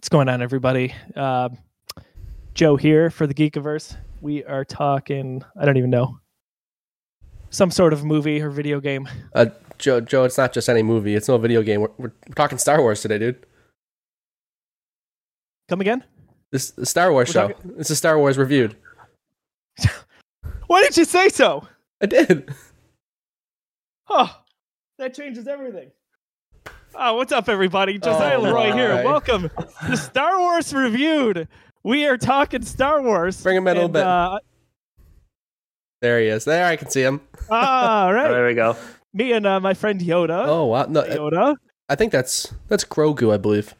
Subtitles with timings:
[0.00, 0.94] What's going on, everybody?
[1.14, 1.50] Uh,
[2.54, 3.98] Joe here for the Geekiverse.
[4.22, 6.20] We are talking, I don't even know,
[7.50, 9.06] some sort of movie or video game.
[9.34, 11.14] Uh, Joe, Joe, it's not just any movie.
[11.16, 11.82] It's no video game.
[11.82, 13.44] We're, we're, we're talking Star Wars today, dude.
[15.68, 16.02] Come again?
[16.50, 17.48] This the Star Wars We're show.
[17.48, 18.76] talking- This is Star Wars reviewed.
[20.66, 21.68] Why did you say so?
[22.00, 22.48] I did.
[24.08, 24.34] Oh,
[24.98, 25.90] that changes everything.
[26.94, 27.98] Oh, what's up, everybody?
[27.98, 29.04] Josiah Oh, Leroy here.
[29.04, 29.50] Welcome
[29.86, 31.48] to Star Wars Reviewed.
[31.82, 33.40] We are talking Star Wars.
[33.42, 34.02] Bring him in a little bit.
[34.02, 34.40] Uh,
[36.02, 36.44] There he is.
[36.44, 37.20] There, I can see him.
[37.48, 38.28] all Oh, right.
[38.28, 38.76] there we go.
[39.12, 40.46] Me and uh, my friend Yoda.
[40.46, 41.56] Oh wow, no, I- Yoda.
[41.88, 43.74] I think that's that's Grogu, I believe.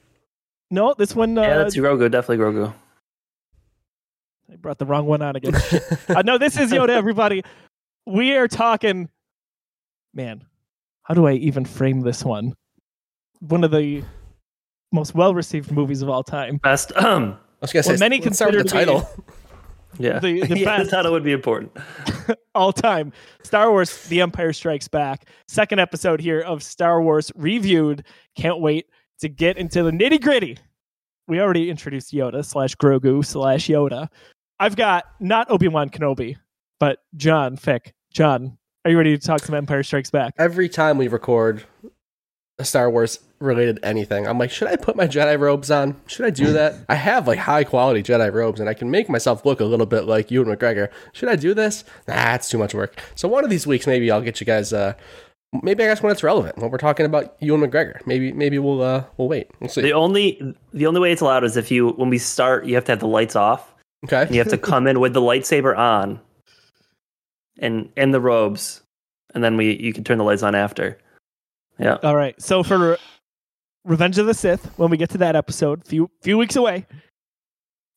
[0.71, 1.37] No, this one.
[1.39, 2.11] Uh, yeah, that's Grogu.
[2.11, 2.73] Definitely Grogu.
[4.53, 5.55] I brought the wrong one on again.
[6.09, 7.43] uh, no, this is Yoda, everybody.
[8.07, 9.09] We are talking.
[10.13, 10.45] Man,
[11.03, 12.55] how do I even frame this one?
[13.41, 14.03] One of the
[14.93, 16.59] most well-received movies of all time.
[16.59, 16.93] Best.
[16.97, 17.37] Um.
[17.63, 19.11] I was gonna say Well, many let's start with the consider title.
[19.99, 20.21] Yeah.
[20.21, 20.91] The- the yeah, best.
[20.91, 21.77] the title would be important.
[22.55, 23.13] all time.
[23.43, 25.29] Star Wars The Empire Strikes Back.
[25.49, 28.05] Second episode here of Star Wars Reviewed.
[28.37, 28.87] Can't wait
[29.19, 30.59] to get into the nitty gritty.
[31.27, 34.09] We already introduced Yoda slash Grogu slash Yoda.
[34.61, 36.37] I've got not Obi Wan Kenobi,
[36.79, 37.93] but John Fick.
[38.15, 40.35] John, are you ready to talk some Empire Strikes Back?
[40.39, 41.65] Every time we record
[42.61, 46.01] a Star Wars related to anything, I'm like, should I put my Jedi robes on?
[46.07, 46.77] Should I do that?
[46.89, 49.87] I have like high quality Jedi robes, and I can make myself look a little
[49.87, 50.89] bit like Ewan McGregor.
[51.13, 51.85] Should I do this?
[52.07, 53.03] Nah, it's too much work.
[53.15, 54.73] So one of these weeks, maybe I'll get you guys.
[54.73, 54.95] Uh,
[55.63, 58.83] maybe I guess when it's relevant, when we're talking about Ewan McGregor, maybe maybe we'll
[58.83, 59.51] uh, we'll wait.
[59.61, 59.83] We'll see.
[59.83, 62.85] The only the only way it's allowed is if you when we start, you have
[62.85, 63.75] to have the lights off.
[64.05, 64.23] Okay.
[64.23, 66.21] And you have to come in with the lightsaber on,
[67.59, 68.83] and and the robes,
[69.35, 70.99] and then we you can turn the lights on after.
[71.79, 71.97] Yeah.
[72.03, 72.41] All right.
[72.41, 72.99] So for
[73.85, 76.87] Revenge of the Sith, when we get to that episode, few few weeks away,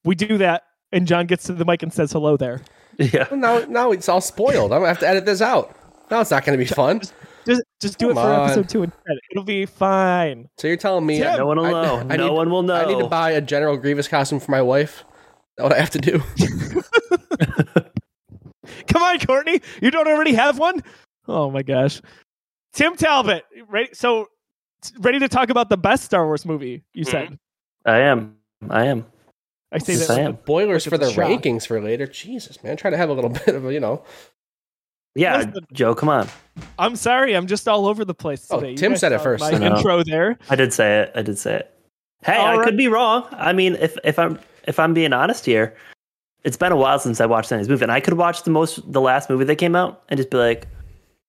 [0.05, 2.61] we do that, and John gets to the mic and says hello there.
[2.97, 3.27] Yeah.
[3.31, 4.71] Well, now now it's all spoiled.
[4.71, 5.75] I'm gonna have to edit this out.
[6.11, 7.01] Now it's not going to be fun.
[7.45, 8.45] Just just do it for on.
[8.45, 9.17] episode two instead.
[9.31, 10.47] It'll be fine.
[10.57, 11.99] So you're telling me Tim, No one will know.
[12.09, 12.75] I no need- one will know.
[12.75, 14.99] I need to buy a General Grievous costume for my wife?
[14.99, 15.05] Is
[15.57, 16.21] that what I have to do?
[18.87, 19.61] Come on, Courtney.
[19.81, 20.81] You don't already have one?
[21.27, 22.01] Oh my gosh.
[22.73, 23.95] Tim Talbot, right?
[23.95, 24.27] so
[24.99, 27.09] ready to talk about the best Star Wars movie, you hmm.
[27.11, 27.39] said.
[27.85, 28.35] I am.
[28.69, 29.05] I am.
[29.71, 30.31] I say Yes, that I with am.
[30.33, 31.25] the- Boilers for the shock.
[31.29, 32.07] rankings for later.
[32.07, 32.77] Jesus, man.
[32.77, 34.03] Try to have a little bit of a, you know.
[35.15, 35.53] Yeah, Listen.
[35.73, 36.27] Joe, come on.
[36.79, 38.71] I'm sorry, I'm just all over the place Oh, today.
[38.71, 39.41] You Tim said it first.
[39.41, 39.75] My I know.
[39.75, 40.39] intro there.
[40.49, 41.11] I did say it.
[41.15, 41.69] I did say it.
[42.25, 42.65] Hey, All I right.
[42.65, 43.27] could be wrong.
[43.31, 45.75] I mean, if if I'm if I'm being honest here,
[46.43, 48.41] it's been a while since I watched any of these movies, and I could watch
[48.43, 50.67] the most the last movie that came out and just be like,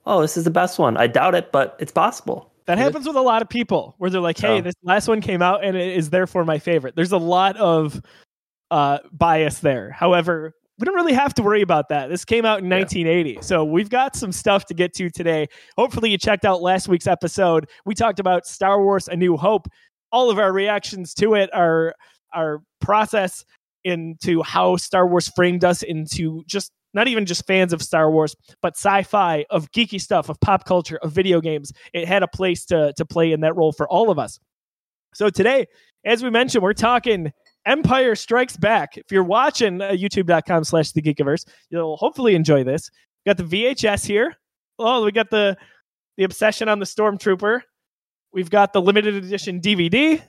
[0.07, 2.51] "Oh, this is the best one." I doubt it, but it's possible.
[2.67, 2.85] That Yeah.
[2.85, 4.61] happens with a lot of people where they're like, hey, Oh.
[4.61, 6.97] this last one came out and it is therefore my favorite.
[6.97, 8.01] There's a lot of
[8.71, 9.91] uh, bias there.
[9.91, 12.09] However, we don't really have to worry about that.
[12.09, 13.39] This came out in 1980.
[13.43, 15.47] So we've got some stuff to get to today.
[15.77, 17.69] Hopefully, you checked out last week's episode.
[17.85, 19.69] We talked about Star Wars A New Hope.
[20.11, 21.95] All of our reactions to it, our,
[22.33, 23.45] our process
[23.85, 28.35] into how Star Wars framed us into just not even just fans of Star Wars,
[28.63, 31.73] but sci-fi, of geeky stuff, of pop culture, of video games.
[31.93, 34.39] It had a place to to play in that role for all of us.
[35.15, 35.67] So today,
[36.05, 37.33] as we mentioned, we're talking
[37.67, 38.97] Empire Strikes Back.
[38.97, 42.91] If you're watching uh, youtube.com slash the Geekiverse, you'll hopefully enjoy this.
[43.25, 44.35] We got the VHS here.
[44.79, 45.57] Oh, we got the
[46.17, 47.61] the obsession on the Stormtrooper.
[48.33, 50.21] We've got the limited edition DVD.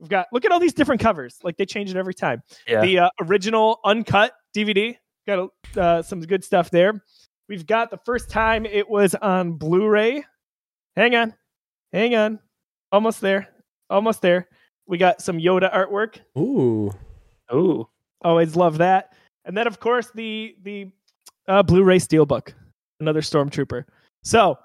[0.00, 1.36] We've got look at all these different covers.
[1.42, 2.80] Like they change it every time Yeah.
[2.80, 4.96] the uh, original uncut DVD.
[5.26, 7.02] Got uh, some good stuff there.
[7.48, 10.24] We've got the first time it was on Blu-ray.
[10.96, 11.34] Hang on,
[11.92, 12.38] hang on,
[12.92, 13.48] almost there,
[13.90, 14.48] almost there.
[14.86, 16.18] We got some Yoda artwork.
[16.38, 16.92] Ooh.
[17.52, 17.88] Ooh.
[18.22, 19.14] Always love that.
[19.44, 20.90] And then of course the the
[21.48, 22.52] uh, Blu-ray Steelbook,
[23.00, 23.84] another Stormtrooper.
[24.22, 24.58] So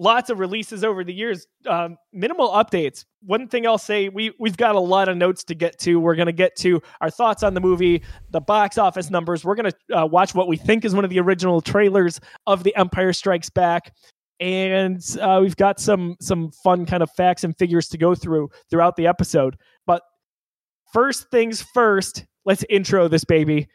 [0.00, 1.46] lots of releases over the years.
[1.66, 3.04] Um, minimal updates.
[3.22, 6.00] One thing I'll say, we we've got a lot of notes to get to.
[6.00, 9.44] We're gonna get to our thoughts on the movie, the box office numbers.
[9.44, 12.74] We're gonna uh, watch what we think is one of the original trailers of The
[12.74, 13.94] Empire Strikes Back.
[14.40, 18.48] And uh, we've got some some fun kind of facts and figures to go through
[18.70, 19.56] throughout the episode.
[19.86, 20.02] But
[20.94, 23.68] first things first, let's intro this baby.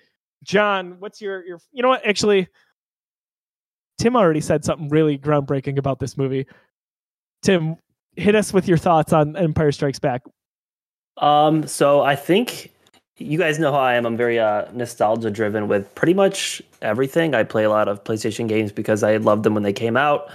[0.43, 2.47] John, what's your your you know what actually
[3.97, 6.45] Tim already said something really groundbreaking about this movie.
[7.41, 7.77] Tim,
[8.15, 10.23] hit us with your thoughts on Empire Strikes Back.
[11.17, 11.65] Um.
[11.67, 12.71] So I think
[13.17, 14.05] you guys know how I am.
[14.05, 17.33] I'm very uh, nostalgia driven with pretty much everything.
[17.33, 20.29] I play a lot of PlayStation games because I loved them when they came out,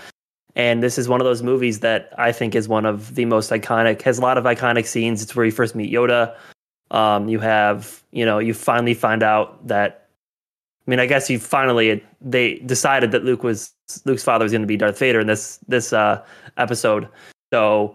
[0.57, 3.51] And this is one of those movies that I think is one of the most
[3.51, 5.23] iconic, has a lot of iconic scenes.
[5.23, 6.35] It's where you first meet Yoda.
[6.91, 10.00] Um, you have, you know, you finally find out that,
[10.91, 13.73] I mean, I guess you finally, they decided that Luke was,
[14.07, 16.21] Luke's father was going to be Darth Vader in this, this, uh,
[16.57, 17.07] episode.
[17.53, 17.95] So,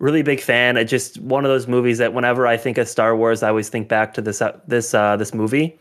[0.00, 0.76] really big fan.
[0.76, 3.68] It's just one of those movies that whenever I think of Star Wars, I always
[3.68, 5.78] think back to this, uh, this, uh, this movie.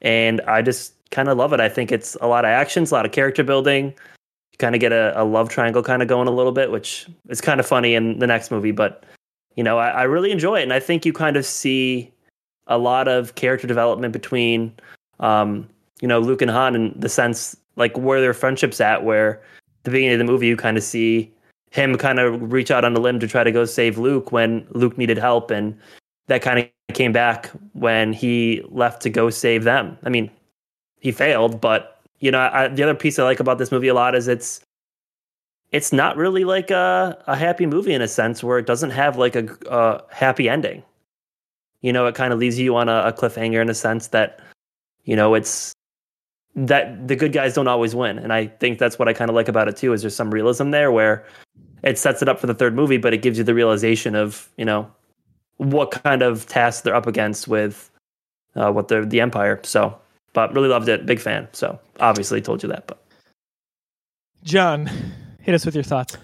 [0.00, 1.58] And I just kind of love it.
[1.58, 3.86] I think it's a lot of actions, a lot of character building.
[3.86, 7.08] You kind of get a, a love triangle kind of going a little bit, which
[7.28, 8.70] is kind of funny in the next movie.
[8.70, 9.02] But
[9.56, 12.12] you know, I, I really enjoy it, and I think you kind of see
[12.68, 14.72] a lot of character development between,
[15.18, 15.68] um,
[16.00, 19.04] you know, Luke and Han in the sense like where their friendship's at.
[19.04, 19.40] Where
[19.84, 21.32] the beginning of the movie, you kind of see
[21.70, 24.66] him kind of reach out on a limb to try to go save Luke when
[24.70, 25.78] Luke needed help, and
[26.26, 29.96] that kind of came back when he left to go save them.
[30.02, 30.30] I mean,
[31.00, 33.94] he failed, but you know, I, the other piece I like about this movie a
[33.94, 34.60] lot is it's
[35.72, 39.16] it's not really like a, a happy movie in a sense where it doesn't have
[39.16, 40.82] like a, a happy ending.
[41.80, 44.40] You know, it kind of leaves you on a, a cliffhanger in a sense that,
[45.04, 45.72] you know, it's
[46.56, 48.18] that the good guys don't always win.
[48.18, 50.30] And I think that's what I kind of like about it too, is there's some
[50.30, 51.24] realism there where
[51.82, 54.48] it sets it up for the third movie, but it gives you the realization of,
[54.56, 54.90] you know,
[55.58, 57.90] what kind of tasks they're up against with
[58.56, 59.60] uh, what the the Empire.
[59.62, 59.96] So,
[60.32, 61.06] but really loved it.
[61.06, 61.48] Big fan.
[61.52, 62.86] So obviously told you that.
[62.86, 63.02] But
[64.42, 64.90] John,
[65.40, 66.16] hit us with your thoughts.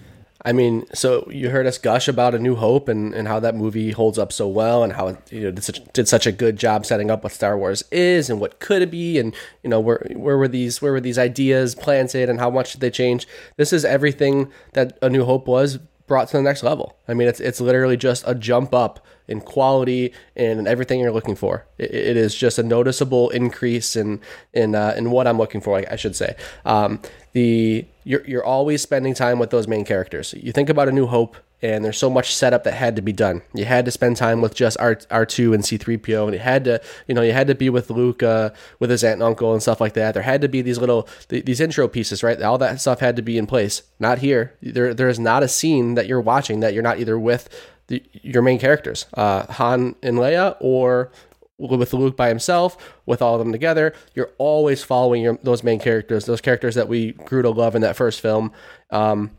[0.45, 3.55] I mean, so you heard us gush about A New Hope and, and how that
[3.55, 6.31] movie holds up so well and how it you know did such, did such a
[6.31, 9.69] good job setting up what Star Wars is and what could it be and you
[9.69, 12.91] know where where were these where were these ideas planted and how much did they
[12.91, 13.27] change?
[13.57, 16.97] This is everything that A New Hope was brought to the next level.
[17.07, 21.35] I mean, it's it's literally just a jump up in quality and everything you're looking
[21.35, 21.65] for.
[21.77, 24.21] it, it is just a noticeable increase in
[24.53, 25.83] in uh, in what I'm looking for.
[25.89, 26.35] I should say.
[26.65, 27.01] Um,
[27.33, 30.33] the you're you're always spending time with those main characters.
[30.37, 33.11] You think about A New Hope, and there's so much setup that had to be
[33.11, 33.41] done.
[33.53, 36.33] You had to spend time with just R R two and C three PO, and
[36.33, 39.15] you had to you know you had to be with Luke uh, with his aunt
[39.15, 40.13] and uncle and stuff like that.
[40.13, 42.41] There had to be these little these intro pieces, right?
[42.41, 43.83] All that stuff had to be in place.
[43.99, 44.53] Not here.
[44.61, 47.49] There there is not a scene that you're watching that you're not either with
[47.87, 51.11] the, your main characters, uh, Han and Leia, or
[51.57, 53.93] with Luke by himself, with all of them together.
[54.13, 57.81] You're always following your, those main characters, those characters that we grew to love in
[57.81, 58.51] that first film.
[58.91, 59.31] Um,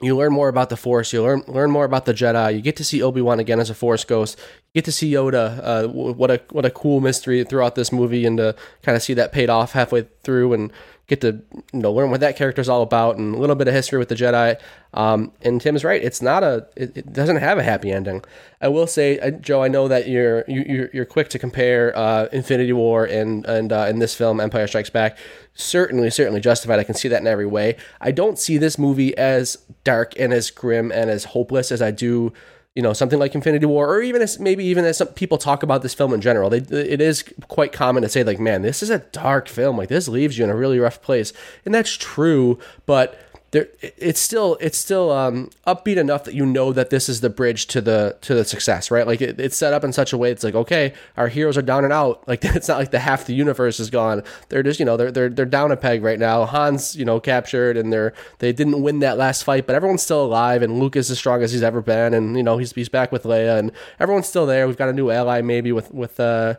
[0.00, 1.12] you learn more about the Force.
[1.12, 2.54] You learn learn more about the Jedi.
[2.54, 4.38] You get to see Obi Wan again as a Force ghost.
[4.72, 5.60] You get to see Yoda.
[5.62, 9.14] Uh, what a what a cool mystery throughout this movie, and to kind of see
[9.14, 10.70] that paid off halfway through, and
[11.06, 11.40] get to
[11.72, 13.98] you know learn what that character is all about and a little bit of history
[13.98, 14.58] with the Jedi.
[14.94, 18.24] Um, and Tim's right; it's not a it, it, doesn't have a happy ending.
[18.60, 21.38] I will say, uh, Joe, I know that you're you, are you you're quick to
[21.38, 25.18] compare uh, Infinity War and and uh, in this film Empire Strikes Back.
[25.54, 26.78] Certainly, certainly justified.
[26.78, 27.76] I can see that in every way.
[28.00, 31.90] I don't see this movie as dark and as grim and as hopeless as I
[31.90, 32.32] do
[32.76, 35.62] you know something like Infinity War, or even as maybe even as some people talk
[35.62, 38.82] about this film in general, they, it is quite common to say like, "Man, this
[38.82, 39.78] is a dark film.
[39.78, 41.32] Like this leaves you in a really rough place,"
[41.64, 42.58] and that's true.
[42.84, 43.18] But
[43.52, 47.30] there it's still it's still um, upbeat enough that you know that this is the
[47.30, 49.06] bridge to the to the success, right?
[49.06, 51.62] Like it, it's set up in such a way it's like okay, our heroes are
[51.62, 52.26] down and out.
[52.26, 54.22] Like it's not like the half the universe is gone.
[54.48, 56.44] They're just you know they're they're they're down a peg right now.
[56.44, 60.24] Han's you know captured and they're they didn't win that last fight, but everyone's still
[60.24, 62.88] alive and Luke is as strong as he's ever been, and you know he's he's
[62.88, 63.70] back with Leia and
[64.00, 64.66] everyone's still there.
[64.66, 66.54] We've got a new ally maybe with with uh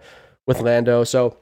[0.45, 1.37] with Lando, so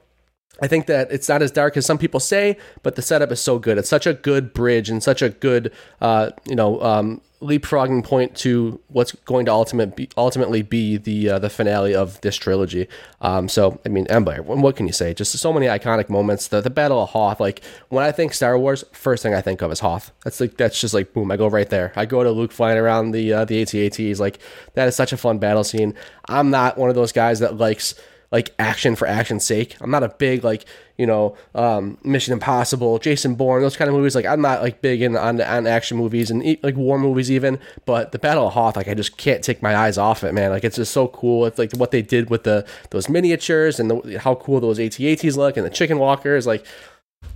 [0.60, 3.40] I think that it's not as dark as some people say, but the setup is
[3.40, 3.78] so good.
[3.78, 8.34] It's such a good bridge and such a good, uh, you know, um, leapfrogging point
[8.34, 12.88] to what's going to ultimate be, ultimately be the uh, the finale of this trilogy.
[13.20, 14.42] Um, so, I mean, Empire.
[14.42, 15.12] What can you say?
[15.12, 16.48] Just so many iconic moments.
[16.48, 17.40] The the Battle of Hoth.
[17.40, 20.12] Like when I think Star Wars, first thing I think of is Hoth.
[20.24, 21.30] That's like that's just like boom.
[21.30, 21.92] I go right there.
[21.96, 24.18] I go to Luke flying around the uh, the AT-ATs.
[24.18, 24.38] Like
[24.74, 25.94] that is such a fun battle scene.
[26.28, 27.94] I'm not one of those guys that likes
[28.32, 29.76] like action for action's sake.
[29.80, 30.64] I'm not a big like
[30.98, 34.14] you know um, Mission Impossible, Jason Bourne, those kind of movies.
[34.14, 37.58] Like I'm not like big in on, on action movies and like war movies even.
[37.84, 40.50] But the Battle of Hoth, like I just can't take my eyes off it, man.
[40.50, 41.46] Like it's just so cool.
[41.46, 45.36] It's like what they did with the those miniatures and the, how cool those AT-ATs
[45.36, 46.46] look and the chicken walkers.
[46.46, 46.64] Like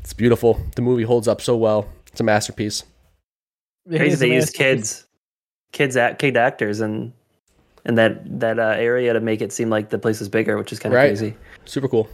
[0.00, 0.60] it's beautiful.
[0.76, 1.88] The movie holds up so well.
[2.08, 2.84] It's a masterpiece.
[3.88, 5.06] Crazy they use kids,
[5.72, 7.12] kids, act, kid actors, and
[7.86, 10.72] in that that uh, area to make it seem like the place is bigger, which
[10.72, 11.08] is kind of right.
[11.08, 11.36] crazy.
[11.64, 12.08] Super cool.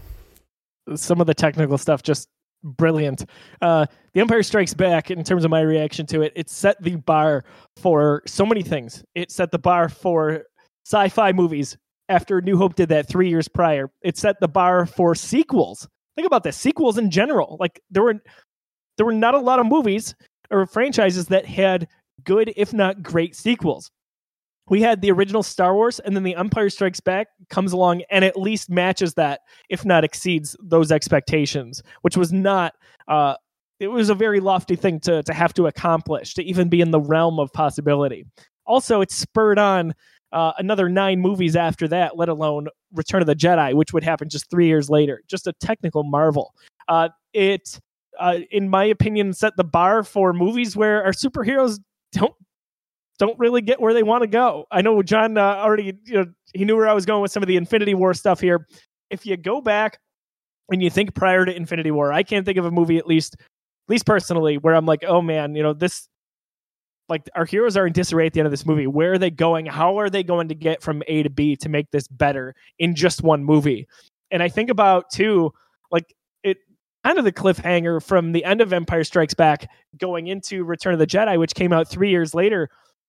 [0.94, 2.28] Some of the technical stuff just
[2.62, 3.24] brilliant.
[3.60, 6.96] Uh, the Empire Strikes Back, in terms of my reaction to it, it set the
[6.96, 7.44] bar
[7.76, 9.04] for so many things.
[9.14, 10.44] It set the bar for
[10.84, 11.76] sci-fi movies.
[12.08, 15.88] After New Hope did that three years prior, it set the bar for sequels.
[16.14, 17.56] Think about this: sequels in general.
[17.58, 18.14] Like there were
[18.96, 20.14] there were not a lot of movies
[20.50, 21.88] or franchises that had
[22.24, 23.90] good, if not great, sequels.
[24.68, 28.24] We had the original Star Wars, and then the Empire Strikes Back comes along and
[28.24, 32.74] at least matches that, if not exceeds those expectations, which was not.
[33.06, 33.36] Uh,
[33.78, 36.90] it was a very lofty thing to to have to accomplish to even be in
[36.90, 38.24] the realm of possibility.
[38.66, 39.94] Also, it spurred on
[40.32, 44.28] uh, another nine movies after that, let alone Return of the Jedi, which would happen
[44.28, 45.22] just three years later.
[45.28, 46.54] Just a technical marvel.
[46.88, 47.80] Uh, it,
[48.18, 51.78] uh, in my opinion, set the bar for movies where our superheroes
[52.12, 52.34] don't
[53.18, 54.66] don't really get where they want to go.
[54.70, 57.42] I know John uh, already, you know, he knew where I was going with some
[57.42, 58.66] of the Infinity War stuff here.
[59.10, 59.98] If you go back
[60.70, 63.34] and you think prior to Infinity War, I can't think of a movie, at least,
[63.34, 66.08] at least personally, where I'm like, oh man, you know, this,
[67.08, 68.88] like, our heroes are in disarray at the end of this movie.
[68.88, 69.66] Where are they going?
[69.66, 72.96] How are they going to get from A to B to make this better in
[72.96, 73.86] just one movie?
[74.32, 75.52] And I think about too,
[75.92, 76.58] like, it
[77.04, 80.98] kind of the cliffhanger from the end of Empire Strikes Back going into Return of
[80.98, 82.68] the Jedi, which came out three years later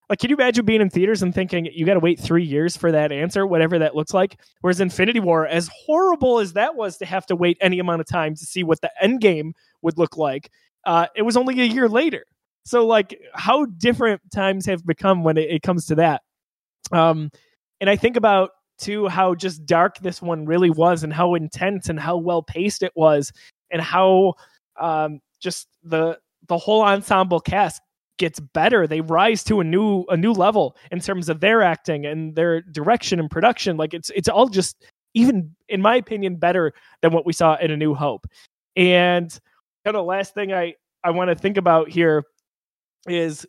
[0.09, 2.77] like, can you imagine being in theaters and thinking you got to wait three years
[2.77, 4.39] for that answer, whatever that looks like?
[4.61, 8.07] Whereas Infinity War, as horrible as that was to have to wait any amount of
[8.07, 10.49] time to see what the end game would look like,
[10.85, 12.23] uh, it was only a year later.
[12.63, 16.21] So, like, how different times have become when it, it comes to that.
[16.91, 17.29] Um,
[17.81, 21.89] and I think about too how just dark this one really was, and how intense
[21.89, 23.31] and how well paced it was,
[23.71, 24.35] and how
[24.79, 27.81] um, just the the whole ensemble cast
[28.17, 28.88] gets better.
[28.88, 32.62] They rise to a new a new level in terms of their acting and their
[32.62, 33.77] direction and production.
[33.77, 34.83] Like it's it's all just
[35.13, 38.27] even in my opinion better than what we saw in A New Hope.
[38.75, 39.38] And
[39.86, 42.24] kind of last thing I I want to think about here
[43.07, 43.47] is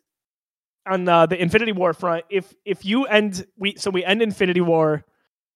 [0.86, 2.24] on uh, the Infinity War front.
[2.30, 5.04] If if you end we so we end Infinity War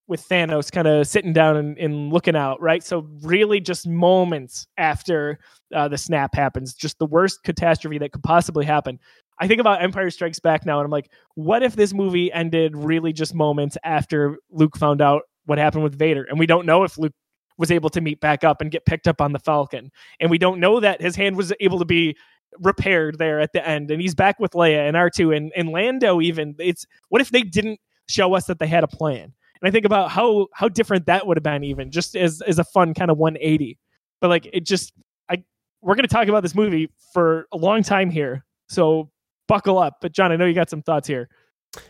[0.07, 2.83] with Thanos kind of sitting down and, and, looking out, right?
[2.83, 5.39] So really, just moments after
[5.73, 8.99] uh, the snap happens, just the worst catastrophe that could possibly happen.
[9.39, 12.75] I think about Empire Strikes Back now, and I'm like, what if this movie ended
[12.75, 16.83] really just moments after Luke found out what happened with Vader, and we don't know
[16.83, 17.13] if Luke
[17.57, 20.37] was able to meet back up and get picked up on the Falcon, and we
[20.37, 22.15] don't know that his hand was able to be
[22.59, 26.21] repaired there at the end, and he's back with Leia and R2 and, and Lando.
[26.21, 29.33] Even it's what if they didn't show us that they had a plan?
[29.63, 32.59] And I think about how how different that would have been, even just as as
[32.59, 33.79] a fun kind of 180.
[34.19, 34.91] But like it just,
[35.29, 35.41] I
[35.81, 39.09] we're to talk about this movie for a long time here, so
[39.47, 39.99] buckle up.
[40.01, 41.29] But John, I know you got some thoughts here.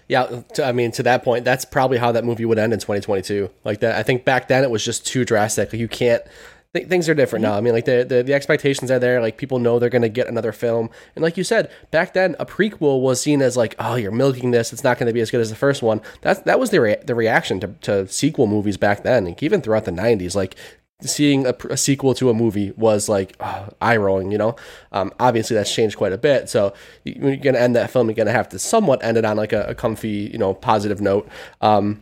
[0.07, 3.49] Yeah, I mean, to that point, that's probably how that movie would end in 2022.
[3.65, 5.73] Like that, I think back then it was just too drastic.
[5.73, 6.21] Like you can't
[6.73, 7.55] th- things are different now.
[7.55, 9.21] I mean, like the, the, the expectations are there.
[9.21, 12.35] Like people know they're going to get another film, and like you said, back then
[12.39, 14.73] a prequel was seen as like, oh, you're milking this.
[14.73, 16.01] It's not going to be as good as the first one.
[16.21, 19.85] That that was the the reaction to, to sequel movies back then, and even throughout
[19.85, 20.35] the '90s.
[20.35, 20.55] Like
[21.01, 24.55] seeing a, a, sequel to a movie was like oh, eye rolling, you know.
[24.91, 26.49] Um, obviously, that's changed quite a bit.
[26.49, 29.37] So when you're gonna end that film, you're gonna have to somewhat end it on
[29.37, 31.27] like a, a comfy, you know, positive note.
[31.61, 32.01] Um,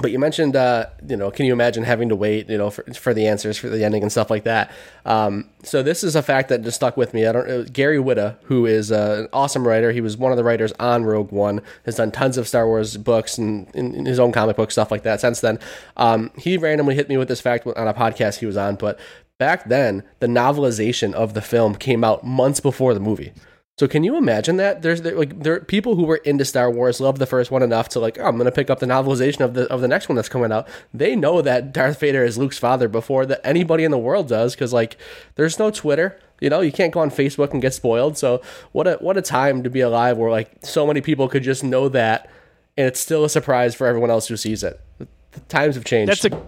[0.00, 2.82] but you mentioned, uh, you know, can you imagine having to wait, you know, for,
[2.94, 4.72] for the answers for the ending and stuff like that?
[5.04, 7.26] Um, so this is a fact that just stuck with me.
[7.26, 7.64] I don't know.
[7.64, 11.04] Gary Whitta, who is uh, an awesome writer, he was one of the writers on
[11.04, 14.72] Rogue One, has done tons of Star Wars books and in, his own comic book
[14.72, 15.20] stuff like that.
[15.20, 15.60] Since then,
[15.96, 18.74] um, he randomly hit me with this fact on a podcast he was on.
[18.74, 18.98] But
[19.38, 23.32] back then, the novelization of the film came out months before the movie.
[23.76, 24.82] So can you imagine that?
[24.82, 27.62] There's there, like there are people who were into Star Wars love the first one
[27.62, 30.08] enough to like, oh, I'm gonna pick up the novelization of the of the next
[30.08, 30.68] one that's coming out.
[30.92, 34.54] They know that Darth Vader is Luke's father before that anybody in the world does,
[34.54, 34.96] because like
[35.34, 36.20] there's no Twitter.
[36.40, 38.16] You know, you can't go on Facebook and get spoiled.
[38.16, 41.42] So what a what a time to be alive where like so many people could
[41.42, 42.30] just know that
[42.76, 44.80] and it's still a surprise for everyone else who sees it.
[44.98, 46.10] The times have changed.
[46.10, 46.42] That's a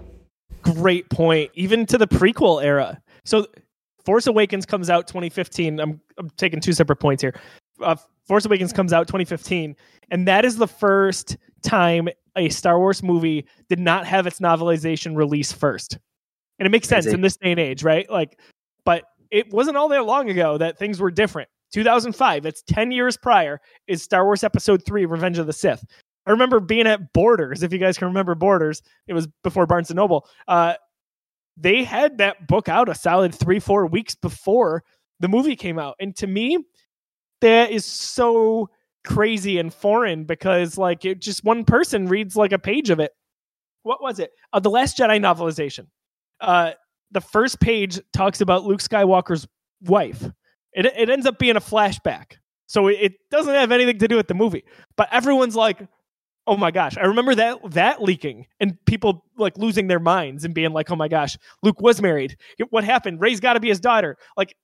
[0.63, 1.51] great point.
[1.55, 3.01] Even to the prequel era.
[3.25, 3.47] So
[4.05, 5.81] Force Awakens comes out 2015.
[5.81, 7.35] I'm, I'm taking two separate points here.
[7.81, 7.97] Uh,
[8.27, 9.77] Force Awakens comes out 2015,
[10.11, 15.17] and that is the first time a Star Wars movie did not have its novelization
[15.17, 15.99] release first.
[16.59, 18.09] And it makes sense in this day and age, right?
[18.11, 18.39] Like,
[18.85, 21.49] but it wasn't all that long ago that things were different.
[21.73, 25.85] 2005, that's 10 years prior, is Star Wars Episode 3 Revenge of the Sith.
[26.27, 29.91] I remember being at Borders, if you guys can remember Borders, it was before Barnes
[29.91, 30.27] and Noble.
[30.49, 30.75] Uh,
[31.57, 34.83] they had that book out a solid three, four weeks before
[35.21, 35.97] the movie came out.
[36.01, 36.59] And to me,
[37.41, 38.71] that is so
[39.05, 43.13] crazy and foreign because like it just one person reads like a page of it.
[43.83, 44.33] What was it?
[44.53, 45.87] Uh, the Last Jedi novelization.
[46.41, 46.73] Uh,
[47.13, 49.47] the first page talks about Luke Skywalker's
[49.83, 50.25] wife.
[50.73, 52.33] It, it ends up being a flashback.
[52.67, 54.65] So it, it doesn't have anything to do with the movie.
[54.97, 55.81] But everyone's like,
[56.47, 60.55] oh my gosh i remember that that leaking and people like losing their minds and
[60.55, 62.37] being like oh my gosh luke was married
[62.71, 64.55] what happened Rey's got to be his daughter like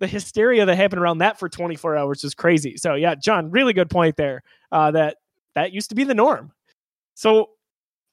[0.00, 2.76] the hysteria that happened around that for 24 hours was crazy.
[2.76, 4.42] So yeah, John, really good point there.
[4.72, 5.18] Uh, that
[5.54, 6.52] that used to be the norm.
[7.14, 7.50] So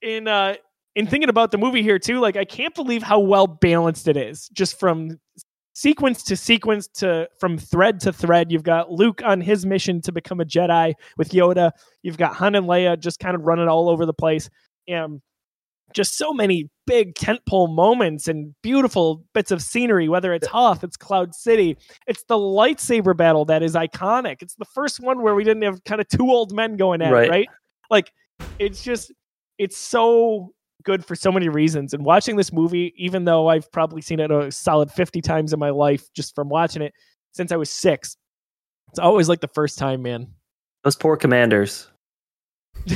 [0.02, 0.56] in uh
[0.96, 4.18] in thinking about the movie here too, like I can't believe how well balanced it
[4.18, 4.50] is.
[4.50, 5.20] Just from
[5.74, 8.52] sequence to sequence to from thread to thread.
[8.52, 11.72] You've got Luke on his mission to become a Jedi with Yoda.
[12.02, 14.50] You've got Han and Leia just kind of running all over the place.
[14.88, 15.22] And
[15.94, 20.98] just so many big tentpole moments and beautiful bits of scenery, whether it's Hoth, it's
[20.98, 21.78] Cloud City,
[22.08, 24.38] it's the lightsaber battle that is iconic.
[24.42, 27.12] It's the first one where we didn't have kind of two old men going at
[27.12, 27.28] Right.
[27.28, 27.48] it, right?
[27.90, 28.12] Like
[28.60, 29.12] it's just
[29.58, 30.52] it's so
[30.84, 31.94] good for so many reasons.
[31.94, 35.60] And watching this movie, even though I've probably seen it a solid 50 times in
[35.60, 36.94] my life just from watching it
[37.32, 38.16] since I was six,
[38.90, 40.28] it's always like the first time, man.
[40.84, 41.90] Those poor commanders.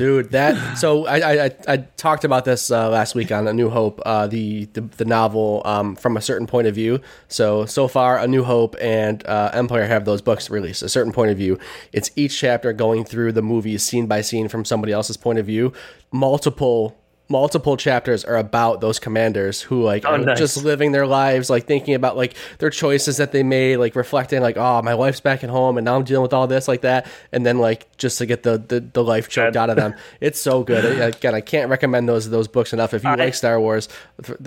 [0.00, 3.68] Dude, that so I I, I- talked about this uh, last week on A New
[3.68, 7.00] Hope, uh, the, the the novel um, from a certain point of view.
[7.28, 10.82] So so far, A New Hope and uh, Empire have those books released.
[10.82, 11.58] A certain point of view.
[11.92, 15.44] It's each chapter going through the movie scene by scene from somebody else's point of
[15.44, 15.74] view.
[16.10, 16.96] Multiple
[17.30, 20.38] multiple chapters are about those commanders who like Oh, are nice.
[20.38, 24.42] just living their lives like thinking about like their choices that they made like reflecting
[24.42, 26.80] like oh my wife's back at home and now i'm dealing with all this like
[26.80, 29.94] that and then like just to get the the, the life choked out of them
[30.20, 30.84] it's so good
[31.14, 33.88] again i can't recommend those those books enough if you I- like star wars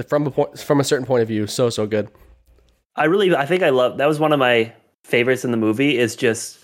[0.07, 2.09] from a point from a certain point of view so so good
[2.95, 4.71] I really, I think I love that was one of my
[5.03, 5.97] favorites in the movie.
[5.97, 6.62] Is just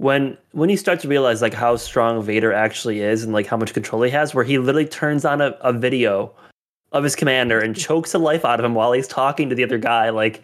[0.00, 3.58] when when you start to realize like how strong Vader actually is and like how
[3.58, 6.32] much control he has, where he literally turns on a, a video
[6.92, 9.62] of his commander and chokes the life out of him while he's talking to the
[9.62, 10.08] other guy.
[10.08, 10.42] Like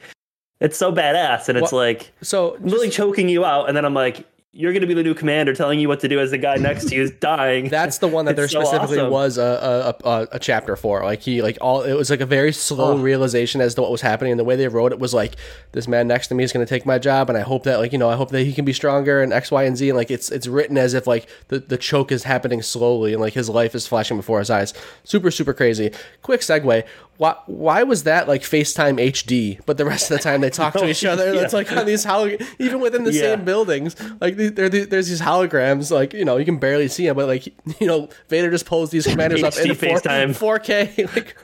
[0.61, 3.95] it's so badass, and it's Well, like so really choking you out, and then I'm
[3.95, 4.27] like.
[4.59, 6.57] You're going to be the new commander, telling you what to do as the guy
[6.57, 7.69] next to you is dying.
[7.69, 9.11] That's the one that there so specifically awesome.
[9.13, 11.05] was a, a, a, a chapter for.
[11.05, 12.97] Like he like all it was like a very slow Oh.
[12.99, 14.33] realization as to what was happening.
[14.33, 15.37] And the way they wrote it was like
[15.73, 17.81] this man next to me is going to take my job, and I hope that
[17.81, 19.91] like you know I hope that he can be stronger and X Y and Z.
[19.91, 23.21] And like it's it's written as if like the the choke is happening slowly and
[23.21, 24.73] like his life is flashing before his eyes.
[25.05, 25.91] Super super crazy.
[26.23, 26.83] Quick segue.
[27.19, 29.61] Why why was that like FaceTime HD?
[29.67, 31.33] But the rest of the time they talk to each other.
[31.33, 33.21] That's like on these holog even within the Yeah.
[33.37, 33.97] same buildings.
[34.21, 35.91] Like the- there, there's these holograms.
[35.91, 37.47] Like you know, you can barely see them, but like
[37.81, 40.35] you know, Vader just pulls these commanders up in HD FaceTime.
[40.37, 41.15] 4, 4K.
[41.17, 41.37] Like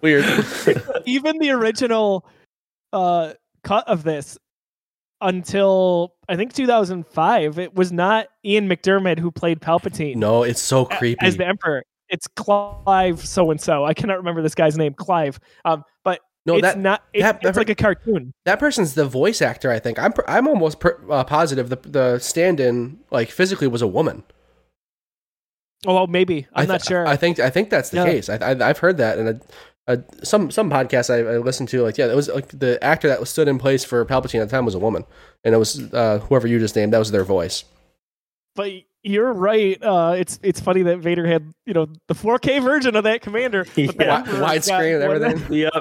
[0.00, 0.24] weird.
[1.06, 2.24] even the original
[2.92, 3.32] uh,
[3.64, 4.38] cut of this
[5.20, 10.84] until I think 2005, it was not Ian McDiarmid who played Palpatine no, it's so
[10.84, 11.18] creepy.
[11.26, 11.82] as the Emperor.
[12.08, 13.84] It's Clive so and so.
[13.84, 15.38] I cannot remember this guy's name, Clive.
[15.64, 17.02] Um, but no, it's that not.
[17.12, 18.32] It, that- it's like a cartoon.
[18.46, 19.70] that person's the voice actor.
[19.70, 23.82] I think I'm pr- I'm almost per, uh, positive the the stand-in like physically was
[23.82, 24.24] a woman.
[25.86, 27.06] Oh, well, maybe I'm th- not sure.
[27.06, 28.04] I think I think that's the Yeah.
[28.06, 28.28] case.
[28.28, 29.42] I, I I've heard that and.
[30.22, 33.20] Some some podcasts I, I listened to, like yeah, it was like the actor that
[33.20, 35.04] was stood in place for Palpatine at the time was a woman,
[35.44, 36.92] and it was uh, whoever you just named.
[36.92, 37.64] That was their voice.
[38.54, 38.70] but
[39.08, 39.82] you're right.
[39.82, 43.64] Uh, it's it's funny that Vader had you know the 4K version of that commander,
[43.64, 44.22] but Yeah.
[44.24, 45.52] Widescreen and everything.
[45.52, 45.72] yep.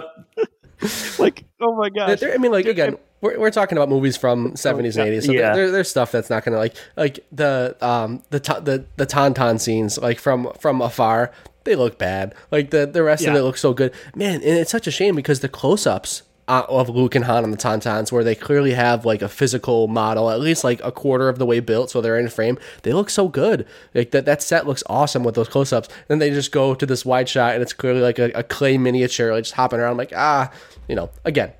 [1.19, 2.19] like oh my There- gosh.
[2.19, 5.31] there- I mean, like again, we're, we're talking about movies from seventies and eighties, so
[5.31, 5.53] Yeah.
[5.55, 9.59] there, there's stuff that's not gonna like like the um the ta- the the tauntaun
[9.59, 11.31] scenes like from from afar.
[11.63, 12.33] They look bad.
[12.51, 13.39] Like the the rest of Yeah.
[13.39, 14.35] it looks so good, man.
[14.35, 16.21] And it's such a shame because the close ups.
[16.49, 19.89] Uh, of Luke and Han on the Tauntauns, where they clearly have like a physical
[19.89, 22.57] model, at least like a quarter of the way built, so they're in frame.
[22.83, 23.67] They look so good.
[23.93, 25.89] Like that, that set looks awesome with those close ups.
[26.07, 28.77] Then they just go to this wide shot, and it's clearly like a, a clay
[28.77, 29.91] miniature, like just hopping around.
[29.91, 30.49] I'm like ah,
[30.87, 31.51] you know, again,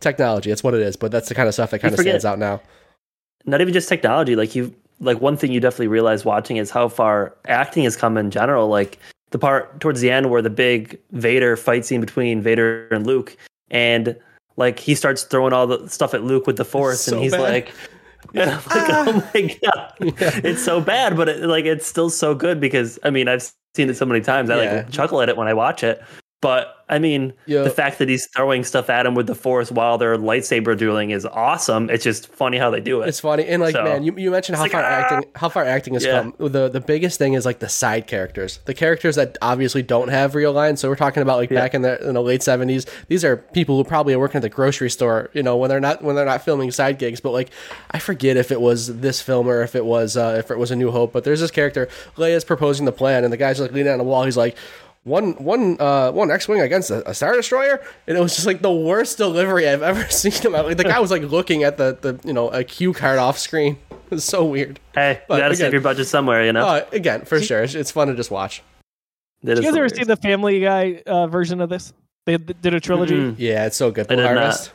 [0.00, 0.48] technology.
[0.50, 0.96] That's what it is.
[0.96, 2.62] But that's the kind of stuff that kind of stands out now.
[3.44, 6.88] not even just technology like you like one thing you definitely realize watching is how
[6.88, 8.98] far acting has come in general like
[9.30, 13.36] the part towards the end where the big vader fight scene between vader and luke
[13.72, 14.16] and
[14.56, 17.32] like he starts throwing all the stuff at luke with the force So and he's
[17.32, 17.40] bad.
[17.40, 17.72] like
[18.34, 19.94] and I'm like, oh my god,
[20.44, 23.90] it's so bad, but it, like it's still so good because I mean I've seen
[23.90, 24.48] it so many times.
[24.50, 24.74] I Yeah.
[24.76, 26.00] like chuckle at it when I watch it,
[26.42, 27.62] but I mean Yeah.
[27.62, 31.10] the fact that he's throwing stuff at him with the force while they're lightsaber dueling
[31.10, 31.88] is awesome.
[31.88, 33.08] It's just funny how they do it.
[33.08, 34.86] It's funny, and like So- man, you, you mentioned how It's far ah!
[34.86, 36.20] acting how far acting has Yeah.
[36.22, 36.34] come.
[36.38, 40.34] The the biggest thing is like the side characters, the characters that obviously don't have
[40.34, 40.80] real lines.
[40.80, 42.84] So we're talking about like back in the in the late seventies.
[43.08, 45.80] These are people who probably are working at the grocery store, you know, when they're
[45.80, 47.20] not when they're not filming side gigs.
[47.20, 47.48] But like,
[47.92, 50.70] I forget if it was this film or if it was uh, if it was
[50.70, 51.12] A New Hope.
[51.14, 54.04] But there's this character, Leia's proposing the plan, and the guy's like leaning on the
[54.04, 54.24] wall.
[54.24, 54.56] He's like.
[55.04, 58.46] One one uh one X wing against a, a Star Destroyer, and it was just
[58.46, 60.30] like the worst delivery I've ever seen.
[60.32, 60.52] Him.
[60.52, 63.38] Like the guy was like looking at the the you know a cue card off
[63.38, 63.78] screen.
[64.12, 64.78] It was so weird.
[64.94, 66.66] hey, but you gotta again- save your budget somewhere, you know.
[66.66, 68.62] Uh, again, for sure, it's, it's fun to just watch.
[69.42, 71.94] That Did you guys ever see the Family Guy uh, version of this?
[72.26, 73.16] They did a trilogy.
[73.16, 73.36] Mm-mm.
[73.38, 74.04] Yeah, it's so good.
[74.12, 74.72] I Full did not.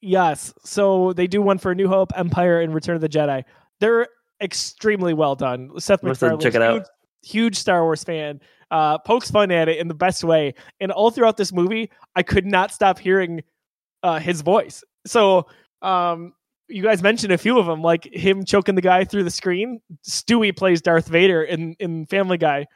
[0.00, 0.54] Yes.
[0.64, 3.42] So they do one for New Hope, Empire, and Return of the Jedi.
[3.80, 4.06] They're
[4.40, 5.70] extremely well done.
[5.80, 6.74] Seth Must MacFarlane, check it out.
[6.74, 6.84] huge,
[7.24, 10.54] huge Star Wars fan, uh, pokes fun at it in the best way.
[10.80, 13.42] And all throughout this movie, I could not stop hearing
[14.02, 14.82] uh, his voice.
[15.06, 15.46] So
[15.82, 16.32] um,
[16.68, 19.80] you guys mentioned a few of them, like him choking the guy through the screen.
[20.08, 22.66] Stewie plays Darth Vader in in Family Guy.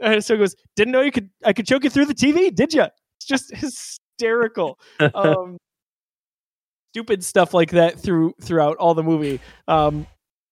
[0.00, 2.54] And so he goes, "Didn't know you could I could choke you through the TV,
[2.54, 2.84] did you?"
[3.18, 3.54] It's just
[4.18, 4.78] hysterical.
[5.14, 5.58] um,
[6.92, 9.40] stupid stuff like that through throughout all the movie.
[9.68, 10.06] Um,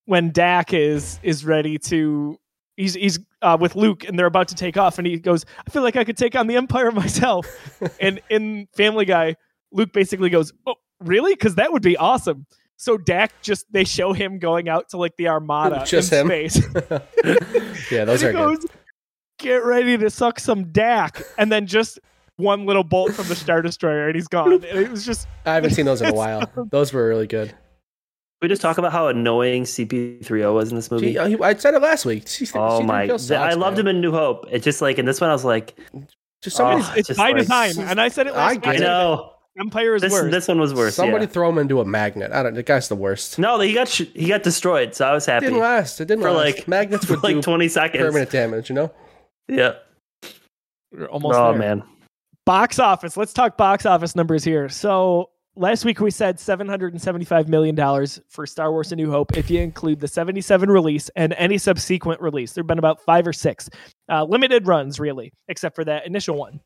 [0.04, 2.38] when Dak is is ready to,
[2.76, 5.70] he's he's uh, with Luke and they're about to take off, and he goes, "I
[5.70, 7.46] feel like I could take on the Empire myself."
[8.00, 9.36] and in Family Guy,
[9.72, 11.34] Luke basically goes, "Oh, really?
[11.34, 15.16] Because that would be awesome." So Dak just they show him going out to like
[15.16, 16.48] the Armada Just in him.
[16.50, 16.66] space.
[17.90, 18.58] yeah, those are good.
[18.60, 18.66] goes,
[19.38, 22.00] "Get ready to suck some Dak," and then just
[22.36, 24.52] one little bolt from the Star Destroyer, and he's gone.
[24.52, 26.50] And it was just I haven't seen those in a while.
[26.70, 27.54] Those were really good.
[28.44, 31.18] We just talk about how annoying CP3O was in this movie.
[31.18, 32.28] Uh, Gee, I I said it last week.
[32.28, 33.06] C- oh C3PO my!
[33.16, 33.86] sucks, I loved man.
[33.86, 34.46] him in New Hope.
[34.50, 35.76] It's just like in this one, I was like,
[36.42, 38.66] Just somebody, Oh, it's just by like- design, and I said it last I week.
[38.66, 40.30] I know Empire is this worse.
[40.32, 40.94] this one was worse.
[40.96, 41.30] somebody yeah.
[41.30, 42.32] throw him into a magnet.
[42.32, 42.54] I don't.
[42.54, 43.38] The guy's the worst.
[43.38, 46.00] No, he got sh- he got destroyed, so I was It happy didn't last.
[46.00, 46.56] It didn't for last.
[46.58, 48.02] like magnets for like twenty seconds.
[48.02, 48.68] permanent damage.
[48.68, 48.92] You know.
[49.48, 49.74] Yeah.
[50.92, 51.58] We're almost Oh there.
[51.58, 51.82] man.
[52.46, 53.16] Box office.
[53.16, 54.68] Let's talk box office numbers here.
[54.68, 58.96] So last week we said seven hundred and seventy-five million dollars for Star Wars: A
[58.96, 59.36] New Hope.
[59.36, 63.32] If you include the seventy-seven release and any subsequent release, there've been about five or
[63.32, 63.68] six
[64.10, 66.60] uh, limited runs, really, except for that initial one.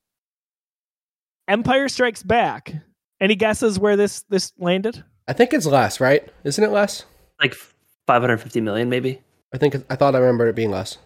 [1.49, 2.75] Empire Strikes Back.
[3.21, 5.03] Any guesses where this this landed?
[5.27, 6.27] I think it's less, right?
[6.45, 7.05] Isn't it less?
[7.41, 7.55] Like
[8.07, 9.21] 550 million, maybe.
[9.53, 10.99] I think I thought I remember it being less.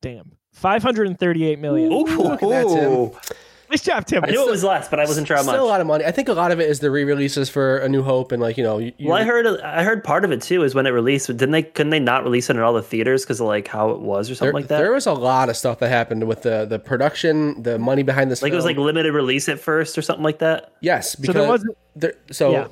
[0.00, 1.90] Damn, five hundred and thirty-eight million.
[1.90, 3.36] look at that, Tim.
[3.74, 4.22] Nice job, Tim.
[4.24, 6.04] I knew it was less, but I wasn't sure how Still a lot of money.
[6.04, 8.56] I think a lot of it is the re-releases for A New Hope and like
[8.56, 8.78] you know.
[8.78, 11.26] You, you- Well, I heard I heard part of it too is when it released.
[11.26, 11.64] Didn't they?
[11.64, 14.30] Couldn't they not release it in all the theaters because of like how it was
[14.30, 14.78] or something there, like that?
[14.78, 18.30] there was a lot of stuff that happened with the the production, the money behind
[18.30, 18.42] this.
[18.42, 20.72] like it was like limited release at first or something like that.
[20.80, 21.76] yes, so because there wasn't.
[21.96, 22.68] there, so Yeah.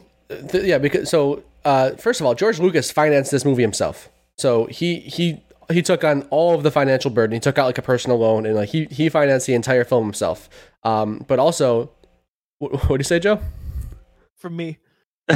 [0.50, 4.08] th- yeah, because so uh, first of all, George Lucas financed this movie himself.
[4.36, 7.34] So he he he took on all of the financial burden.
[7.34, 10.04] He took out like a personal loan and like he he financed the entire film
[10.04, 10.48] himself.
[10.84, 11.90] Um, but also,
[12.58, 13.40] what what do you say, Joe?
[14.36, 14.78] From me.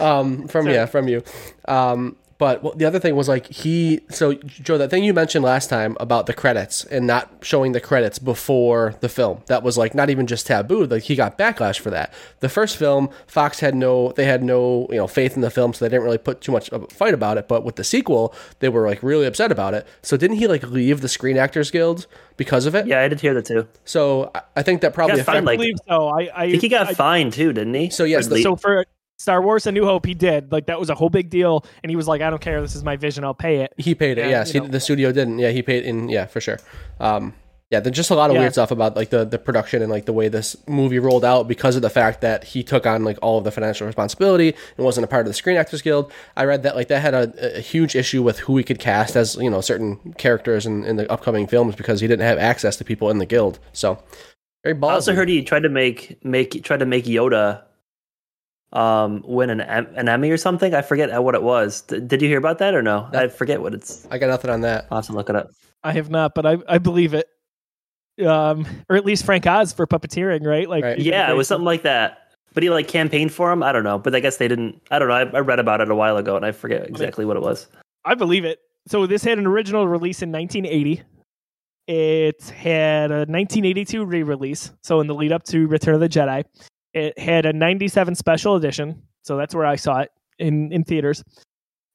[0.00, 0.74] um, from Sorry.
[0.74, 1.22] yeah, from you.
[1.66, 4.00] Um, but what- the other thing was like he.
[4.10, 7.80] So Joe, that thing you mentioned last time about the credits and not showing the
[7.80, 10.84] credits before the film, that was like not even just taboo.
[10.86, 12.12] Like he got backlash for that.
[12.40, 15.72] The first film, Fox had no, they had no, you know, faith in the film,
[15.72, 17.48] so they didn't really put too much of a fight about it.
[17.48, 19.86] But with the sequel, they were like really upset about it.
[20.02, 22.86] So didn't he like leave the Screen Actors Guild because of it?
[22.86, 23.66] Yeah, I did hear that too.
[23.84, 25.52] So I- I think that probably got fined, affected.
[25.52, 26.08] I believe so.
[26.08, 27.90] I, I I think he got I- fined too, didn't he?
[27.90, 28.84] So, yes, the- so for
[29.18, 31.90] Star Wars: A New Hope, he did like that was a whole big deal, and
[31.90, 32.60] he was like, "I don't care.
[32.60, 33.24] This is my vision.
[33.24, 34.22] I'll pay it." He paid it.
[34.22, 35.38] Yeah, yes, he, the studio didn't.
[35.38, 36.08] Yeah, he paid in.
[36.08, 36.58] Yeah, for sure.
[37.00, 37.34] Um,
[37.70, 38.42] yeah, there's just a lot of Yeah.
[38.42, 41.48] weird stuff about like the the production and like the way this movie rolled out
[41.48, 44.84] because of the fact that he took on like all of the financial responsibility and
[44.84, 46.12] wasn't a part of the Screen Actors Guild.
[46.36, 49.16] I read that like that had a, a huge issue with who he could cast
[49.16, 52.76] as you know certain characters in, in the upcoming films because he didn't have access
[52.76, 53.58] to people in the guild.
[53.72, 53.98] So
[54.62, 54.90] very ballsy.
[54.90, 57.62] I also heard he tried to make make tried to make Yoda
[58.72, 60.74] um win an an Emmy or something.
[60.74, 61.82] I forget what it was.
[61.82, 63.08] D- did you hear about that or no?
[63.12, 64.06] I forget what it's.
[64.10, 64.86] I got nothing on that.
[64.90, 65.50] I'll have to look it up.
[65.84, 67.28] I have not, but I I believe it.
[68.24, 70.68] Um, or at least Frank Oz for puppeteering, right?
[70.68, 70.96] Like, Right.
[70.96, 72.22] he did a Yeah, it was something like that.
[72.54, 73.62] But he like campaigned for him.
[73.62, 74.80] I don't know, but I guess they didn't.
[74.90, 75.14] I don't know.
[75.14, 77.66] I, I read about it a while ago, and I forget exactly what it was.
[78.06, 78.58] I believe it.
[78.88, 81.02] So this had an original release in 1980.
[81.88, 86.44] It had a 1982 re-release, so in the lead up to Return of the Jedi.
[86.96, 91.22] It had a 97 special edition, so that's where I saw it in in theaters.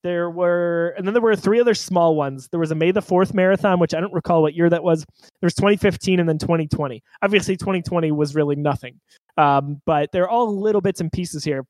[0.04, 2.48] There were, and then there were three other small ones.
[2.50, 5.04] There was a May the Fourth marathon, which I don't recall what year that was.
[5.20, 7.02] There was 2015 and then 2020.
[7.24, 9.00] Obviously, 2020 was really nothing,
[9.38, 11.66] um, but they're all little bits and pieces here.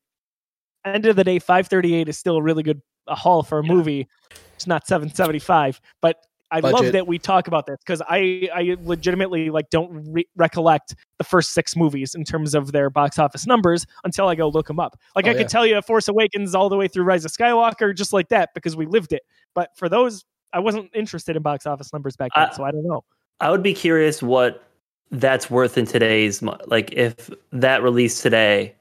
[0.83, 4.09] End of the day, 538 is still a really good a haul for a movie.
[4.55, 6.17] It's not 775, but
[6.51, 10.95] I love that we talk about this because I I legitimately like don't re- recollect
[11.17, 14.67] the first six movies in terms of their box office numbers until I go look
[14.67, 14.99] them up.
[15.15, 15.37] Like Oh, I yeah.
[15.39, 18.49] could tell you Force Awakens all the way through Rise of Skywalker just like that
[18.53, 19.21] because we lived it.
[19.53, 22.71] But for those, I wasn't interested in box office numbers back then, I- so I
[22.71, 23.03] don't know.
[23.39, 24.63] I would be curious what
[25.11, 28.75] that's worth in today's like if that released today.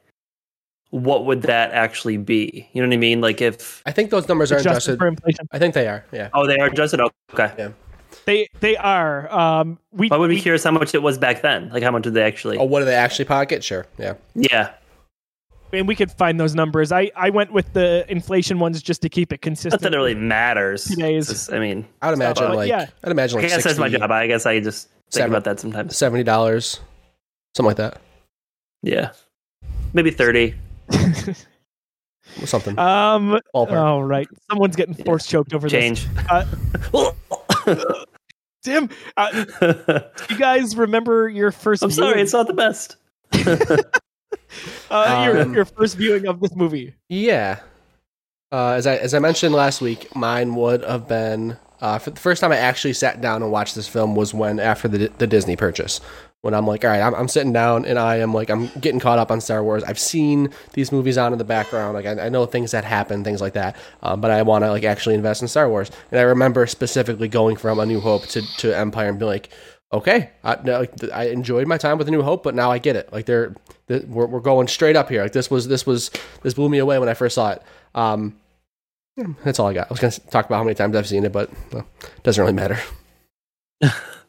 [0.90, 2.68] What would that actually be?
[2.72, 3.20] You know what I mean?
[3.20, 4.98] Like if I think those numbers are Adjusted adjusted.
[4.98, 6.05] for inflation, I think they are.
[6.12, 6.31] Yeah.
[6.35, 7.00] oh they are adjusted.
[7.33, 7.68] Okay, Yeah.
[8.24, 9.33] they they are.
[9.33, 11.68] Um, we I would be we- curious how much it was back then.
[11.70, 12.59] Like how much did they actually?
[12.59, 13.62] Oh, what do they actually pocket?
[13.62, 13.87] Sure.
[13.98, 14.14] Yeah.
[14.35, 14.72] Yeah,
[15.72, 16.90] and we could find those numbers.
[16.90, 19.83] I I went with the inflation ones just to keep it Not consistent.
[19.83, 20.87] that it really matters.
[20.87, 22.87] Today's- It's I mean, I'd imagine uh, like yeah.
[23.05, 24.11] I'd imagine I like guess that's my job.
[24.11, 25.31] I guess I just think Seven.
[25.31, 25.96] about that sometimes.
[25.96, 26.81] seventy dollars,
[27.57, 28.00] something like that,
[28.83, 29.11] Yeah,
[29.92, 30.57] maybe thirty.
[30.92, 32.79] Or something.
[32.79, 33.38] um.
[33.55, 33.70] Ballpark.
[33.72, 36.07] Oh right, someone's getting force choked over Change.
[36.07, 37.12] this.
[38.62, 39.44] Tim, uh,
[40.29, 42.96] you guys remember your 1st I'm sorry, viewing, it's not the best.
[44.90, 46.94] uh, your, Um, your first viewing of this movie?
[47.09, 47.61] Yeah.
[48.53, 52.20] Uh, as I as I mentioned last week, mine would have been uh, for the
[52.20, 55.26] first time I actually sat down and watched this film was when after the the
[55.26, 56.00] Disney purchase.
[56.42, 58.98] When I'm like, all right, I'm, I'm sitting down and I am like, I'm getting
[58.98, 59.85] caught up on Star Wars.
[59.85, 63.22] I've seen these movies on in the background, like I, I know things that happen,
[63.22, 63.76] things like that.
[64.03, 65.90] Um, but I want to like actually invest in Star Wars.
[66.11, 69.50] And I remember specifically going from A New Hope to, to Empire and being like,
[69.92, 73.12] okay, I, I enjoyed my time with A New Hope, but now I get it.
[73.12, 73.55] Like they're,
[73.88, 75.22] th- we're, we're going straight up here.
[75.22, 76.11] Like this was this was
[76.42, 77.62] this blew me away when I first saw it.
[77.94, 78.37] Um,
[79.44, 79.88] that's all I got.
[79.88, 81.87] I was going to talk about how many times I've seen it, but well,
[82.22, 82.79] doesn't really matter.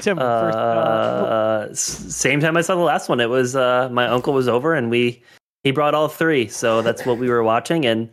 [0.00, 3.20] Tim, first, uh, Uh, same time I saw the last one.
[3.20, 5.22] It was uh, my uncle was over and we
[5.62, 7.84] he brought all three, so that's what we were watching.
[7.84, 8.08] And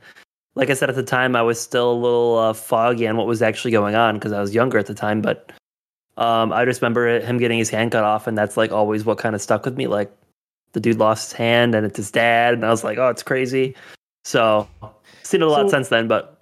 [0.55, 3.25] like I said at the time, I was still a little uh, foggy on what
[3.27, 5.21] was actually going on because I was younger at the time.
[5.21, 5.51] But
[6.17, 9.17] um, I just remember him getting his hand cut off, and that's like always what
[9.17, 9.87] kind of stuck with me.
[9.87, 10.11] Like
[10.73, 13.23] the dude lost his hand, and it's his dad, and I was like, oh, it's
[13.23, 13.75] crazy.
[14.25, 14.67] So
[15.23, 16.41] seen it a lot So- since then, but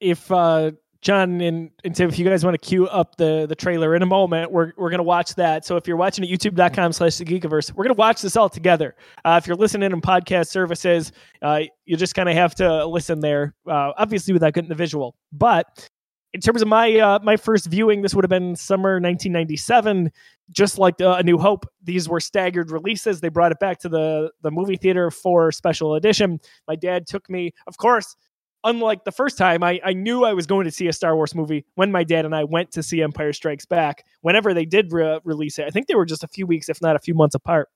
[0.00, 0.72] if uh,
[1.02, 4.02] John and, and Tim, if you guys want to queue up the the trailer in
[4.02, 5.66] a moment, we're we're gonna watch that.
[5.66, 8.94] So if you're watching at youtube.com slash the geekiverse, we're gonna watch this all together.
[9.24, 11.10] Uh, if you're listening in podcast services,
[11.42, 15.16] uh, you just kind of have to listen there, uh, obviously without getting the visual.
[15.32, 15.88] But
[16.34, 20.10] in terms of my uh, my first viewing, this would have been summer 1997.
[20.50, 23.20] Just like uh, A New Hope, these were staggered releases.
[23.20, 26.38] They brought it back to the the movie theater for special edition.
[26.68, 28.14] My dad took me, of course,
[28.64, 31.34] unlike the first time, I, I knew I was going to see a Star Wars
[31.34, 34.04] movie when my dad and I went to see Empire Strikes Back.
[34.20, 36.80] Whenever they did re- release it, I think they were just a few weeks, if
[36.80, 37.68] not a few months apart.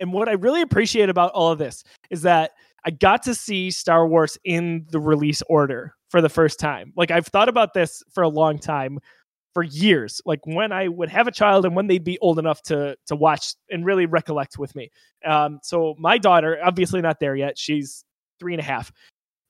[0.00, 2.52] And what I really appreciate about all of this is that
[2.84, 6.92] I got to see Star Wars in the release order for the first time.
[6.96, 8.98] Like I've thought about this for a long time,
[9.54, 10.20] for years.
[10.24, 13.16] Like when I would have a child and when they'd be old enough to to
[13.16, 14.90] watch and really recollect with me.
[15.24, 17.58] Um, so my daughter, obviously not there yet.
[17.58, 18.04] She's
[18.40, 18.90] three and a half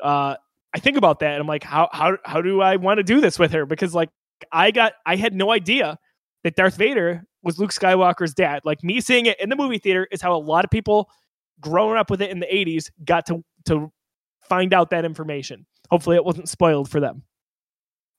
[0.02, 0.36] uh,
[0.74, 3.20] I think about that and I'm like, how how how do I want to do
[3.20, 3.66] this with her?
[3.66, 4.10] Because like
[4.50, 5.98] I got I had no idea
[6.44, 8.62] that Darth Vader was Luke Skywalker's dad.
[8.64, 11.10] Like me seeing it in the movie theater is how a lot of people
[11.60, 13.92] growing up with it in the 80s got to to
[14.42, 15.66] find out that information.
[15.90, 17.22] Hopefully it wasn't spoiled for them.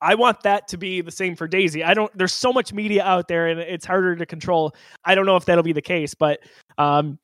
[0.01, 1.83] I want that to be the same for Daisy.
[1.83, 4.75] I don't there's so much media out there and it's harder to control.
[5.05, 6.39] I don't know if that'll be the case, but
[6.77, 7.17] um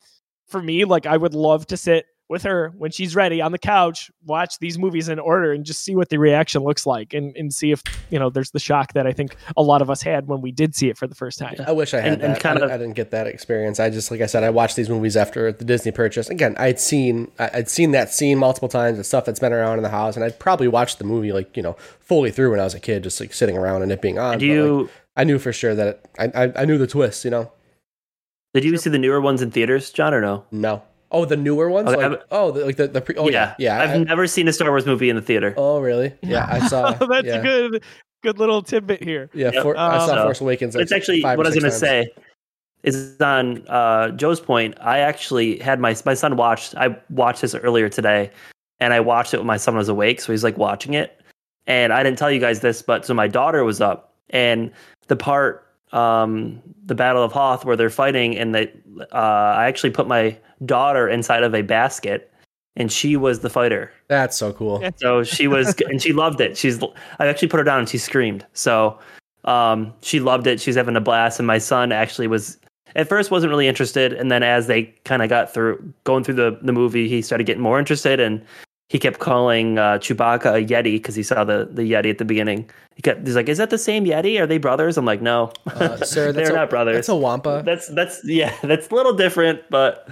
[0.48, 3.58] for me like I would love to sit with her when she's ready on the
[3.58, 7.36] couch, watch these movies in order and just see what the reaction looks like and,
[7.36, 10.02] and see if, you know, there's the shock that I think a lot of us
[10.04, 11.56] had when we did see it for the first time.
[11.66, 12.40] I wish I had And- and that.
[12.42, 13.80] kind I, of- I didn't get that experience.
[13.80, 16.30] I just, like I said, I watched these movies after the Disney purchase.
[16.30, 19.00] Again, I'd seen, I- I'd seen that scene multiple times.
[19.00, 21.58] It's stuff that's been around in the house, and I'd probably watched the movie like
[21.58, 24.02] you know fully through when I was a kid, just like sitting around and it
[24.04, 24.38] being on.
[24.38, 26.86] do but, like, you I knew for sure that it, I, I I knew the
[26.88, 27.26] twist.
[27.26, 27.52] You know,
[28.54, 30.46] did you see the newer ones in theaters, John, or no?
[30.52, 30.84] no.
[31.12, 33.16] Oh, the newer ones, Okay, like oh, the, like the the pre.
[33.16, 33.82] Oh yeah, yeah.
[33.82, 35.54] I've I- never seen a Star Wars movie in the theater.
[35.58, 36.14] oh really?
[36.22, 36.92] Yeah, I saw.
[36.94, 37.84] That's yeah, a good
[38.24, 39.30] good little tidbit here.
[39.34, 39.64] Yeah, Yep.
[39.64, 40.76] for, I saw Um, Force Awakens.
[40.76, 42.10] Like it's actually five or what I was going to say
[42.84, 44.76] is on uh, Joe's point.
[44.82, 46.76] I actually had my my son watched.
[46.76, 48.30] I watched this earlier today,
[48.80, 51.20] and I watched it when my son was awake, so he's like watching it.
[51.68, 54.72] And I didn't tell you guys this, but so my daughter was up, and
[55.08, 58.72] the part, um, the Battle of Hoth, where they're fighting, and they,
[59.12, 62.32] uh, I actually put my daughter inside of a basket,
[62.76, 63.92] and she was the fighter.
[64.08, 64.84] That's so cool.
[64.98, 66.58] So she was, and she loved it.
[66.58, 66.82] She's,
[67.20, 68.46] I actually put her down and she screamed.
[68.54, 68.98] So,
[69.44, 70.62] um, she loved it.
[70.62, 71.40] She's having a blast.
[71.40, 72.58] And my son actually was,
[72.96, 74.14] at first wasn't really interested.
[74.14, 77.46] And then as they kind of got through, going through the, the movie, he started
[77.46, 78.42] getting more interested and
[78.90, 82.26] he kept calling uh, Chewbacca a Yeti because he saw the, the Yeti at the
[82.26, 82.70] beginning.
[82.96, 84.40] He kept, he's like, is that the same Yeti?
[84.42, 84.98] Are they brothers?
[84.98, 86.96] I'm like, no, Uh, sir, that's they're a, not brothers.
[86.96, 87.62] That's a Wampa.
[87.64, 90.10] that's, that's, yeah, that's a little different, but,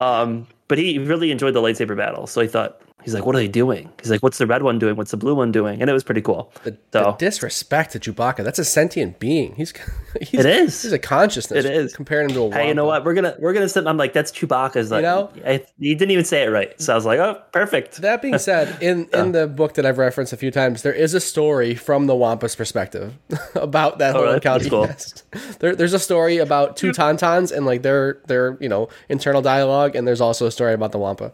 [0.00, 2.26] um, but he really enjoyed the lightsaber battle.
[2.26, 4.78] So he thought He's like, "What are they doing?" He's like, "What's the red one
[4.78, 4.96] doing?
[4.96, 6.50] What's the blue one doing?" And it was pretty cool.
[6.64, 8.42] The, the disrespect to Chewbacca.
[8.42, 9.54] That's a sentient being.
[9.54, 9.72] He's,
[10.20, 10.82] he's It is.
[10.82, 11.64] He's a consciousness.
[11.64, 11.94] It is.
[11.94, 13.04] Comparing him to a Hey, you know what?
[13.04, 13.86] We're gonna we're gonna sit.
[13.86, 14.90] I'm like, that's Chewbacca's.
[14.90, 15.30] Like, you know?
[15.44, 16.80] I, he didn't even say it right.
[16.80, 17.96] So I was like, oh, perfect.
[17.98, 21.12] That being said, in in the book that I've referenced a few times, there is
[21.12, 23.14] a story from the Wampa's perspective
[23.54, 24.68] about that Oh, whole encounter.
[24.68, 24.86] Cool.
[24.86, 25.24] Yes.
[25.58, 27.00] There, there's a story about two hmm.
[27.00, 30.92] tauntauns and like their their you know internal dialogue, and there's also a story about
[30.92, 31.32] the Wampa.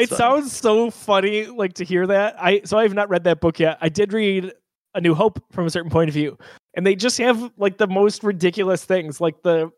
[0.00, 0.18] It fun.
[0.18, 2.36] sounds so funny, like to hear that.
[2.42, 3.78] I so I have not read that book yet.
[3.80, 4.52] I did read
[4.94, 6.38] A New Hope from a certain point of view,
[6.74, 9.70] and they just have like the most ridiculous things, like the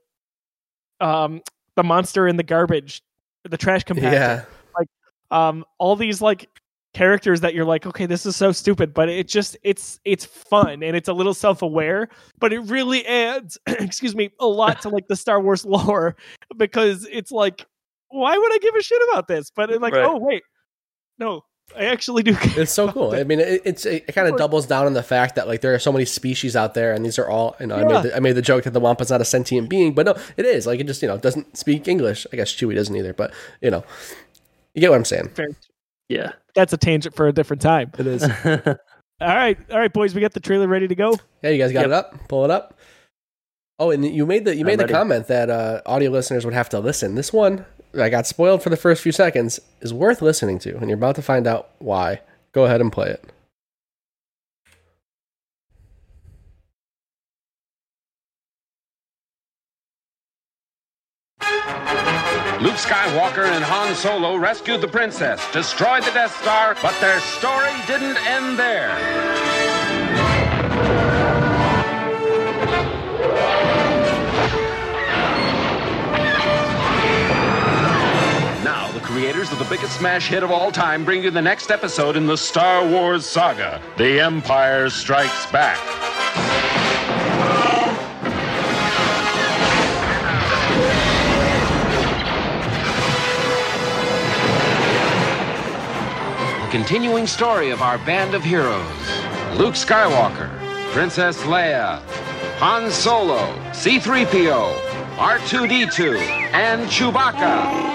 [1.01, 1.43] um
[1.77, 3.03] the monster in the garbage,
[3.45, 4.13] the trash compactor.
[4.13, 4.45] Yeah,
[5.31, 6.49] Um, all these like
[6.95, 10.83] characters that you're like, okay, this is so stupid, but it just it's it's fun
[10.83, 12.09] and it's a little self aware,
[12.39, 16.17] but it really adds, excuse me, a lot to like the Star Wars lore
[16.57, 17.67] because it's like,
[18.13, 19.51] why would I give a shit about this?
[19.55, 20.05] But it's like, Right.
[20.05, 20.43] oh wait,
[21.19, 21.43] no,
[21.77, 22.35] I actually do.
[22.35, 23.13] care it's so cool.
[23.15, 23.21] it.
[23.21, 25.75] I mean, it, it's it kind of doubles down on the fact that like there
[25.75, 27.77] are so many species out there, and these are all you know.
[27.77, 30.07] I made the, I made the joke that the Wampa's not a sentient being, but
[30.07, 30.67] no, it is.
[30.67, 32.27] Like it just you know doesn't speak English.
[32.33, 33.85] I guess Chewie doesn't either, but you know,
[34.75, 35.29] you get what I'm saying.
[35.31, 35.49] Fair.
[36.09, 36.33] Yeah.
[36.55, 37.91] That's a tangent for a different time.
[37.99, 38.23] It is.
[39.21, 41.15] All right, all right, boys, we got the trailer ready to go.
[41.43, 41.87] Yeah, you guys got Yep.
[41.87, 42.29] it up.
[42.29, 42.77] Pull it up.
[43.79, 44.95] Oh, and you made the you I'm made the ready.
[44.95, 47.15] comment that uh, audio listeners would have to listen.
[47.15, 47.65] This one,
[47.99, 51.17] I got spoiled for the first few seconds, is worth listening to, and you're about
[51.17, 52.21] to find out why.
[52.53, 53.25] Go ahead and play it.
[62.63, 67.73] Luke Skywalker and Han Solo rescued the princess, destroyed the Death Star, but their story
[67.89, 69.62] didn't end there.
[79.43, 82.27] Creators of the biggest smash hit of all time bring you the next episode in
[82.27, 85.79] the Star Wars saga The Empire Strikes Back.
[96.65, 98.85] The continuing story of our band of heroes
[99.59, 100.51] Luke Skywalker,
[100.93, 102.01] Princess Leia,
[102.59, 104.73] Han Solo, C3PO,
[105.17, 106.17] R2D2,
[106.53, 107.92] and Chewbacca.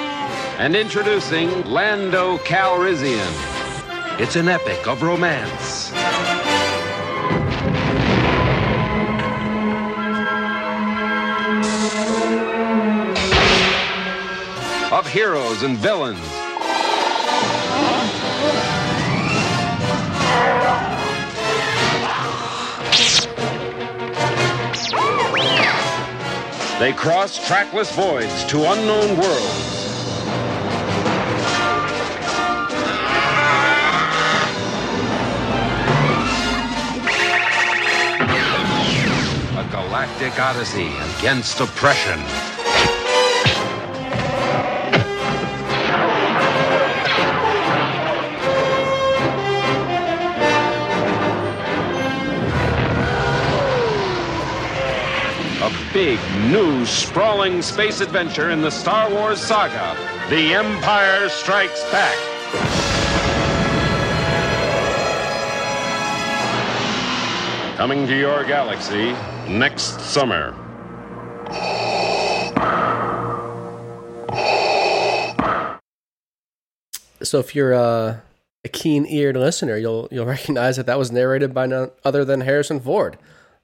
[0.59, 3.31] And introducing Lando Calrissian.
[4.19, 5.91] It's an epic of romance.
[14.91, 16.17] Of heroes and villains.
[26.79, 29.76] They cross trackless voids to unknown worlds.
[40.17, 40.87] Galactic odyssey
[41.19, 42.19] against oppression.
[55.61, 56.19] A big,
[56.51, 59.95] new, sprawling space adventure in the Star Wars saga
[60.29, 62.36] The Empire Strikes Back.
[67.77, 69.11] Coming to your galaxy
[69.47, 70.51] next summer.
[77.23, 78.17] So if you're uh,
[78.63, 82.79] a keen-eared listener, you'll you'll recognize that that was narrated by none other than Harrison
[82.79, 83.17] Ford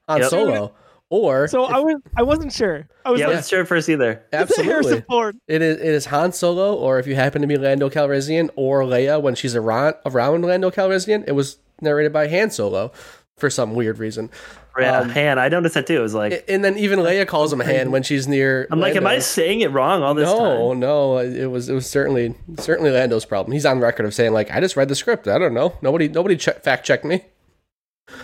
[0.08, 0.30] on Yep.
[0.30, 0.74] Solo.
[1.10, 2.88] Or So I was I wasn't sure.
[3.06, 4.24] I was Yeah, I like, wasn't sure at first either.
[4.34, 5.38] absolutely, Harrison Ford?
[5.48, 8.82] it is it is Han Solo, or if you happen to be Lando Calrissian or
[8.82, 12.92] Leia when she's around around Lando Calrissian, it was narrated by Han Solo
[13.38, 14.30] for some weird reason.
[14.78, 15.38] Yeah, Um, Han.
[15.38, 15.98] I noticed that too.
[16.00, 18.68] It was like, And then even Leia calls him Han when she's near.
[18.72, 20.80] I'm like, am I saying it wrong all this no, time?
[20.80, 21.18] no, no.
[21.20, 23.54] it was it was certainly certainly Lando's problem.
[23.54, 25.28] He's on record of saying like, I just read the script.
[25.28, 25.74] I don't know.
[25.82, 27.22] Nobody nobody check, fact checked me.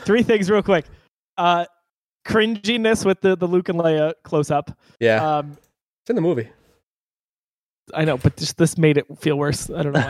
[0.04, 0.86] Three things real quick.
[1.38, 1.66] Uh
[2.28, 4.76] cringiness with the, the Luke and Leia close up.
[5.00, 5.52] Yeah, Um
[6.02, 6.50] it's in the movie.
[7.94, 9.70] I know, but just this made it feel worse.
[9.70, 10.02] I don't know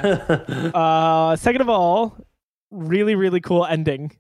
[0.72, 1.32] why.
[1.32, 2.18] uh second of all,
[2.72, 4.12] really, really cool ending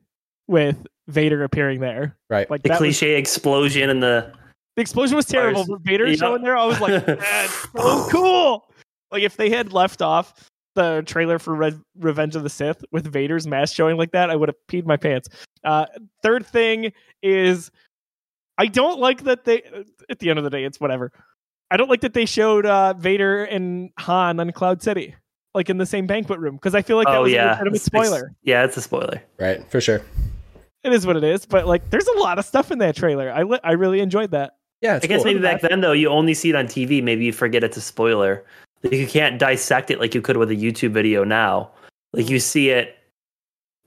[0.49, 0.75] with
[1.07, 2.17] Vader appearing there.
[2.29, 2.49] Right.
[2.49, 4.33] Like the that was- cliche explosion and the
[4.75, 6.15] the explosion was terrible, but Vader Yeah.
[6.15, 8.69] showing there, I was like, that's so cool.
[9.11, 13.05] Like if they had left off the trailer for Re- Revenge of the Sith with
[13.11, 15.27] Vader's mask showing like that, I would have peed my pants.
[15.63, 15.85] Uh,
[16.23, 17.71] third thing is,
[18.57, 19.61] I don't like that they.
[20.09, 21.11] At the end of the day, it's whatever.
[21.71, 25.15] I don't like that they showed uh, Vader and Han on Cloud City.
[25.55, 27.51] like in the same banquet room because I feel like that oh was a yeah,
[27.51, 28.31] legitimate It's- spoiler.
[28.43, 29.21] Yeah, it's a spoiler.
[29.39, 30.01] Right, for sure.
[30.83, 33.31] It is what it is, but like there's a lot of stuff in that trailer.
[33.31, 34.55] I li- I really enjoyed that.
[34.81, 35.25] Yeah, it's I guess cool.
[35.25, 37.03] maybe back then though, you only see it on TV.
[37.03, 38.45] Maybe you forget it's a spoiler.
[38.83, 41.69] Like, you can't dissect it like you could with a YouTube video now.
[42.13, 42.95] Like you see it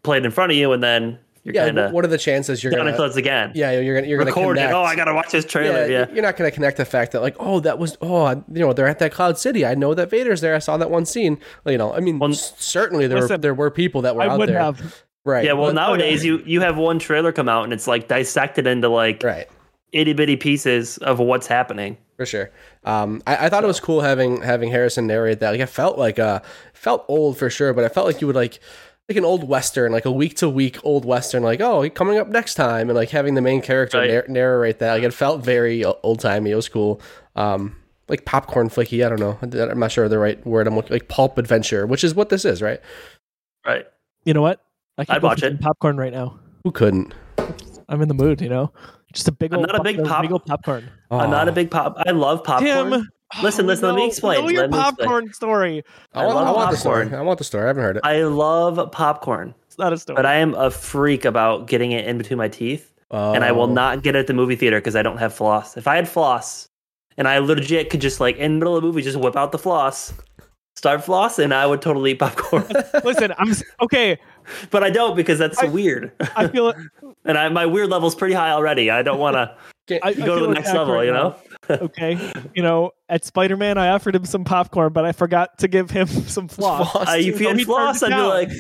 [0.03, 1.65] played in front of you, and then you're yeah.
[1.65, 2.91] kind of what are the chances you're gonna?
[2.91, 3.53] and close again.
[3.55, 4.71] Yeah, you're gonna you're gonna record connect.
[4.71, 4.75] it.
[4.75, 5.87] Oh, I gotta watch this trailer.
[5.91, 8.35] Yeah, You're not going to connect the fact that like, oh, that was oh, I-
[8.35, 9.65] you know, they're at that Cloud City.
[9.65, 10.55] I know that Vader's there.
[10.55, 11.39] I saw that one scene.
[11.67, 14.39] You know, I mean, Well, certainly there were, there were people that were I out
[14.39, 14.59] would there.
[14.59, 15.05] have.
[15.25, 15.45] Right.
[15.45, 18.67] Yeah, well, but- nowadays you you have one trailer come out and it's like dissected
[18.67, 19.49] into like right.
[19.93, 21.97] itty bitty pieces of what's happening.
[22.17, 22.51] For sure.
[22.85, 25.51] Um, I, I thought it was cool having having Harrison narrate that.
[25.51, 26.41] Like, it felt like uh
[26.73, 28.59] felt old for sure, but I felt like you would like
[29.09, 31.43] like an old western, like a week to week old western.
[31.43, 34.11] Like, oh, coming up next time, and like having the main character Right.
[34.11, 34.95] nar- narrate that.
[34.95, 36.51] Like, it felt very old timey.
[36.53, 37.01] It was cool.
[37.35, 37.77] Um,
[38.09, 39.05] like popcorn flicky.
[39.05, 39.39] I don't know.
[39.71, 40.67] I'm not sure the right word.
[40.67, 42.81] I'm looking like pulp adventure, which is what this is, right?
[43.67, 43.87] Right.
[44.25, 44.61] You know what?
[44.99, 45.61] I could I'd watch for some it.
[45.61, 46.39] popcorn right now.
[46.65, 47.15] Who couldn't?
[47.89, 48.41] I'm in the mood.
[48.41, 48.73] You know,
[49.13, 50.89] just a big I'm old not a big pop- pop- big old popcorn.
[51.11, 51.55] I'm not a Oh.
[51.55, 51.97] big pop.
[52.07, 52.91] I love popcorn.
[52.91, 53.09] Tim,
[53.43, 54.43] Listen, oh, listen, let me oh, explain.
[54.45, 54.97] Know your Let me explain.
[55.09, 55.83] popcorn story.
[56.13, 57.15] I want, I I love want the story.
[57.15, 57.65] I want the story.
[57.65, 58.03] I haven't heard it.
[58.05, 60.17] I love popcorn, It's not a story.
[60.17, 63.63] but I am a freak about getting it in between my teeth, and I will
[63.63, 63.73] Oh.
[63.73, 65.79] not get it at the movie theater because I don't have floss.
[65.79, 66.69] If I had floss,
[67.17, 69.51] and I legit could just like in the middle of the movie just whip out
[69.51, 70.13] the floss,
[70.77, 72.67] start flossing, I would totally eat popcorn.
[73.03, 74.19] Listen, I'm okay.
[74.71, 76.77] But I don't because that's I- weird, I feel it.
[77.25, 78.91] and I, my weird level's pretty high already.
[78.91, 81.13] I don't want to Can't- I, I go to feel the next level, right you
[81.13, 81.37] know.
[81.71, 85.69] okay, you know, at Spider Man, I offered him some popcorn, but I forgot to
[85.69, 86.91] give him some floss.
[86.93, 87.09] Floss.
[87.09, 88.51] Uh, if So you had he floss, turned I'd be like,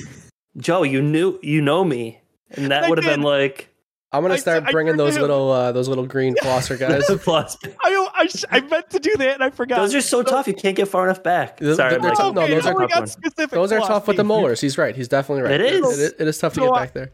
[0.56, 2.20] Joe, you knew, you know me,
[2.50, 3.68] and that would have been like
[4.12, 7.06] I'm gonna start I bringing turned those little uh, those little green flosser guys.
[7.22, 7.56] floss.
[7.82, 9.76] I, I, sh- I meant to do that and I forgot.
[9.76, 10.46] Those are so tough.
[10.46, 11.58] You can't get far enough back.
[11.58, 12.34] They're- Sorry, they're tough.
[12.34, 12.88] No, those are we popcorn.
[12.88, 14.28] got specific Those are tough with the needs.
[14.28, 14.60] molars.
[14.60, 14.94] He's right.
[14.96, 15.60] He's definitely right.
[15.60, 15.98] It is.
[16.00, 17.12] It, it is tough to get I- back there.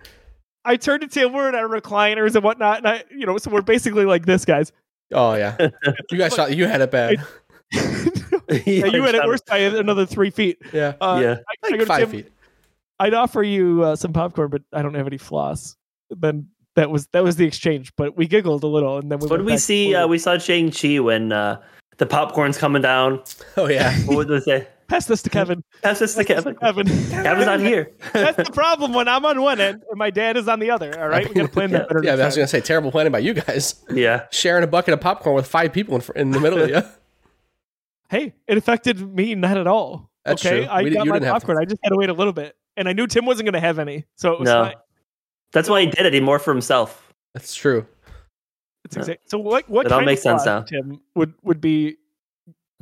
[0.65, 1.33] I turned to Tim.
[1.33, 4.45] We're in our recliners and whatnot, and I, you know, so we're basically like this,
[4.45, 4.71] guys.
[5.13, 5.57] Oh yeah,
[6.11, 6.55] you guys shot.
[6.55, 7.25] You had it bad.
[8.51, 10.59] Yeah, you had it worse by another three feet.
[10.73, 11.29] Yeah, Uh, Yeah.
[11.31, 12.33] I, I like go to five Tim, feet.
[12.99, 15.77] I'd offer you uh, some popcorn, but I don't have any floss.
[16.11, 16.49] Then
[16.79, 17.93] that was that was the exchange.
[17.97, 19.27] But we giggled a little, and then we.
[19.27, 19.95] What did we see?
[19.95, 21.61] Uh, we saw Shang Chi when uh,
[21.99, 23.23] the popcorn's coming down.
[23.57, 23.97] Oh yeah.
[24.07, 24.69] What would they say?
[24.89, 25.63] Pass this to Kevin.
[25.83, 26.55] Pass this to Kevin.
[26.57, 26.87] Kevin.
[26.87, 27.93] Kevin's not here.
[28.15, 30.99] That's the problem when I'm on one end and my dad is on the other.
[30.99, 32.01] All right, we got to plan that better.
[32.03, 32.41] Yeah, I was time.
[32.41, 33.75] gonna say terrible planning by you guys.
[33.91, 34.25] yeah.
[34.31, 36.83] Sharing a bucket of popcorn with five people in, in the middle of you.
[38.11, 40.11] Hey, it affected me not at all.
[40.25, 40.67] That's okay, true.
[40.71, 41.59] I We di- got you my didn't have to- popcorn.
[41.63, 43.61] I just had to wait a little bit, and I knew Tim wasn't going to
[43.61, 44.65] have any, so it was No.
[44.65, 44.75] fine.
[45.53, 46.13] That's why he did it.
[46.15, 47.13] He more for himself.
[47.35, 47.87] That's true.
[48.85, 49.69] It's exact- so what?
[49.69, 50.63] What It all kind makes of sense floss, now.
[50.83, 51.97] Tim, would would be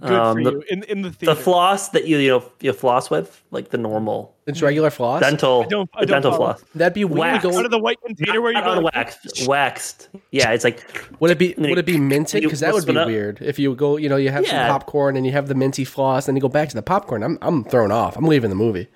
[0.01, 1.35] good Um, for the- you in in the theater?
[1.35, 5.21] The floss that you you know you floss with, like the normal It's regular floss.
[5.23, 6.45] dental, I don't- I don't dental follow.
[6.55, 6.65] floss.
[6.75, 7.19] That'd be weird.
[7.19, 7.43] Wax.
[7.43, 8.91] Going, out of the white container where you Not go.
[8.95, 10.09] waxed, waxed.
[10.31, 10.85] Yeah, it's like
[11.19, 12.43] would it be And would it be you- minted?
[12.43, 13.39] Because that would be weird.
[13.41, 14.51] If you go, you know, you have Yeah.
[14.69, 17.23] some popcorn and you have the minty floss, and you go back to the popcorn.
[17.25, 18.17] I'm I'm thrown off.
[18.17, 18.89] I'm leaving the movie.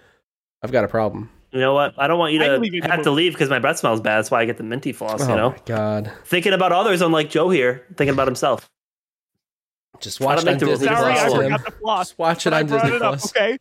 [0.63, 1.31] I've got a problem.
[1.53, 1.95] You know what?
[1.99, 4.19] I don't want you to have to leave because my breath smells bad.
[4.19, 5.23] That's why I get the minty floss.
[5.23, 6.13] oh You know, my god.
[6.25, 8.69] thinking about others, unlike Joe here, thinking about himself.
[10.01, 11.33] Just I watch don't it on the Disney rules Sorry, are I Plus.
[11.33, 11.41] Awesome.
[11.41, 11.53] Tim.
[11.53, 12.09] forgot the floss.
[12.09, 13.33] Just watch it I on Disney it up, Plus.
[13.37, 13.59] Okay.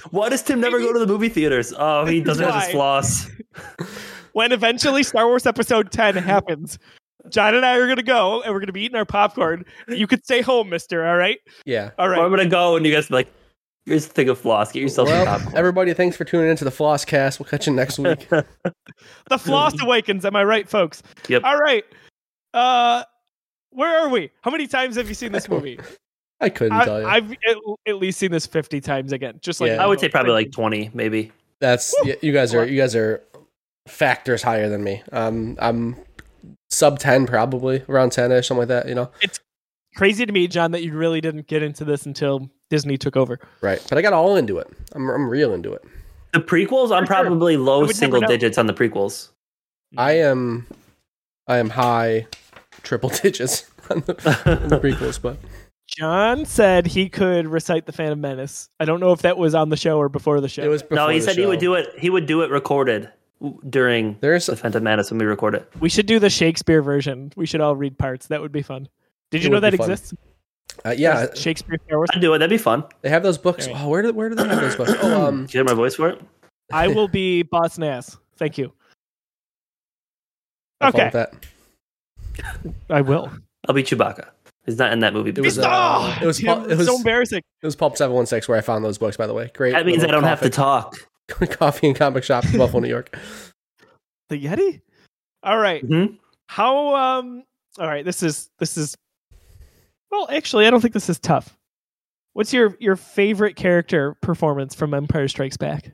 [0.10, 1.72] Why does Tim never go to the movie theaters?
[1.76, 3.30] Oh, he doesn't have his floss.
[4.32, 6.78] when eventually Star Wars Episode 10 happens,
[7.28, 9.64] John and I are going to go and we're going to be eating our popcorn.
[9.86, 11.06] You could stay home, mister.
[11.06, 11.38] All right.
[11.64, 11.90] Yeah.
[11.98, 12.18] All right.
[12.18, 13.32] Or I'm gonna go and you guys be like,
[13.86, 14.72] here's the thing of floss.
[14.72, 15.56] Get yourself some Well, popcorn.
[15.56, 17.38] everybody, thanks for tuning into the Floss Cast.
[17.40, 18.28] We'll catch you next week.
[19.28, 20.24] The floss awakens.
[20.24, 21.02] Am I right, folks?
[21.28, 21.42] Yep.
[21.44, 21.84] All right.
[22.54, 23.02] Uh,
[23.70, 24.30] where are we?
[24.42, 25.78] How many times have you seen this movie?
[26.40, 27.06] I couldn't tell you.
[27.06, 27.56] I, I've at,
[27.86, 29.38] at least seen this 50 times again.
[29.40, 29.82] Just like Yeah.
[29.82, 31.32] I would say probably like 20, maybe.
[31.60, 33.22] That's y- you guys are you guys are
[33.86, 35.02] factors higher than me.
[35.12, 35.96] Um, I'm
[36.70, 38.88] sub ten probably around ten ish, something like that.
[38.88, 39.38] You know, it's
[39.96, 43.38] crazy to me, John, that you really didn't get into this until Disney took over.
[43.60, 43.84] right?
[43.88, 44.66] But I got all into it.
[44.94, 45.82] I'm I'm real into it.
[46.32, 47.22] The prequels, I'm For sure.
[47.24, 48.26] probably I low would never single know.
[48.26, 49.28] digits on the prequels.
[49.94, 50.00] Mm-hmm.
[50.00, 50.66] I am
[51.46, 52.26] I am high
[52.82, 54.14] triple digits on the,
[54.62, 55.36] on the prequels, but
[55.86, 58.70] John said he could recite the Phantom Menace.
[58.80, 60.62] I don't know if that was on the show or before the show.
[60.62, 61.60] it was before No, he the said he would show.
[61.60, 61.88] do it.
[61.98, 63.10] He would do it recorded
[63.42, 65.68] w- during There's the Phantom Menace when we record it.
[65.80, 67.32] We should do the Shakespeare version.
[67.36, 68.28] We should all read parts.
[68.28, 68.88] That would be fun.
[69.30, 69.90] Did It you know would that be fun.
[69.90, 70.14] exists?
[70.84, 72.08] Uh, yeah, Shakespeare Star Wars.
[72.14, 72.38] I'd do it.
[72.38, 72.84] That'd be fun.
[73.02, 73.66] they have those books.
[73.68, 73.82] Alright.
[73.84, 74.92] Oh, where do where do they have those books?
[75.02, 76.20] Oh, um, Did you hear my voice for it?
[76.72, 78.16] I will be boss nass.
[78.36, 78.72] Thank you.
[80.80, 81.34] have fun Okay, that.
[82.90, 83.30] I will.
[83.68, 84.28] I'll be Chewbacca.
[84.66, 85.30] He's not in that movie.
[85.30, 87.42] It was, uh, oh, it was Tim, it was- so embarrassing.
[87.62, 89.16] It was Pulp Seven One Six where I found those books.
[89.16, 89.72] By the way, great.
[89.72, 90.96] that means I don't have to talk.
[91.28, 93.16] coffee and comic shop in Buffalo, New York.
[94.28, 94.80] The Yeti.
[95.42, 95.84] All right.
[95.86, 96.18] Mhm.
[96.48, 97.44] How um
[97.78, 98.94] all right, this is this is
[100.12, 101.56] well, actually I don't think this is tough.
[102.34, 105.90] What's your your favorite character performance from Empire Strikes Back?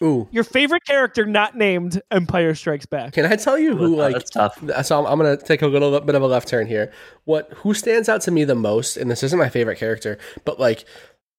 [0.00, 3.14] Ooh, Your favorite character not named Empire Strikes Back.
[3.14, 4.62] can I tell you who like That's tough.
[4.84, 6.92] so I'm, I'm gonna take a little bit of a left turn here.
[7.24, 10.60] What who stands out to me the most, and this isn't my favorite character, but
[10.60, 10.84] like,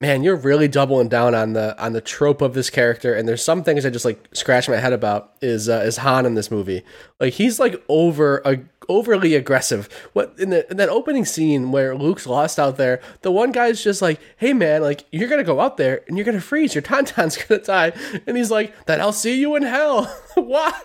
[0.01, 3.43] man, you're really doubling down on the on the trope of this character, and there's
[3.43, 5.35] some things I just like scratch my head about.
[5.41, 6.81] Is uh, is Han in this movie?
[7.21, 8.57] Like he's like over a
[8.89, 9.87] overly aggressive.
[10.13, 13.81] What in the in that opening scene where Luke's lost out there, the one guy's
[13.81, 16.75] just like, "Hey man, like you're gonna go out there and you're gonna freeze.
[16.75, 17.93] Your tauntaun's gonna die,"
[18.27, 20.75] and he's like, "Then I'll see you in hell." what?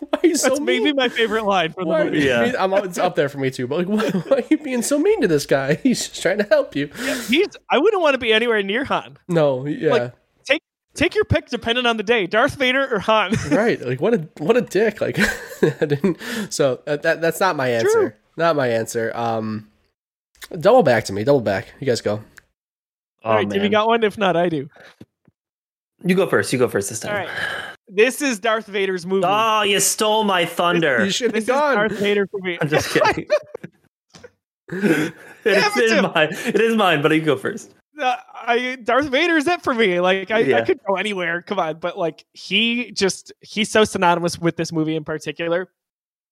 [0.00, 0.84] Why are you so That's mean?
[0.84, 2.20] maybe my favorite line from the movie.
[2.20, 2.40] Yeah.
[2.40, 3.66] I mean, I'm, it's up there for me too.
[3.66, 5.74] But like, why, why are you being so mean to this guy?
[5.76, 6.90] He's just trying to help you.
[7.02, 9.18] Yeah, He's I wouldn't want to be anywhere near Han.
[9.28, 10.14] No, yeah, Like-
[10.98, 12.26] Take take your pick depending on the day.
[12.26, 13.32] Darth Vader or Han.
[13.50, 13.80] right.
[13.80, 15.00] Like, what a what a dick.
[15.00, 15.18] Like,
[15.80, 16.18] I didn't.
[16.50, 17.88] So uh, that that's not my answer.
[17.90, 18.12] True.
[18.36, 19.12] Not my answer.
[19.14, 19.68] Um,
[20.58, 21.24] double back to me.
[21.24, 21.72] Double back.
[21.80, 22.22] You guys go.
[23.24, 23.70] Oh, All right, Jimmy man.
[23.72, 24.04] got one.
[24.04, 24.68] If not, I do.
[26.04, 26.52] You go first.
[26.52, 27.12] You go first this time.
[27.12, 27.30] All right.
[27.88, 29.24] This is Darth Vader's movie.
[29.26, 31.04] Oh, you stole my thunder.
[31.04, 31.74] You should be this is gone.
[31.74, 32.58] Darth Vader for me.
[32.60, 33.26] I'm just kidding.
[34.68, 36.12] it, Damn is, it, it is Tim.
[36.14, 36.28] mine.
[36.30, 37.74] It is mine, but you go first.
[38.00, 40.00] Uh, I Darth Vader is it for me.
[40.00, 41.42] Like I, I could go anywhere.
[41.42, 45.70] Come on, but like he just he's so synonymous with this movie in particular.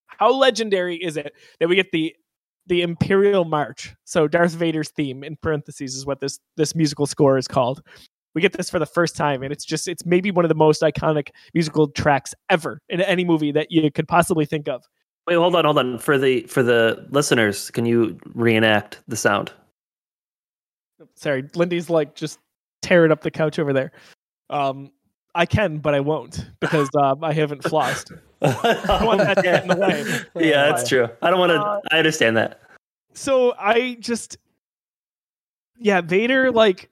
[0.07, 2.14] How legendary is it that we get the
[2.67, 3.95] the Imperial March?
[4.05, 7.83] So Darth Vader's theme in parentheses is what this this musical score is called.
[8.35, 10.55] We get this for the first time, and it's just it's maybe one of the
[10.55, 14.85] most iconic musical tracks ever in any movie that you could possibly think of.
[15.27, 15.99] Wait, hold on, hold on.
[15.99, 19.53] For the for the listeners, can you reenact the sound?
[21.15, 22.39] Sorry, Lindy's like just
[22.83, 23.93] tearing up the couch over there.
[24.51, 24.93] Um,
[25.35, 28.19] I can, but I won't because um, I haven't flossed.
[28.43, 30.05] I want that get in the way.
[30.49, 31.09] Yeah, that's true.
[31.23, 31.61] I don't want to.
[31.61, 32.61] Uh, I understand that.
[33.15, 34.37] So I just,
[35.79, 36.91] yeah, Vader, like,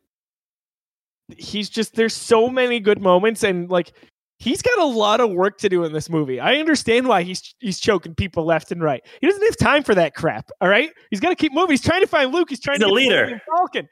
[1.36, 3.92] he's just, there's so many good moments and like,
[4.38, 6.40] he's got a lot of work to do in this movie.
[6.40, 9.04] I understand why he's he's choking people left and right.
[9.20, 10.50] He doesn't have time for that crap.
[10.60, 11.70] All right, he's got to keep moving.
[11.70, 12.50] He's trying to find Luke.
[12.50, 13.40] He's trying He's to a leader.
[13.56, 13.88] Falcon.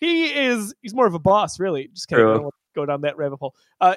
[0.00, 0.74] He is.
[0.82, 1.88] He's more of a boss, really.
[1.94, 2.34] Just kind of True.
[2.34, 3.54] don't want to go down that rabbit hole.
[3.80, 3.96] Uh,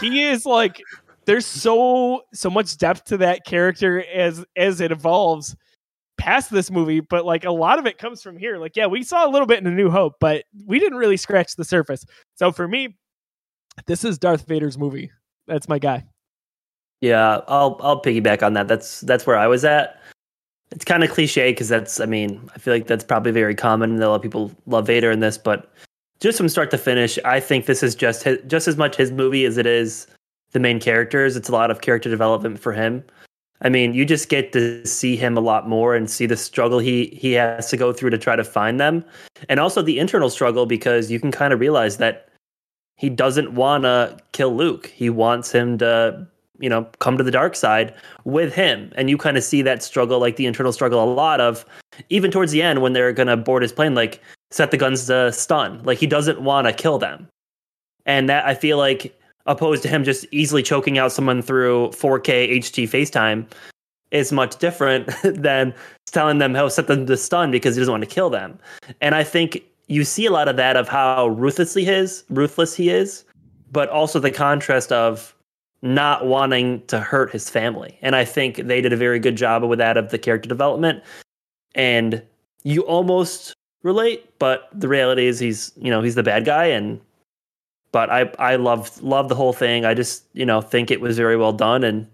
[0.00, 0.80] he- he is like.
[1.26, 5.54] There's so so much depth to that character as as it evolves
[6.16, 8.56] past this movie, but like a lot of it comes from here.
[8.56, 11.18] Like, yeah, we saw a little bit in A New Hope, but we didn't really
[11.18, 12.06] scratch the surface.
[12.36, 12.96] So for me,
[13.86, 15.10] this is Darth Vader's movie.
[15.48, 16.04] That's my guy.
[17.00, 18.68] Yeah, I'll I'll piggyback on that.
[18.68, 20.00] That's that's where I was at.
[20.70, 22.00] It's kind of cliche because that's.
[22.00, 23.92] I mean, I feel like that's probably very common.
[23.92, 25.72] and A lot of people love Vader in this, but
[26.20, 29.10] just from start to finish, I think this is just his, just as much his
[29.10, 30.06] movie as it is
[30.52, 31.36] the main characters.
[31.36, 33.04] It's a lot of character development for him.
[33.62, 36.78] I mean, you just get to see him a lot more and see the struggle
[36.78, 39.04] he he has to go through to try to find them,
[39.48, 42.28] and also the internal struggle because you can kind of realize that
[42.98, 44.88] he doesn't want to kill Luke.
[44.88, 46.26] He wants him to,
[46.58, 47.94] you know, come to the dark side
[48.24, 51.40] with him, and you kind of see that struggle, like the internal struggle, a lot
[51.40, 51.64] of
[52.10, 54.20] even towards the end when they're gonna board his plane, like
[54.50, 55.80] set the guns to stun.
[55.84, 57.28] Like he doesn't want to kill them,
[58.04, 62.58] and that I feel like opposed to him just easily choking out someone through 4K
[62.58, 63.46] HT FaceTime
[64.10, 65.72] is much different than
[66.06, 68.58] telling them how set them to stun because he doesn't want to kill them.
[69.00, 72.90] And I think you see a lot of that of how ruthlessly his ruthless he
[72.90, 73.24] is,
[73.72, 75.34] but also the contrast of
[75.82, 77.98] not wanting to hurt his family.
[78.02, 81.02] And I think they did a very good job with that of the character development.
[81.74, 82.22] And
[82.64, 87.00] you almost relate, but the reality is he's you know he's the bad guy and
[87.92, 89.84] but I I love love the whole thing.
[89.84, 92.06] I just you know think it was very well done and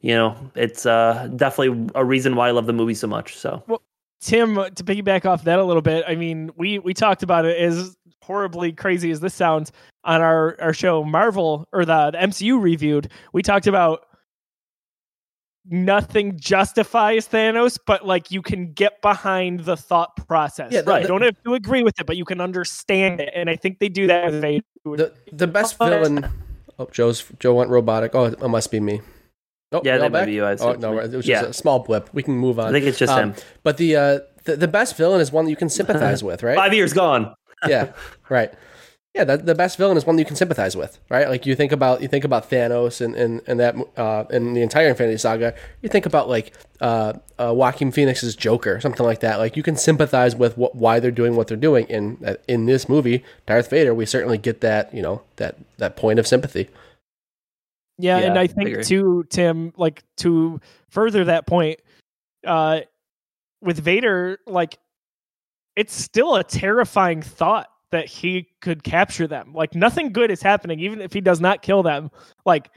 [0.00, 3.36] you know it's uh definitely a reason why I love the movie so much.
[3.36, 3.62] So
[4.20, 7.58] Tim, to piggyback off that a little bit, I mean, we we talked about it
[7.58, 9.70] as horribly crazy as this sounds
[10.04, 13.10] on our our show Marvel or the, the MCU reviewed.
[13.32, 14.02] We talked about
[15.68, 20.72] nothing justifies Thanos, but like you can get behind the thought process.
[20.72, 20.96] Yeah, the- right.
[20.98, 23.56] the- You don't have to agree with it, but you can understand it, and I
[23.56, 24.64] think they do that with Vader.
[24.84, 26.26] The the best villain.
[26.78, 28.14] Oh, Joe's Joe went robotic.
[28.14, 29.00] Oh, it must be me.
[29.78, 31.44] Oh, Yeah, that might be you, Oh no, it was just Yeah.
[31.44, 32.08] a small blip.
[32.12, 32.68] We can move on.
[32.68, 33.34] I think it's just Um, him.
[33.62, 36.56] But the uh, the, the best villain is one that you can sympathize with, right?
[36.56, 37.34] Five years gone.
[37.68, 37.92] yeah,
[38.28, 38.52] right.
[39.14, 41.28] yeah, the, the best villain is one that you can sympathize with, right?
[41.28, 44.62] Like you think about you think about Thanos and and, and that uh, in the
[44.62, 45.54] entire Infinity Saga.
[45.82, 49.38] You think about like uh, uh, Joaquin Phoenix's Joker, something like that.
[49.38, 51.86] Like you can sympathize with what, why they're doing what they're doing.
[51.86, 55.96] In uh, in this movie, Darth Vader, we certainly get that you know that that
[55.96, 56.68] point of sympathy.
[57.98, 58.84] Yeah, Yeah, and I I think agree.
[58.84, 61.80] too, Tim, like to further that point,
[62.46, 62.80] uh,
[63.62, 64.78] with Vader, like
[65.76, 69.52] it's still a terrifying thought that he could capture them.
[69.54, 72.10] Like nothing good is happening, even if he does not kill them.
[72.44, 72.70] Like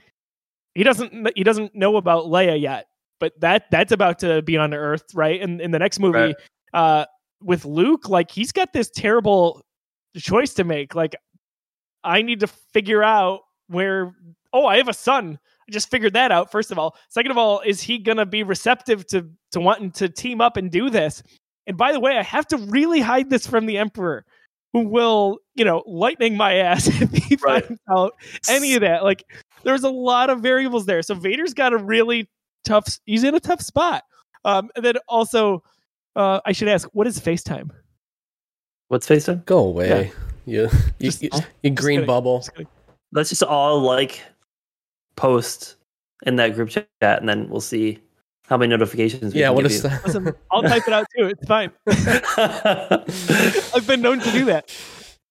[0.76, 2.88] he doesn't he doesn't know about Leia yet,
[3.20, 5.42] but that that's about to be on Earth, right?
[5.42, 6.36] And in the next movie, Right.
[6.74, 7.06] uh,
[7.42, 9.62] with Luke, like he's got this terrible
[10.18, 10.96] choice to make.
[10.96, 11.16] Like
[12.04, 14.14] I need to figure out where.
[14.54, 15.38] Oh, I have a son.
[15.68, 16.52] I just figured that out.
[16.52, 20.10] First of all, second of all, is he gonna be receptive to to wanting to
[20.10, 21.22] team up and do this?
[21.68, 24.26] And by the way, I have to really hide this from the Emperor,
[24.74, 27.64] who will, you know, lightning my ass if he Right.
[27.66, 28.14] finds out
[28.50, 29.04] any of that.
[29.04, 29.24] Like,
[29.64, 31.02] there's a lot of variables there.
[31.04, 32.28] So Vader's got a really
[32.64, 32.98] tough.
[33.06, 34.04] He's in a tough spot.
[34.46, 35.62] Um, and then also,
[36.16, 37.70] uh, I should ask, what is FaceTime?
[38.88, 39.46] What's FaceTime?
[39.46, 40.12] Go away,
[40.46, 41.30] you you, Just- you,
[41.62, 42.08] you green kidding.
[42.08, 42.40] bubble.
[42.40, 42.52] Just.
[43.12, 44.22] Let's just all like
[45.20, 45.76] post
[46.26, 48.00] in that group chat, and then we'll see
[48.48, 49.34] how many notifications.
[49.34, 49.90] We Yeah, can what give is you.
[49.90, 50.06] that?
[50.06, 51.28] Listen, I'll type it out too.
[51.28, 51.72] It's fine.
[53.76, 54.74] I've been known to do that.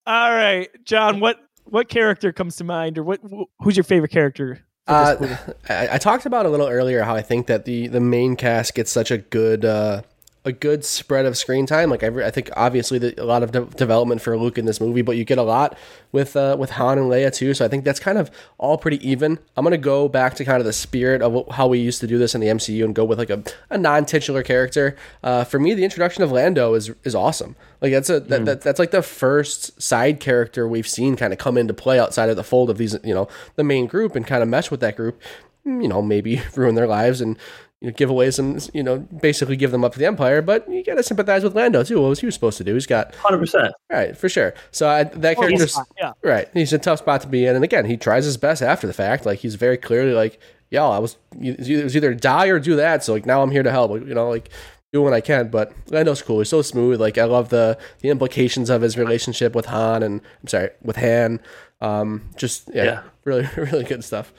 [0.07, 1.21] All right, John.
[1.21, 3.21] What what character comes to mind, or what
[3.61, 4.61] who's your favorite character?
[4.87, 5.35] for this movie?
[5.35, 8.37] Uh, I, I talked about a little earlier how I think that the the main
[8.37, 10.03] cast gets such a good uh,
[10.49, 11.91] a good spread of screen time.
[11.91, 14.81] Like every, I think obviously the, a lot of de- development for Luke in this
[14.81, 15.79] movie, but you get a lot
[16.11, 17.55] with uh, with Han and Leia too.
[17.55, 19.39] So I think that's kind of all pretty even.
[19.57, 22.07] I'm gonna go back to kind of the spirit of what, how we used to
[22.07, 24.97] do this in the MCU and go with like a, a non titular character.
[25.23, 27.55] Uh, for me, the introduction of Lando is is awesome.
[27.81, 31.39] Like that's a that, that, that's like the first side character we've seen kind of
[31.39, 34.27] come into play outside of the fold of these you know the main group and
[34.27, 35.21] kind of mesh with that group.
[35.67, 37.37] Mm, You know, maybe ruin their lives and
[37.81, 40.43] you know, give away some, you know, basically give them up to the Empire.
[40.43, 42.01] But you got to sympathize with Lando too.
[42.01, 42.75] What was he supposed to do?
[42.75, 43.73] He's got Hundred percent.
[43.91, 44.55] right for sure.
[44.73, 46.13] So I, that he's character's yeah.
[46.23, 46.49] right.
[46.55, 48.93] He's a tough spot to be in, and again, he tries his best after the
[48.93, 49.25] fact.
[49.27, 53.05] Like he's very clearly like, yo, I was it was either die or do that.
[53.05, 53.93] So like now I'm here to help.
[53.93, 54.51] You know, like
[54.93, 55.49] do what I can.
[55.49, 56.39] But Lando's cool.
[56.39, 57.01] He's so smooth.
[57.01, 60.97] Like I love the the implications of his relationship with Han and I'm sorry with
[60.97, 61.41] Han.
[61.81, 63.03] Um, just yeah, Yeah.
[63.25, 64.33] really really good stuff.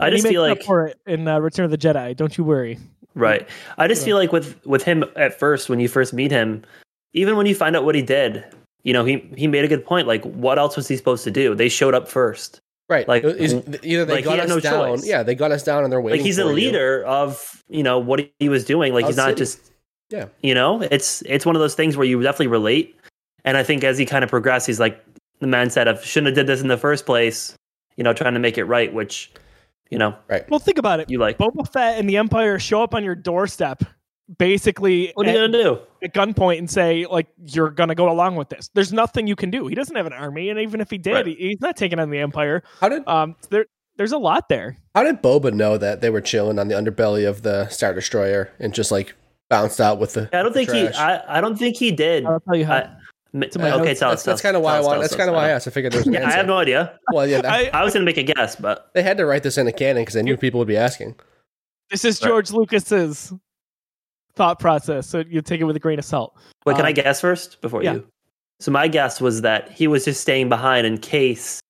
[0.00, 1.78] I And he just makes feel up like for it in uh, Return of the
[1.78, 2.16] Jedi.
[2.16, 2.78] Don't you worry.
[3.14, 3.48] Right.
[3.78, 6.62] I just feel like with with him at first, when you first meet him,
[7.12, 8.44] even when you find out what he did,
[8.84, 10.06] you know, he he made a good point.
[10.06, 11.54] Like, what else was he supposed to do?
[11.54, 12.60] They showed up first.
[12.88, 13.06] Right.
[13.06, 14.98] Like- Is- either they like, got us no down.
[14.98, 15.06] choice.
[15.06, 16.20] Yeah, they got us down and they're waiting.
[16.20, 16.54] Like, he's a for you.
[16.56, 18.92] leader of you know what he was doing.
[18.94, 19.38] Like, Of he's not city.
[19.38, 19.70] just
[20.10, 20.26] Yeah.
[20.42, 20.80] you know.
[20.82, 22.96] It's it's one of those things where you definitely relate.
[23.44, 25.04] And I think as he kind of progressed, he's like
[25.40, 27.54] the man said, of shouldn't have did this in the first place.
[27.96, 29.30] You know, trying to make it right, which
[29.90, 30.48] you know Right.
[30.50, 31.10] Well, think about it.
[31.10, 31.36] you like.
[31.38, 33.82] Boba Fett and the Empire show up on your doorstep,
[34.38, 35.78] basically What are you at, gonna do?
[36.02, 38.70] at gunpoint and say, like, you're gonna go along with this.
[38.74, 39.66] There's nothing you can do.
[39.66, 41.26] He doesn't have an army, and even if he did, Right.
[41.26, 42.62] he, he's not taking on the Empire.
[42.80, 43.66] How did Um, there,
[43.96, 44.76] there's a lot there.
[44.94, 48.50] how did Boba know that they were chilling on the underbelly of the Star Destroyer
[48.58, 49.14] and just like
[49.48, 50.28] bounced out with the?
[50.32, 50.86] I don't think he.
[50.88, 52.24] I, I don't think he did.
[52.24, 52.74] I'll tell you how.
[52.76, 52.99] I, m- To my
[53.34, 53.56] okay, notes.
[54.00, 54.22] tell that's us.
[54.24, 55.00] that's kind of why I tell want.
[55.02, 55.66] That's kind of why I asked.
[55.68, 56.98] I figured there was an Yeah, I have no idea.
[57.12, 59.42] well, yeah, that- I- I was gonna make a guess, but they had to write
[59.42, 61.14] this in a canon because they knew people would be asking.
[61.90, 62.28] this is Right.
[62.28, 63.32] George Lucas's
[64.36, 66.36] thought process, so you take it with a grain of salt.
[66.64, 67.94] wait, can Um, I guess first before yeah.
[67.94, 68.06] you?
[68.60, 71.60] So my guess was that he was just staying behind in case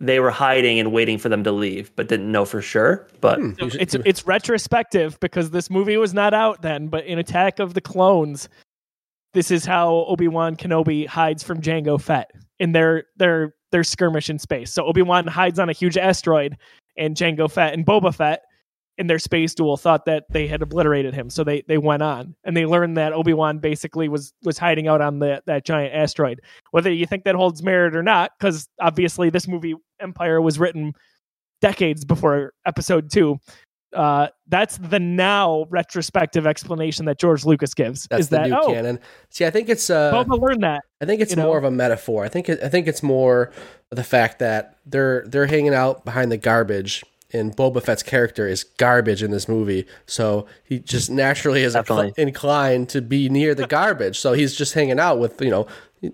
[0.00, 3.06] they were hiding and waiting for them to leave, but didn't know for sure.
[3.20, 7.18] But Hmm, So it's it's retrospective because this movie was not out then, but in
[7.18, 8.48] Attack of the Clones,
[9.34, 14.28] this is how Obi Wan Kenobi hides from Jango Fett in their their their skirmish
[14.28, 14.72] in space.
[14.72, 16.56] So Obi Wan hides on a huge asteroid,
[16.96, 18.42] and Jango Fett and Boba Fett
[18.98, 22.34] in their space duel thought that they had obliterated him, so they they went on
[22.44, 25.94] and they learned that Obi Wan basically was was hiding out on the that giant
[25.94, 26.40] asteroid.
[26.72, 30.92] Whether you think that holds merit or not, because obviously this movie Empire was written
[31.60, 33.38] decades before Episode Two.
[33.94, 38.06] Uh, that's the now retrospective explanation that George Lucas gives.
[38.08, 38.98] That's is the that new oh, canon.
[39.30, 40.82] See, I think it's uh, Boba learned that.
[41.00, 41.46] I think it's you know?
[41.46, 42.24] more of a metaphor.
[42.24, 43.52] I think it, I think it's more
[43.90, 48.64] the fact that they're they're hanging out behind the garbage, and Boba Fett's character is
[48.64, 49.86] garbage in this movie.
[50.06, 52.12] So he just naturally is Definitely.
[52.12, 54.18] incl- inclined to be near the garbage.
[54.18, 55.66] So he's just hanging out with you know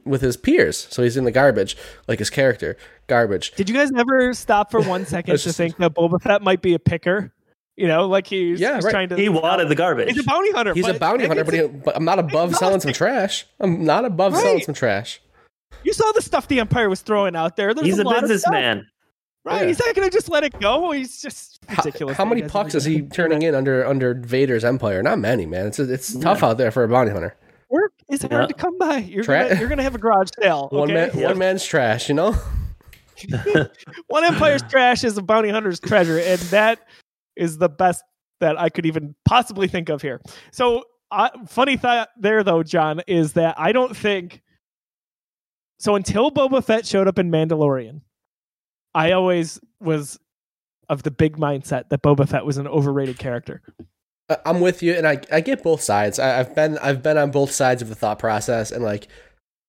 [0.04, 0.86] with his peers.
[0.90, 1.76] So he's in the garbage
[2.06, 2.76] like his character,
[3.06, 3.52] garbage.
[3.52, 6.42] Did you guys ever stop for one second It's to just- think that Boba Fett
[6.42, 7.32] might be a picker?
[7.78, 8.90] You know, like he's, Yeah, he's right.
[8.90, 9.16] trying to.
[9.16, 10.08] he wanted the garbage.
[10.08, 10.74] He's a bounty hunter.
[10.74, 13.46] He's a bounty hunter, but, he, but I'm not above selling some trash.
[13.60, 15.20] I'm not above selling some trash.
[15.84, 17.72] You saw the stuff the Empire was throwing out there.
[17.72, 18.86] There's He's a, a lot of stuff, businessman.
[19.44, 19.60] right?
[19.62, 19.66] Yeah.
[19.68, 20.90] He's not going to just let it go.
[20.90, 22.16] He's just ridiculous.
[22.16, 25.00] how that many pucks is he turning in under under Vader's empire?
[25.02, 25.66] Not many, man.
[25.68, 27.36] It's it's tough out there for a bounty hunter.
[27.70, 28.46] Work is hard Yeah.
[28.46, 28.96] to come by.
[28.98, 30.68] You're Tra- gonna, you're gonna have a garage sale.
[30.72, 31.28] One man, Yep.
[31.30, 32.08] one man's trash.
[32.08, 32.34] You know.
[34.08, 36.80] One Empire's trash is a bounty hunter's treasure, and that
[37.38, 38.02] is the best
[38.40, 40.20] that I could even possibly think of here.
[40.52, 44.42] So, uh, funny thought there, though, John, is that I don't think
[45.78, 45.94] so.
[45.94, 48.02] Until Boba Fett showed up in Mandalorian,
[48.94, 50.18] I always was
[50.88, 53.62] of the big mindset that Boba Fett was an overrated character.
[54.44, 56.18] I'm with you, and I I get both sides.
[56.18, 59.08] I, I've been I've been on both sides of the thought process, and like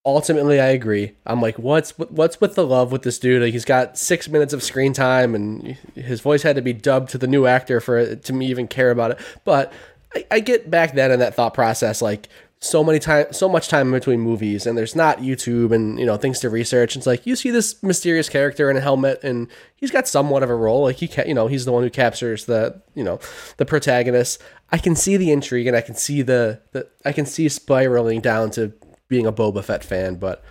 [0.06, 1.16] ultimately, I agree.
[1.26, 3.42] I'm like, what's what's with the love with this dude?
[3.42, 7.10] Like, he's got six minutes of screen time, and his voice had to be dubbed
[7.12, 9.20] to the new actor for it to me even care about it.
[9.44, 9.72] But
[10.16, 12.30] I, I get back then in that thought process, like
[12.62, 16.06] so many time, so much time in between movies, and there's not YouTube and you
[16.06, 16.96] know things to research.
[16.96, 20.50] It's like you see this mysterious character in a helmet, and he's got somewhat of
[20.50, 20.84] a role.
[20.84, 23.20] Like he, ca- you know, he's the one who captures the you know
[23.58, 24.42] the protagonist.
[24.72, 28.20] I can see the intrigue, and I can see the, the I can see spiraling
[28.20, 28.74] down to
[29.10, 30.44] being a Boba Fett fan, but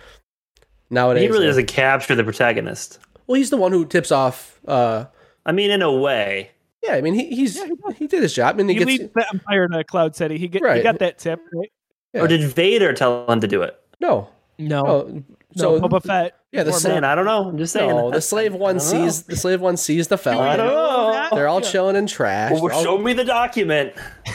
[0.89, 2.99] nowadays, He really doesn't capture the protagonist.
[3.25, 4.59] Well, he's the one who tips off.
[4.67, 5.05] uh
[5.45, 6.51] I mean, in a way.
[6.83, 8.87] Yeah, I mean, he, he's Yeah, he he did his job, and he, He gets
[8.87, 10.37] leads the Empire to Cloud City.
[10.37, 11.71] He get he got that tip, right?
[12.13, 12.21] Yeah.
[12.21, 13.79] Or did Vader tell him to do it?
[13.99, 14.29] no.
[14.61, 15.23] No, Oh,
[15.55, 16.35] so so Boba Fett.
[16.51, 17.47] yeah, the informed same- Saying, I don't know.
[17.47, 17.89] I'm just saying.
[17.89, 18.79] no, the slave one I know.
[18.79, 20.41] sees the slave one sees the fella.
[20.49, 21.27] I don't know.
[21.31, 21.69] They're all Yeah.
[21.69, 22.51] chilling in trash.
[22.51, 23.93] Well, They're all- show me the document.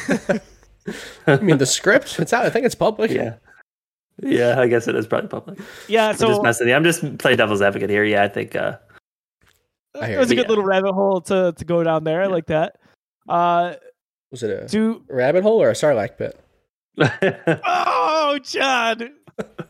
[1.27, 2.19] I mean, the script.
[2.21, 2.47] It's out.
[2.47, 3.11] I think it's public.
[3.15, 3.35] Yeah.
[4.23, 5.59] Yeah, I guess it is probably public.
[5.89, 6.67] Yeah, I'm so just messing.
[6.67, 6.77] with you.
[6.77, 8.05] I'm just playing devil's advocate here.
[8.05, 8.55] Yeah, I think.
[8.55, 8.77] Uh,
[10.01, 10.41] I it was a you.
[10.41, 12.23] good little rabbit hole to to go down there.
[12.23, 12.79] I like that.
[13.29, 13.75] Uh,
[14.31, 16.39] Was it a do rabbit hole or a sarlacc pit?
[17.65, 19.15] oh, John.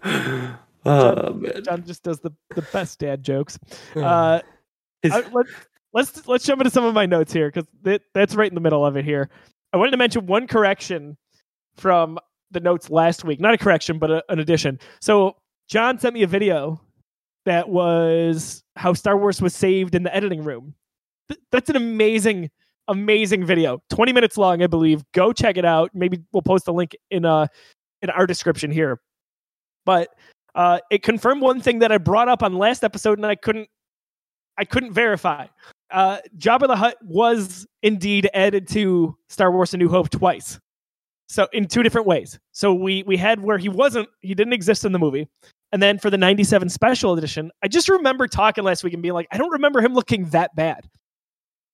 [0.84, 1.64] oh man.
[1.64, 3.59] John just does the, the best dad jokes.
[3.97, 4.40] Uh,
[5.05, 5.47] I, let,
[5.92, 8.61] let's let's jump into some of my notes here because that, that's right in the
[8.61, 9.28] middle of it here.
[9.72, 11.16] I wanted to mention one correction
[11.76, 12.18] from
[12.55, 13.40] the notes last week.
[13.40, 14.78] Not a correction, but a, an addition.
[15.00, 15.36] So
[15.68, 16.80] John sent me a video
[17.44, 20.74] that was how Star Wars was saved in the editing room.
[21.28, 22.50] Th- that's an amazing,
[22.88, 23.82] amazing video.
[23.90, 25.02] Twenty minutes long, I believe.
[25.12, 25.90] Go check it out.
[25.92, 27.46] Maybe we'll post a link in uh
[28.00, 29.00] in our description here.
[29.84, 30.09] But
[30.55, 33.68] uh, it confirmed one thing that I brought up on last episode, and I couldn't
[34.57, 35.46] I couldn't verify.
[35.90, 40.59] Uh, Jabba the Hutt was indeed added to Star Wars: A New Hope twice,
[41.29, 42.39] so in two different ways.
[42.53, 45.29] So we we had where he wasn't, he didn't exist in the movie,
[45.72, 49.14] and then for the '97 special edition, I just remember talking last week and being
[49.14, 50.89] like, I don't remember him looking that bad.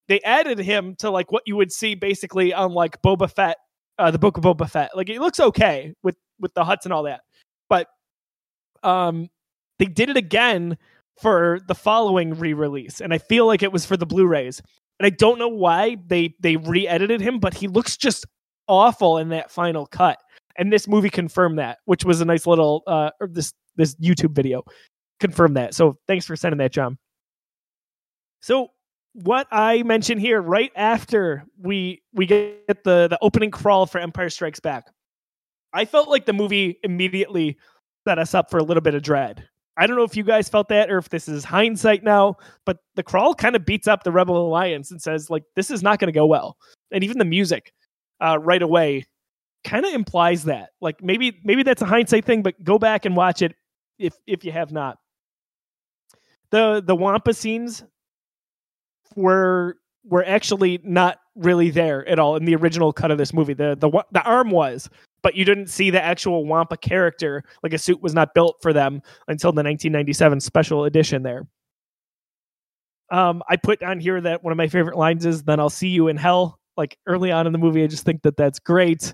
[0.09, 3.57] They added him to like what you would see basically on like Boba Fett,
[3.98, 4.96] uh, the Book of Boba Fett.
[4.96, 7.20] Like it looks okay with with the Hutts and all that,
[7.68, 7.86] but
[8.82, 9.28] um,
[9.78, 10.78] they did it again
[11.20, 14.62] for the following re-release and i feel like it was for the blu-rays
[14.98, 18.24] and i don't know why they they re-edited him but he looks just
[18.70, 20.18] awful in that final cut.
[20.56, 24.32] And this movie confirmed that which was a nice little uh or this this youtube
[24.32, 24.62] video
[25.18, 25.74] confirmed that.
[25.74, 26.98] So thanks for sending that john.
[28.40, 28.68] So
[29.12, 34.30] what i mentioned here right after we we get the the opening crawl for empire
[34.30, 34.86] strikes back
[35.72, 37.58] i felt like the movie immediately
[38.06, 39.46] set us up for a little bit of dread.
[39.76, 42.78] I don't know if you guys felt that or if this is hindsight now, but
[42.96, 45.98] the crawl kind of beats up the Rebel Alliance and says like this is not
[45.98, 46.56] going to go well.
[46.90, 47.72] And even the music
[48.20, 49.06] uh, right away
[49.64, 50.70] kind of implies that.
[50.80, 53.54] Like maybe maybe that's a hindsight thing, but go back and watch it
[53.98, 54.98] if if you have not.
[56.50, 57.84] The the Wampa scenes
[59.16, 63.54] were were actually not really there at all in the original cut of this movie.
[63.54, 64.88] The the the arm was,
[65.22, 67.44] but you didn't see the actual Wampa character.
[67.62, 71.22] Like a suit was not built for them until the 1997 special edition.
[71.22, 71.46] There.
[73.10, 75.88] Um, I put on here that one of my favorite lines is "Then I'll see
[75.88, 79.12] you in hell." Like early on in the movie, I just think that that's great,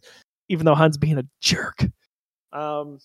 [0.48, 1.84] even though Han's being a jerk.
[2.52, 3.00] Um,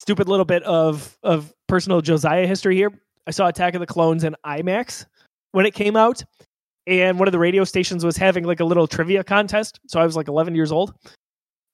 [0.00, 2.90] stupid little bit of of personal Josiah history here.
[3.26, 5.04] I saw Attack of the Clones in IMAX
[5.52, 6.24] when it came out,
[6.86, 9.78] and one of the radio stations was having like a little trivia contest.
[9.86, 10.94] So I was like 11 years old.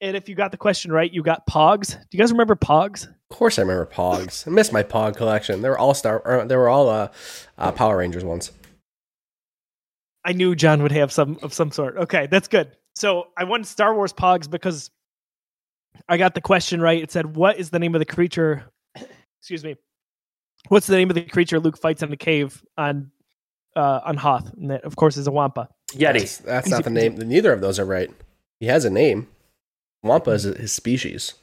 [0.01, 1.93] And if you got the question right, you got Pogs.
[1.93, 3.07] Do you guys remember Pogs?
[3.07, 4.45] Of course, I remember Pogs.
[4.49, 5.63] I miss my Pog collection.
[5.63, 6.21] They were all star.
[6.25, 7.09] Or they were all uh,
[7.59, 8.51] uh, Power Rangers ones.
[10.25, 11.97] I knew John would have some of some sort.
[11.97, 12.71] Okay, that's good.
[12.95, 14.91] So I won Star Wars Pogs because
[16.09, 17.03] I got the question right.
[17.03, 18.65] It said, "What is the name of the creature?"
[19.41, 19.77] Excuse me.
[20.69, 23.11] What's the name of the creature Luke fights in the cave on
[23.77, 24.53] uh, on Hoth?
[24.55, 25.69] And that, of course, is a Wampa.
[25.93, 26.13] Yeti.
[26.21, 27.17] That's, that's not the name.
[27.17, 28.11] Neither of those are right.
[28.61, 29.29] He has a name.
[30.03, 31.35] Wampa is his species.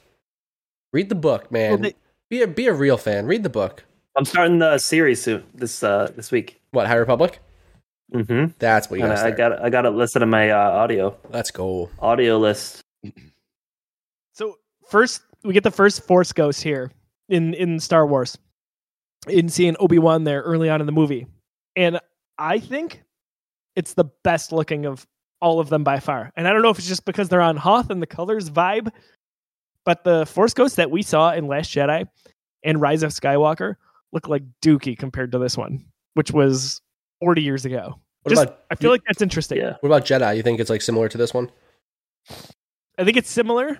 [0.93, 1.69] Read the book, man.
[1.71, 1.95] Well, they-
[2.29, 3.27] Be a be a real fan.
[3.27, 3.83] Read the book.
[4.17, 6.59] I'm starting the series soon this uh this week.
[6.71, 7.39] What High Republic?
[8.13, 8.53] Mm-hmm.
[8.59, 11.51] That's what you gotta I got I got it listed on my uh, audio Let's
[11.51, 11.89] go.
[11.99, 12.81] audio list.
[14.33, 14.57] So
[14.89, 16.91] first, we get the first Force Ghost here
[17.29, 18.37] in in Star Wars,
[19.27, 21.25] in seeing Obi Wan there early on in the movie,
[21.75, 21.99] and
[22.37, 23.01] I think
[23.75, 25.07] it's the best looking of
[25.41, 26.31] all of them by far.
[26.35, 28.91] And I don't know if it's just because they're on Hoth and the colors vibe,
[29.85, 32.07] but the Force Ghosts that we saw in Last Jedi
[32.63, 33.75] and Rise of Skywalker
[34.11, 36.81] look like Dookie compared to this one, which was
[37.21, 37.99] 40 years ago.
[38.23, 39.57] What Just- about I feel like that's interesting.
[39.57, 39.77] Yeah.
[39.81, 40.35] what about Jedi?
[40.37, 41.49] You think it's like similar to this one?
[42.97, 43.79] I think it's similar.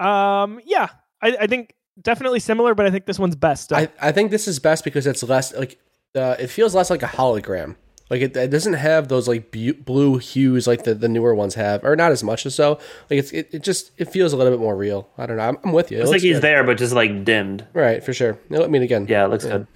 [0.00, 0.88] Um, yeah,
[1.22, 3.72] I, I think definitely similar, but I think this one's best.
[3.72, 5.78] I, I think this is best because it's less like
[6.14, 7.76] uh, it feels less like a hologram.
[8.10, 11.54] Like it, it doesn't have those like bu- blue hues like the, the newer ones
[11.54, 12.72] have, or not as much as so.
[13.10, 15.08] Like it's it, it just it feels a little bit more real.
[15.16, 15.42] I don't know.
[15.48, 15.98] I'm, I'm with you.
[15.98, 16.42] It It's like he's good.
[16.42, 17.66] there, but just like dimmed.
[17.72, 18.38] Right, for sure.
[18.52, 19.52] I mean, again, Yeah, it looks Yeah.
[19.58, 19.66] good.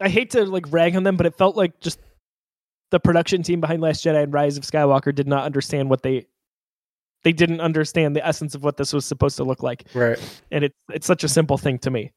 [0.00, 1.98] I hate to like rag on them, but it felt like just
[2.90, 6.26] the production team behind Last Jedi and Rise of Skywalker did not understand what they
[7.24, 10.18] they didn't understand the essence of what this was supposed to look like, right.
[10.52, 12.12] and it's it's such a simple thing to me,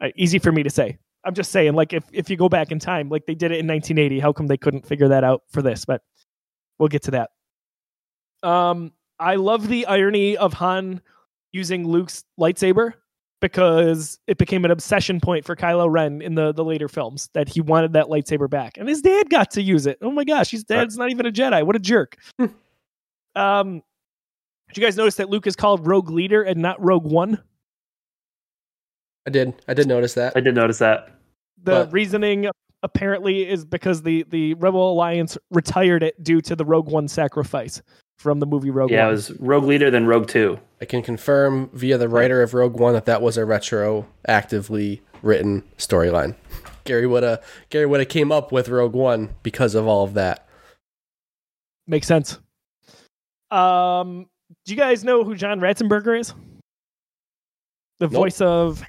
[0.00, 0.98] uh, easy for me to say.
[1.24, 3.58] I'm just saying, like if if you go back in time, like they did it
[3.58, 5.84] in 1980, how come they couldn't figure that out for this?
[5.84, 6.02] But
[6.78, 7.30] we'll get to that.
[8.48, 11.00] Um, I love the irony of Han
[11.52, 12.94] using Luke's lightsaber
[13.40, 17.48] because it became an obsession point for Kylo Ren in the the later films that
[17.48, 19.98] he wanted that lightsaber back, and his dad got to use it.
[20.02, 21.64] Oh my gosh, his dad's not even a Jedi.
[21.64, 22.16] What a jerk.
[23.36, 23.82] um,
[24.68, 27.42] did you guys notice that Luke is called Rogue Leader and not Rogue One?
[29.26, 29.54] I did.
[29.68, 30.32] I did notice that.
[30.36, 31.08] I did notice that.
[31.62, 32.48] The But- reasoning
[32.82, 37.82] apparently is because the the Rebel Alliance retired it due to the Rogue One sacrifice
[38.16, 40.58] from the movie Rogue Yeah, it was Rogue Leader, then Rogue Two.
[40.80, 45.62] I can confirm via the writer of Rogue One that that was a retroactively written
[45.78, 46.34] storyline.
[46.84, 50.46] Gary Whitta Gary Whitta came up with Rogue One because of all of that.
[51.86, 52.38] Makes sense.
[53.50, 54.26] Um,
[54.64, 56.34] do you guys know who John Ratzenberger is?
[57.98, 58.12] The Nope.
[58.12, 58.82] voice of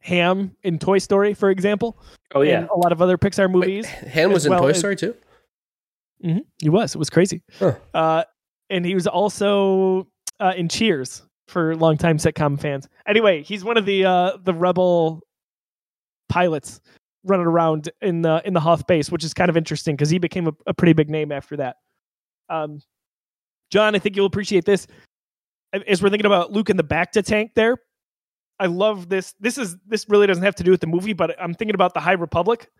[0.00, 1.98] Hamm in Toy Story, for example.
[2.34, 3.86] Oh yeah, a lot of other Pixar movies.
[3.86, 5.14] Hamm was as in well Toy as- Story too.
[6.22, 6.94] hmm He was.
[6.94, 7.42] It was crazy.
[7.58, 7.74] Huh.
[7.94, 8.24] Uh,
[8.70, 10.08] and he was also
[10.40, 12.88] uh, in Cheers for longtime sitcom fans.
[13.06, 15.20] Anyway, he's one of the uh, the rebel
[16.28, 16.80] pilots
[17.24, 20.18] running around in the in the Hoth base, which is kind of interesting because he
[20.18, 21.76] became a, a pretty big name after that.
[22.48, 22.80] Um,
[23.70, 24.86] John, I think you'll appreciate this.
[25.88, 27.78] As we're thinking about Luke in the Bacta tank there,
[28.60, 29.34] I love this.
[29.40, 31.94] This is this really doesn't have to do with the movie, but I'm thinking about
[31.94, 32.70] the High Republic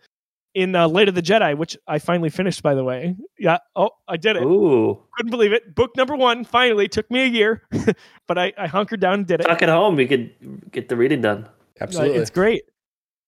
[0.55, 3.15] in uh, Light of the Jedi, which I finally finished, by the way.
[3.37, 3.57] Yeah.
[3.75, 4.43] Oh, I did it.
[4.43, 5.75] Ooh, Couldn't believe it.
[5.75, 7.61] Book number one finally took me a year,
[8.27, 9.43] but I, I hunkered down and did it.
[9.43, 10.31] stuck at home, we could
[10.71, 11.47] get the reading done.
[11.79, 12.17] Absolutely.
[12.17, 12.63] Uh, It's great.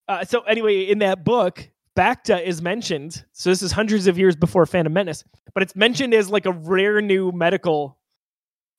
[0.07, 3.25] Uh, so anyway, in that book, Bacta is mentioned.
[3.33, 6.51] So this is hundreds of years before Phantom Menace, but it's mentioned as like a
[6.53, 7.97] rare new medical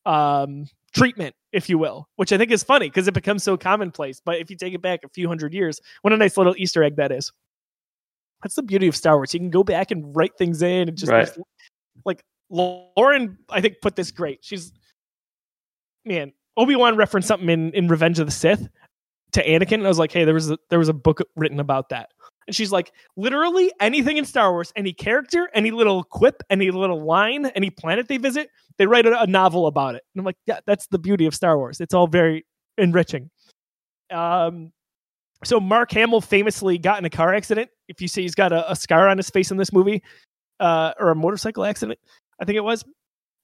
[0.07, 4.23] um, treatment, if you will, which I think is funny because it becomes so commonplace.
[4.25, 6.83] But if you take it back a few hundred years, what a nice little Easter
[6.83, 7.31] egg that is.
[8.43, 9.35] That's the beauty of Star Wars.
[9.35, 11.29] You can go back and write things in and just Right.
[12.05, 14.41] like Lauren, I think put this great.
[14.43, 14.73] She's
[16.05, 18.69] man, Obi Wan referenced something in in Revenge of the Sith
[19.33, 21.61] to Anakin, and I was like, hey, there was a, there was a book written
[21.61, 22.11] about that.
[22.47, 27.05] And she's like, literally anything in Star Wars, any character, any little quip, any little
[27.05, 30.03] line, any planet they visit, they write a, a novel about it.
[30.15, 31.79] And I'm like, yeah, that's the beauty of Star Wars.
[31.79, 32.47] It's all very
[32.79, 33.29] enriching.
[34.11, 34.73] Um,
[35.45, 37.71] so Mark Hamill famously got in a car accident.
[37.89, 40.03] If you see, he's got a, a scar on his face in this movie,
[40.61, 41.99] uh, or a motorcycle accident,
[42.41, 42.85] I think it was.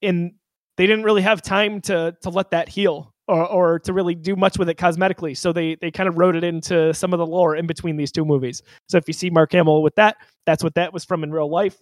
[0.03, 0.33] And
[0.77, 4.37] they didn't really have time to to let that heal or, or to really do
[4.37, 5.37] much with it cosmetically.
[5.37, 8.13] So they they kind of wrote it into some of the lore in between these
[8.13, 8.63] two movies.
[8.89, 10.17] So if you see Mark Hamill with that,
[10.47, 11.77] that's what that was from in real life.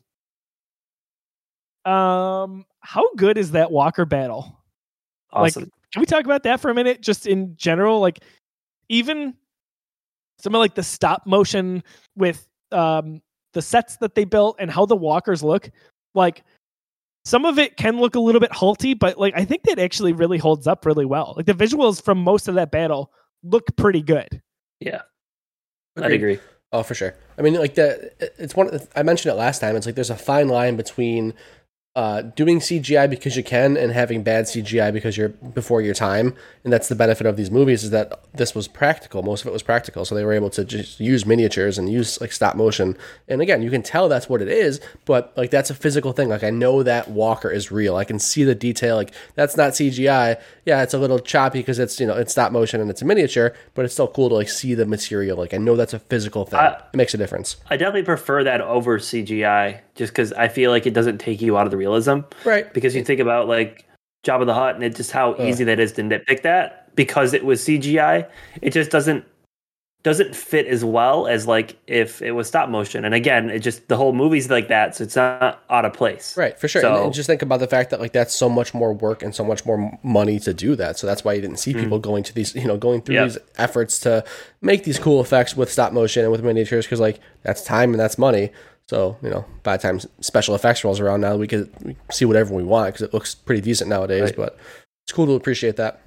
[1.84, 4.56] Um, how good is that Walker battle?
[5.32, 5.70] Like, Awesome.
[5.92, 7.00] Can we talk about that for a minute?
[7.00, 8.20] Just in general, like
[8.88, 9.34] even
[10.42, 11.82] some of like the stop motion
[12.16, 13.22] with um
[13.52, 15.70] the sets that they built and how the walkers look,
[16.14, 16.42] like
[17.24, 20.12] some of it can look a little bit halty, but like I think that actually
[20.12, 21.34] really holds up really well.
[21.36, 23.12] Like the visuals from most of that battle
[23.42, 24.42] look pretty good.
[24.80, 25.02] yeah,
[25.96, 26.38] I'd agree.
[26.72, 27.14] Oh, for sure.
[27.38, 28.80] I mean, like the it's one.
[28.96, 29.76] I mentioned it last time.
[29.76, 31.34] It's like there's a fine line between
[31.94, 36.34] uh, doing CGI because you can and having bad CGI because you're before your time.
[36.64, 39.22] And that's the benefit of these movies is that this was practical.
[39.22, 40.06] Most of it was practical.
[40.06, 42.96] So they were able to just use miniatures and use like stop motion.
[43.28, 46.30] And again, you can tell that's what it is, but like that's a physical thing.
[46.30, 47.96] Like I know that Walker is real.
[47.96, 48.96] I can see the detail.
[48.96, 50.40] Like that's not CGI.
[50.64, 53.04] Yeah, it's a little choppy because it's, you know, it's stop motion and it's a
[53.04, 55.36] miniature, but it's still cool to like see the material.
[55.36, 56.60] Like I know that's a physical thing.
[56.60, 57.56] I- it makes a difference.
[57.68, 61.58] I definitely prefer that over CGI, just because I feel like it doesn't take you
[61.58, 62.20] out of the realism.
[62.44, 62.72] Right.
[62.72, 63.86] Because you think about like
[64.24, 67.44] Jabba the Hutt and it just how easy that is to nitpick that because it
[67.44, 68.28] was CGI.
[68.60, 69.24] It just doesn't
[70.02, 73.04] doesn't fit as well as like if it was stop motion.
[73.04, 76.36] And again, it just the whole movie's like that, so it's not out of place.
[76.36, 76.82] Right, for sure.
[76.82, 79.22] So- and, and just think about the fact that like that's so much more work
[79.22, 80.98] and so much more money to do that.
[80.98, 81.80] So that's why you didn't see hmm.
[81.80, 83.24] people going to these, you know, going through Yeah.
[83.24, 84.24] these efforts to
[84.60, 88.00] make these cool effects with stop motion and with miniatures because like that's time and
[88.00, 88.50] that's money.
[88.88, 92.54] So you know, by the time special effects rolls around now, we could see whatever
[92.54, 94.22] we want because it looks pretty decent nowadays.
[94.22, 94.36] Right.
[94.36, 94.58] But
[95.04, 96.00] it's cool to appreciate that.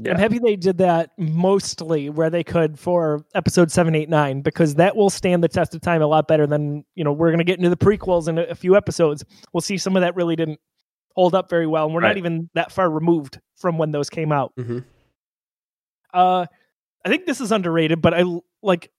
[0.00, 0.12] Yeah.
[0.12, 4.76] I'm happy they did that mostly where they could for episode seven, eight, nine, because
[4.76, 7.12] that will stand the test of time a lot better than you know.
[7.12, 9.22] We're going to get into the prequels in a, a few episodes.
[9.52, 10.60] We'll see some of that really didn't
[11.14, 14.32] hold up very well, and we're not even that far removed from when those came
[14.32, 14.52] out.
[14.56, 14.78] hmm
[16.14, 16.46] Uh,
[17.04, 18.24] I think this is underrated, but I
[18.62, 18.90] like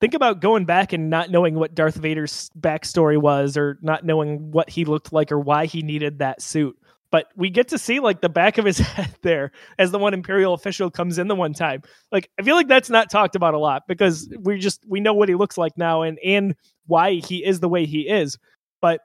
[0.00, 4.50] think about going back and not knowing what Darth Vader's backstory was, or not knowing
[4.50, 6.76] what he looked like, or why he needed that suit.
[7.10, 10.14] But we get to see like the back of his head there as the one
[10.14, 11.82] Imperial official comes in the one time.
[12.12, 15.14] Like I feel like that's not talked about a lot because we just we know
[15.14, 16.54] what he looks like now and and
[16.86, 18.38] why he is the way he is.
[18.80, 19.00] But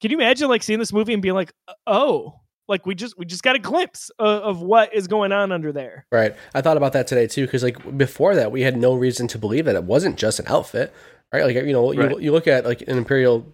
[0.00, 1.52] can you imagine like seeing this movie and being like,
[1.86, 5.52] oh, like we just we just got a glimpse of, of what is going on
[5.52, 6.06] under there.
[6.12, 6.34] Right.
[6.54, 9.38] I thought about that today too because like before that, we had no reason to
[9.38, 10.92] believe that it wasn't just an outfit.
[11.32, 11.44] Right.
[11.44, 12.20] Like you know, you, Right.
[12.20, 13.46] you look at like an Imperial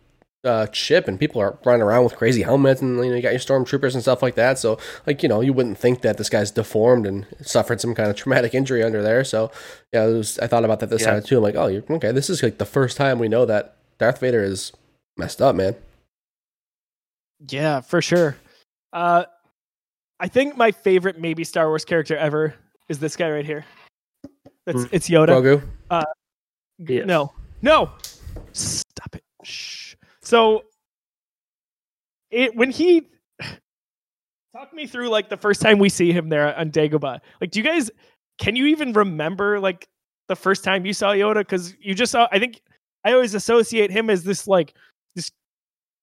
[0.44, 3.32] uh, ship and people are running around with crazy helmets and you know you got
[3.32, 4.58] your stormtroopers and stuff like that.
[4.58, 8.08] So like you know you wouldn't think that this guy's deformed and suffered some kind
[8.08, 9.24] of traumatic injury under there.
[9.24, 9.50] So
[9.92, 11.12] yeah, it was, I thought about that this Yeah.
[11.14, 11.38] time too.
[11.38, 14.20] I'm like, oh, you're, okay, this is like the first time we know that Darth
[14.20, 14.70] Vader is
[15.16, 15.74] messed up, man.
[17.48, 18.36] Yeah, for sure.
[18.92, 19.24] Uh,
[20.20, 22.54] I think my favorite maybe Star Wars character ever
[22.88, 23.64] is this guy right here.
[24.66, 24.88] That's Hmm.
[24.92, 25.28] it's Yoda.
[25.90, 26.06] Grogu.
[26.78, 27.06] Yes.
[27.06, 27.32] No,
[27.62, 27.90] no,
[28.52, 29.24] stop it.
[29.42, 29.94] Shh.
[30.20, 30.64] So,
[32.30, 33.08] it when he
[34.54, 37.20] talk me through like the first time we see him there on Dagobah.
[37.40, 37.90] Like, do you guys
[38.38, 39.88] can you even remember like
[40.28, 41.38] the first time you saw Yoda?
[41.38, 42.28] Because you just saw.
[42.30, 42.60] I think
[43.04, 44.74] I always associate him as this like this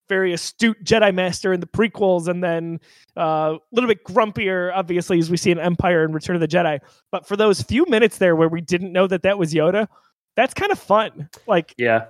[0.08, 2.80] very astute Jedi Master in the prequels, and then
[3.18, 6.48] uh, a little bit grumpier, obviously, as we see in Empire and Return of the
[6.48, 6.80] Jedi.
[7.12, 9.88] But for those few minutes there where we didn't know that that was Yoda,
[10.36, 11.30] that's kind of fun.
[11.48, 12.06] Like Yeah.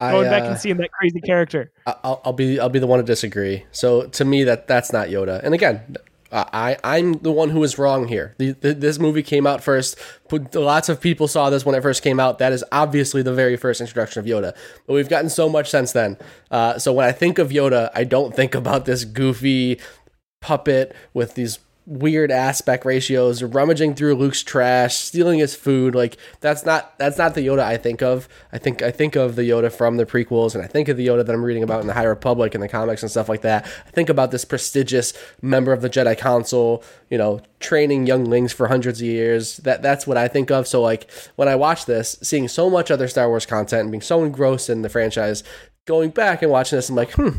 [0.00, 1.72] going I, back uh, and seeing that crazy character.
[1.86, 3.64] I'll, I'll be I'll be the one to disagree.
[3.72, 5.42] So to me, that that's not Yoda.
[5.42, 5.96] And again,
[6.32, 8.34] I I'm the one who was wrong here.
[8.38, 9.98] The, the, this movie came out first.
[10.54, 12.38] Lots of people saw this when it first came out.
[12.38, 14.56] That is obviously the very first introduction of Yoda.
[14.86, 16.16] But we've gotten so much since then.
[16.50, 19.78] Uh, so when I think of Yoda, I don't think about this goofy
[20.40, 26.64] puppet with these weird aspect ratios rummaging through Luke's trash stealing his food like that's
[26.64, 28.28] not that's not the Yoda I think of.
[28.52, 31.06] I think I think of the Yoda from the prequels and I think of the
[31.06, 33.42] Yoda that I'm reading about in the High Republic and the comics and stuff like
[33.42, 33.66] that.
[33.86, 38.68] I think about this prestigious member of the Jedi Council you know training younglings for
[38.68, 39.56] hundreds of years.
[39.58, 40.68] That that's what I think of.
[40.68, 44.02] So like when I watch this seeing so much other Star Wars content and being
[44.02, 45.42] so engrossed in the franchise
[45.84, 47.38] going back and watching this I'm like hmm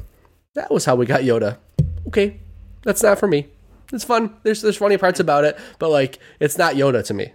[0.53, 1.59] that was how we got Yoda.
[2.07, 2.41] Okay
[2.83, 3.47] that's not for me
[3.93, 4.35] it's fun.
[4.43, 7.33] There's there's funny parts about it, but like it's not Yoda to me.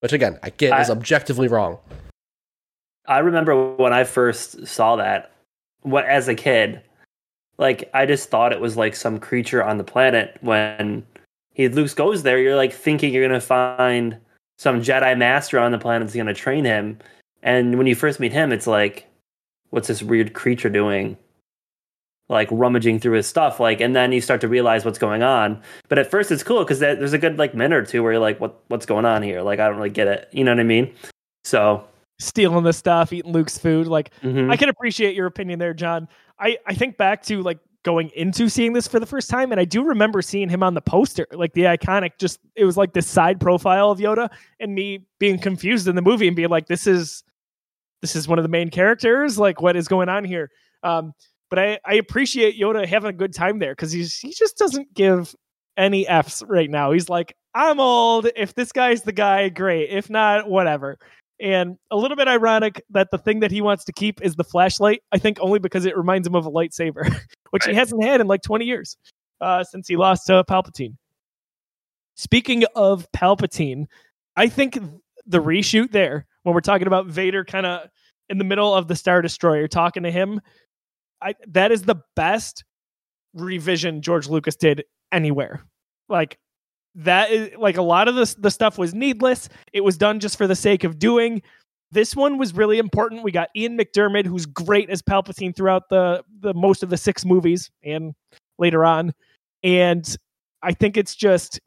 [0.00, 1.78] Which again, I get is objectively wrong.
[3.06, 5.32] I remember when I first saw that,
[5.82, 6.82] what as a kid,
[7.58, 10.38] like I just thought it was like some creature on the planet.
[10.40, 11.04] When
[11.52, 14.16] he Luke goes there, you're like thinking you're gonna find
[14.58, 16.98] some Jedi master on the planet that's gonna train him.
[17.42, 19.06] And when you first meet him, it's like,
[19.70, 21.16] what's this weird creature doing?
[22.30, 25.60] Like rummaging through his stuff, like, and then you start to realize what's going on.
[25.88, 28.20] But at first, it's cool because there's a good like minute or two where you're
[28.20, 30.28] like, "What what's going on here?" Like, I don't really get it.
[30.30, 30.94] You know what I mean?
[31.44, 31.84] So,
[32.20, 33.88] Stealing the stuff, eating Luke's food.
[33.88, 34.48] Like mhm.
[34.48, 36.06] I can appreciate your opinion there, John.
[36.38, 39.60] I, I think back to like going into seeing this for the first time, and
[39.60, 42.92] I do remember seeing him on the poster, like the iconic, just it was like
[42.92, 44.28] this side profile of Yoda,
[44.60, 47.24] and me being confused in the movie and being like, this is
[48.02, 49.38] this is one of the main characters.
[49.38, 50.50] Like, what is going on here?
[50.82, 51.12] Um,
[51.50, 54.94] but I, I appreciate Yoda having a good time there because he's he just doesn't
[54.94, 55.34] give
[55.76, 56.92] any F's right now.
[56.92, 58.28] He's like, I'm old.
[58.36, 59.90] If this guy's the guy, great.
[59.90, 60.96] If not, whatever.
[61.40, 64.44] And a little bit ironic that the thing that he wants to keep is the
[64.44, 65.02] flashlight.
[65.10, 67.18] I think only because it reminds him of a lightsaber,
[67.50, 68.96] which he hasn't had in like 20 years
[69.40, 70.96] uh, since he lost to Palpatine.
[72.14, 73.86] Speaking of Palpatine,
[74.36, 74.78] I think
[75.26, 77.88] the reshoot there, when we're talking about Vader kind of
[78.28, 80.40] in the middle of the Star Destroyer talking to him,
[81.22, 82.64] I that is the best
[83.34, 85.62] revision George Lucas did anywhere.
[86.08, 86.38] Like
[86.96, 89.48] that is like a lot of the the stuff was needless.
[89.72, 91.42] It was done just for the sake of doing.
[91.92, 93.24] This one was really important.
[93.24, 97.24] We got Ian McDiarmid, who's great as Palpatine throughout the the most of the six
[97.24, 98.14] movies and
[98.58, 99.12] later on.
[99.62, 100.16] And
[100.62, 101.60] I think it's just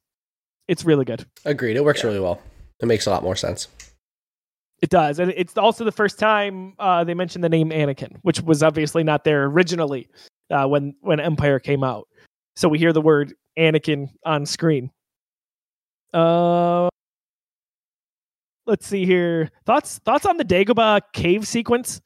[0.68, 1.26] it's really good.
[1.46, 1.76] Agreed.
[1.76, 2.42] It works really well.
[2.80, 3.68] It makes a lot more sense.
[4.84, 8.42] It does, and it's also the first time uh, they mentioned the name Anakin, which
[8.42, 10.10] was obviously not there originally
[10.52, 12.06] uh, when when Empire came out.
[12.58, 14.92] So we hear the word Anakin on screen.
[16.14, 16.90] Uh,
[18.66, 19.52] let's see here.
[19.66, 22.02] Thoughts thoughts on the Dagobah cave sequence?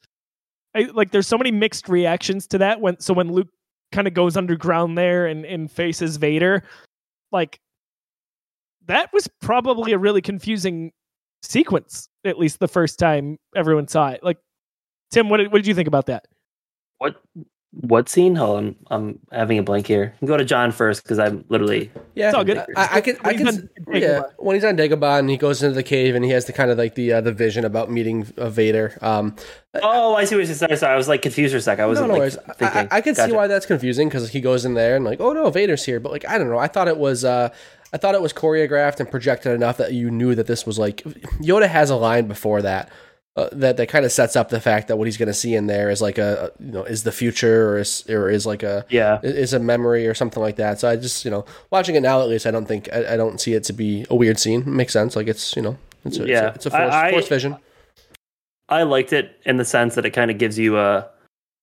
[0.76, 2.80] I, like, there's so many mixed reactions to that.
[2.80, 3.48] When so when Luke
[3.90, 6.62] kind of goes underground there and and faces Vader,
[7.32, 7.58] like
[8.86, 10.92] that was probably a really confusing
[11.42, 14.38] sequence at least the first time everyone saw it like
[15.10, 16.26] tim what did, what did you think about that
[16.98, 17.16] What
[17.82, 18.34] what scene?
[18.34, 20.14] Hold on, I'm having a blank here.
[20.24, 22.56] Go to John first because I'm literally Yeah, It's all good.
[22.74, 24.22] I, I can, I When he's can, yeah.
[24.38, 26.70] When he's on Dagobah and he goes into the cave and he has the kind
[26.70, 28.96] of like the uh, the vision about meeting uh, Vader.
[29.02, 29.36] Um,
[29.82, 30.76] Oh, I see what you're saying.
[30.76, 31.78] Sorry, I was like confused for a sec.
[31.78, 32.66] I wasn't no like thinking.
[32.66, 35.20] I, I, I can see why that's confusing because he goes in there and like,
[35.20, 36.00] oh no, Vader's here.
[36.00, 36.58] But like, I don't know.
[36.58, 37.50] I thought it was, uh,
[37.92, 40.98] I thought it was choreographed and projected enough that you knew that this was like
[41.40, 42.90] Yoda has a line before that.
[43.36, 45.54] Uh, that that kind of sets up the fact that what he's going to see
[45.54, 48.64] in there is like a you know is the future or is or is like
[48.64, 49.20] a Yeah.
[49.22, 50.80] is a memory or something like that.
[50.80, 53.16] So I just you know watching it now at least I don't think I, I
[53.16, 54.62] don't see it to be a weird scene.
[54.62, 55.14] It makes sense.
[55.14, 56.48] Like it's you know it's a, Yeah.
[56.48, 57.56] it's a, it's a force, I- force vision.
[58.68, 61.08] I liked it in the sense that it kind of gives you a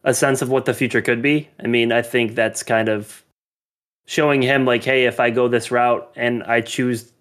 [0.05, 1.49] a sense of what the future could be.
[1.61, 3.21] I mean, I think that's kind of
[4.06, 7.12] showing him like, hey, if I go this route and I choose,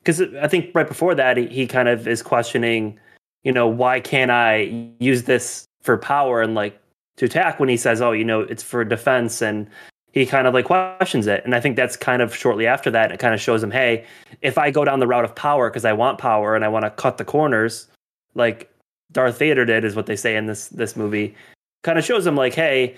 [0.00, 2.98] because I think right before that he, he kind of is questioning,
[3.42, 6.80] you know, why can't I use this for power and like
[7.16, 9.68] to attack when he says, oh, you know, it's for defense and
[10.12, 11.44] he kind of like questions it.
[11.44, 14.04] And I think that's kind of shortly after that, it kind of shows him, hey,
[14.42, 16.84] if I go down the route of power because I want power and I want
[16.84, 17.86] to cut the corners,
[18.34, 18.70] like
[19.12, 21.34] Darth Vader did, is what they say in this this movie.
[21.82, 22.96] Kind of shows him like, hey,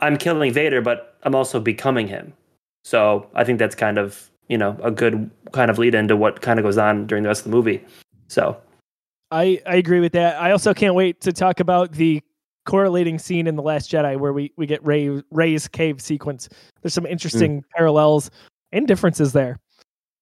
[0.00, 2.32] I'm killing Vader, but I'm also becoming him.
[2.84, 6.42] So I think that's kind of you know a good kind of lead into what
[6.42, 7.84] kind of goes on during the rest of the movie.
[8.28, 8.56] So
[9.30, 10.40] I, I agree with that.
[10.40, 12.22] I also can't wait to talk about the
[12.66, 16.48] correlating scene in the Last Jedi where we we get Rey Rey's cave sequence.
[16.82, 18.30] There's some interesting parallels
[18.72, 19.58] and differences there.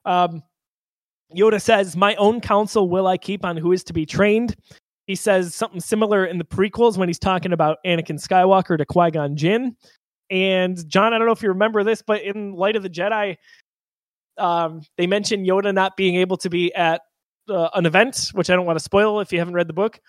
[0.04, 0.42] Um,
[1.36, 4.56] Yoda says, "My own counsel will I keep on who is to be trained."
[5.06, 9.10] He says something similar in the prequels when he's talking about Anakin Skywalker to Qui
[9.10, 9.76] Gon Jinn.
[10.32, 13.36] And John, I don't know if you remember this, but in Light of the Jedi,
[14.38, 17.02] um, they mentioned Yoda not being able to be at
[17.50, 20.00] uh, an event, which I don't want to spoil if you haven't read the book.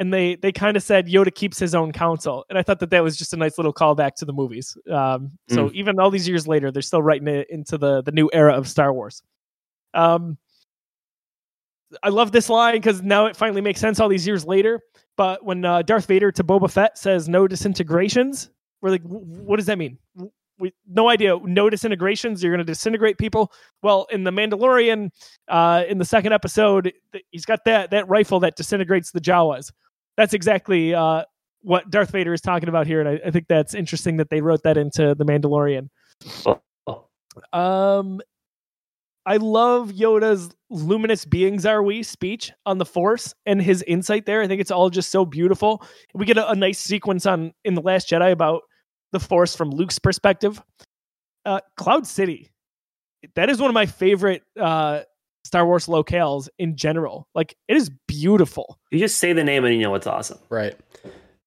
[0.00, 2.90] And they they kind of said Yoda keeps his own counsel, and I thought that
[2.90, 4.76] that was just a nice little callback to the movies.
[4.90, 8.28] Um, so even all these years later, they're still writing it into the the new
[8.32, 9.22] era of Star Wars.
[9.94, 10.38] Um,
[12.02, 14.80] I love this line because now it finally makes sense all these years later.
[15.16, 18.50] But when uh, Darth Vader to Boba Fett says no disintegrations,
[18.80, 19.98] we're like, what does that mean?
[20.58, 21.38] We no idea.
[21.44, 22.42] No disintegrations.
[22.42, 23.52] You're going to disintegrate people.
[23.82, 25.10] Well, in the Mandalorian,
[25.46, 26.92] uh, in the second episode,
[27.30, 29.70] he's got that that rifle that disintegrates the Jawas.
[30.16, 31.24] That's exactly uh,
[31.62, 34.40] what Darth Vader is talking about here, and I, I think that's interesting that they
[34.40, 35.88] wrote that into the Mandalorian.
[36.46, 37.04] oh, oh,
[37.52, 38.20] Um,
[39.28, 44.40] I love Yoda's "Luminous beings are we" speech on the Force and his insight there.
[44.40, 45.84] I think it's all just so beautiful.
[46.14, 48.62] We get a, a nice sequence on in the Last Jedi about
[49.12, 50.62] the Force from Luke's perspective.
[51.44, 52.50] Uh, Cloud City,
[53.34, 55.00] that is one of my favorite uh,
[55.44, 57.28] Star Wars locales in general.
[57.34, 58.78] Like it is beautiful.
[58.90, 60.38] you just say the name and you know it's awesome.
[60.48, 60.74] Right.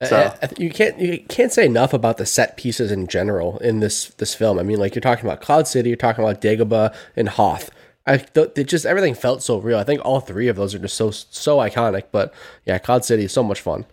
[0.07, 3.57] So- I- I- you can't you can't say enough about the set pieces in general
[3.59, 4.57] in this this film.
[4.59, 7.69] I mean, like you're talking about Cloud City, you're talking about Dagobah and Hoth.
[8.07, 9.77] I th- it just everything felt so real.
[9.77, 12.05] I think all three of those are just so so iconic.
[12.11, 12.33] But
[12.65, 13.85] yeah, Cloud City is so much fun.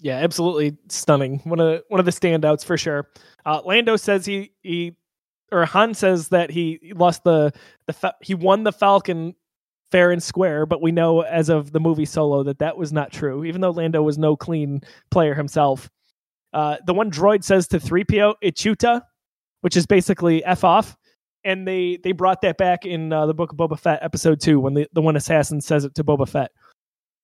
[0.00, 1.40] Yeah, absolutely stunning.
[1.42, 3.08] One of the, one of the standouts for sure.
[3.44, 4.94] Uh, Lando says he he
[5.50, 7.52] or Han says that he lost the
[7.88, 9.34] the fa- he won the Falcon
[9.90, 13.12] fair and square, but we know as of the movie Solo that that was not
[13.12, 13.44] true.
[13.44, 15.88] Even though Lando was no clean player himself.
[16.52, 19.02] Uh, the one droid says to 3PO Ichuta,
[19.60, 20.96] which is basically F off.
[21.44, 24.58] And they they brought that back in uh, the book of Boba Fett episode 2
[24.60, 26.50] when the, the one assassin says it to Boba Fett.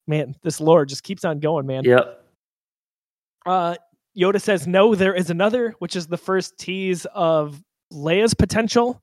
[0.07, 1.85] man, this lore just keeps on going, man.
[1.85, 2.25] Yep.
[3.45, 3.75] Uh,
[4.17, 7.61] Yoda says, no, there is another, which is the first tease of
[7.93, 9.03] Leia's potential.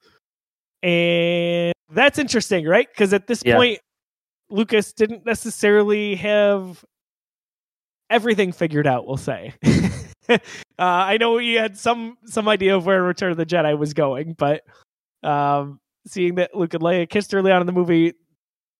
[0.83, 2.87] And that's interesting, right?
[2.87, 3.55] Because at this Yeah.
[3.57, 3.79] point,
[4.49, 6.83] Lucas didn't necessarily have
[8.09, 9.53] everything figured out, we'll say.
[10.29, 10.37] uh,
[10.77, 14.33] I know he had some some idea of where Return of the Jedi was going,
[14.33, 14.63] but
[15.23, 18.13] um, seeing that Luke and Leia kissed early on in the movie,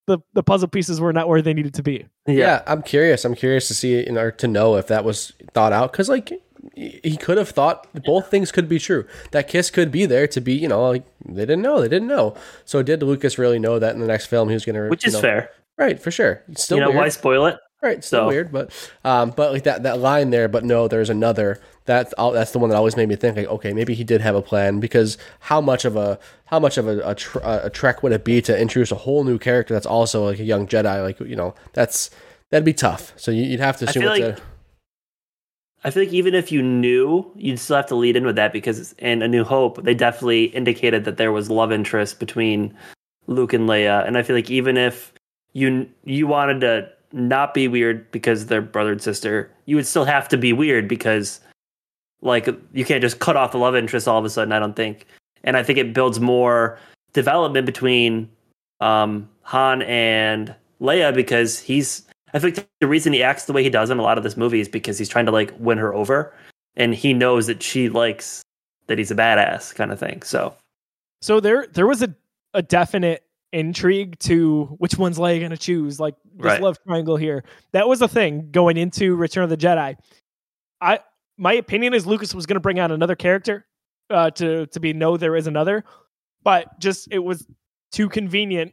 [0.07, 2.05] the, the puzzle pieces were not where they needed to be.
[2.27, 2.33] Yeah.
[2.33, 2.63] Yeah.
[2.67, 3.23] I'm curious.
[3.25, 6.09] I'm curious to see you know, or to know if that was thought out because
[6.09, 6.31] like
[6.75, 9.05] he could have thought both things could be true.
[9.31, 12.07] That kiss could be there to be you know like they didn't know they didn't
[12.07, 12.35] know.
[12.65, 15.13] So did Lucas really know that in the next film he was gonna Which is
[15.13, 15.49] know- fair.
[15.77, 16.43] right for sure.
[16.49, 16.99] It's still you know, weird.
[17.01, 17.57] why spoil it?
[17.83, 18.71] Right, still So- weird, but
[19.03, 21.59] um, but like that that line there, but no, there's another.
[21.85, 22.31] That's all.
[22.31, 24.41] That's the one that always made me think like, okay, maybe he did have a
[24.43, 28.11] plan because how much of a how much of a a, tr- a trek would
[28.11, 31.01] it be to introduce a whole new character that's also like a young Jedi?
[31.01, 32.11] Like you know, that's
[32.51, 33.13] that'd be tough.
[33.15, 34.41] So you, you'd have to I assume feel it's like- a
[35.83, 38.53] I feel like even if you knew, you'd still have to lead in with that
[38.53, 42.75] because in A New Hope, they definitely indicated that there was love interest between
[43.27, 45.13] Luke and Leia, and I feel like even if
[45.53, 50.05] you you wanted to not be weird because they're brother and sister, you would still
[50.05, 51.39] have to be weird because
[52.21, 54.51] like you can't just cut off the love interest all of a sudden.
[54.51, 55.07] I don't think,
[55.43, 56.77] and I think it builds more
[57.13, 58.29] development between
[58.79, 62.03] um, Han and Leia because he's.
[62.33, 64.37] I think the reason he acts the way he does in a lot of this
[64.37, 66.33] movie is because he's trying to like win her over,
[66.75, 68.41] and he knows that she likes
[68.87, 70.21] that he's a badass kind of thing.
[70.21, 70.55] So
[71.21, 72.13] So there there was a,
[72.53, 76.61] a definite intrigue to which one's Leia going to choose, like this Right.
[76.61, 77.43] love triangle here.
[77.73, 79.95] That was a thing going into Return of the Jedi.
[80.79, 80.99] I
[81.37, 83.65] my opinion is Lucas was going to bring out another character
[84.09, 85.83] uh, to to be no there is another,
[86.43, 87.45] but just it was
[87.91, 88.71] too convenient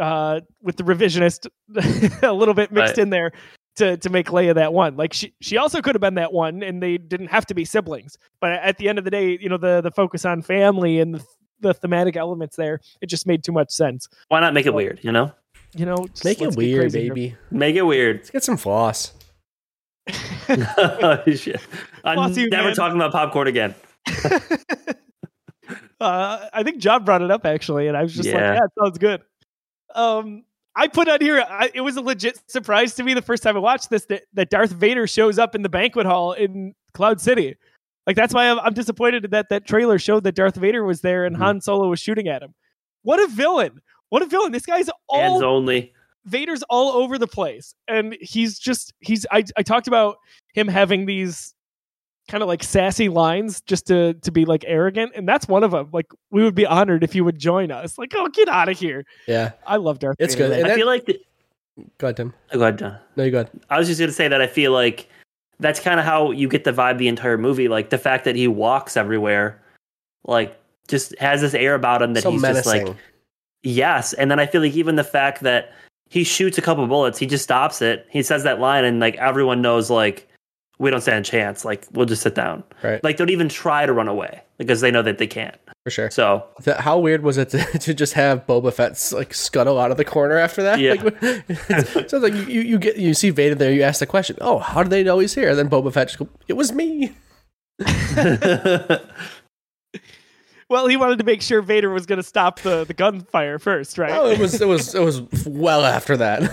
[0.00, 1.46] uh, with the revisionist
[2.22, 2.98] a little bit mixed Right.
[2.98, 3.32] in there
[3.76, 4.96] to to make Leia that one.
[4.96, 7.64] Like she she also could have been that one, and they didn't have to be
[7.64, 8.16] siblings.
[8.40, 11.14] But at the end of the day, you know the the focus on family and
[11.14, 11.24] the,
[11.60, 14.08] the thematic elements there, it just made too much sense.
[14.28, 14.98] why not make it weird?
[15.02, 15.32] You know,
[15.74, 17.14] You know, just make it weird, crazy here.
[17.14, 17.36] baby.
[17.50, 18.16] make it weird.
[18.18, 19.12] Let's get some floss.
[20.48, 21.60] Oh, shit.
[22.04, 22.74] I'm Floss you, never man.
[22.76, 23.74] talking about popcorn again.
[26.00, 28.54] uh, I think John brought it up actually, and I was just like, Yeah.
[28.54, 29.22] "Yeah, it sounds good."
[29.94, 30.44] Um,
[30.74, 31.44] I put on here.
[31.46, 34.22] I, it was a legit surprise to me the first time I watched this that,
[34.32, 37.56] that Darth Vader shows up in the banquet hall in Cloud City.
[38.06, 41.24] Like that's why I'm, I'm disappointed that that trailer showed that Darth Vader was there
[41.24, 41.40] and Mhm.
[41.40, 42.54] Han Solo was shooting at him.
[43.02, 43.80] What a villain!
[44.08, 44.52] What a villain!
[44.52, 45.92] This guy's all Hands only.
[46.24, 49.26] Vader's all over the place, and he's just he's.
[49.30, 50.16] I I talked about
[50.54, 51.52] him having these
[52.32, 55.70] kind of like sassy lines just to to be like arrogant, and that's one of
[55.70, 55.90] them.
[55.92, 57.98] Like we would be honored if you would join us.
[57.98, 59.04] Like, oh, get out of here!
[59.28, 60.16] Yeah, I love Darth.
[60.18, 60.58] It's Vader, good.
[60.58, 61.04] And I that- feel like.
[61.04, 61.20] The,
[61.98, 62.34] go ahead, Tim.
[62.52, 62.98] oh, go ahead, John.
[63.16, 63.50] No, you go ahead.
[63.68, 65.08] I was just going to say that I feel like
[65.60, 67.68] that's kind of how you get the vibe the entire movie.
[67.68, 69.62] Like the fact that he walks everywhere,
[70.24, 72.86] like just has this air about him that so he's menacing.
[72.86, 72.96] just like
[73.62, 74.14] yes.
[74.14, 75.72] And then I feel like even the fact that
[76.08, 78.06] he shoots a couple bullets, he just stops it.
[78.10, 80.28] He says that line, and like everyone knows, like
[80.82, 81.64] we don't stand a chance.
[81.64, 82.64] Like we'll just sit down.
[82.82, 85.56] right, Like don't even try to run away because they know that they can't.
[85.84, 86.10] for sure.
[86.10, 89.90] So Th- How weird was it to, to just have Boba Fett like scuttle out
[89.90, 90.78] of the corner after that?
[90.80, 90.94] Yeah.
[90.94, 94.00] Like, it's- so it's like you, you, you get you see Vader there, you ask
[94.00, 96.28] the question, "Oh, how do they know he's here?" And then Boba Fett just go,
[96.48, 97.12] "It was me."
[100.68, 103.98] Well, he wanted to make sure Vader was going to stop the the gunfire first,
[103.98, 104.10] right?
[104.12, 106.50] Oh, it was it was it was well after that.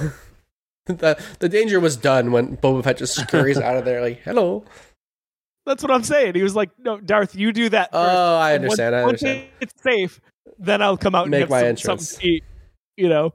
[0.98, 4.66] the The danger was done when Boba Fett just scurries out of there like, "Hello."
[5.66, 6.36] That's what I'm saying.
[6.36, 8.10] He was like, "No, Darth, you do that first.
[8.12, 9.06] Oh, I And once- understand.
[9.06, 10.20] Once it's safe,
[10.58, 12.10] then I'll come out and Make my some, entrance.
[12.10, 12.44] something to eat.
[12.98, 13.34] You know,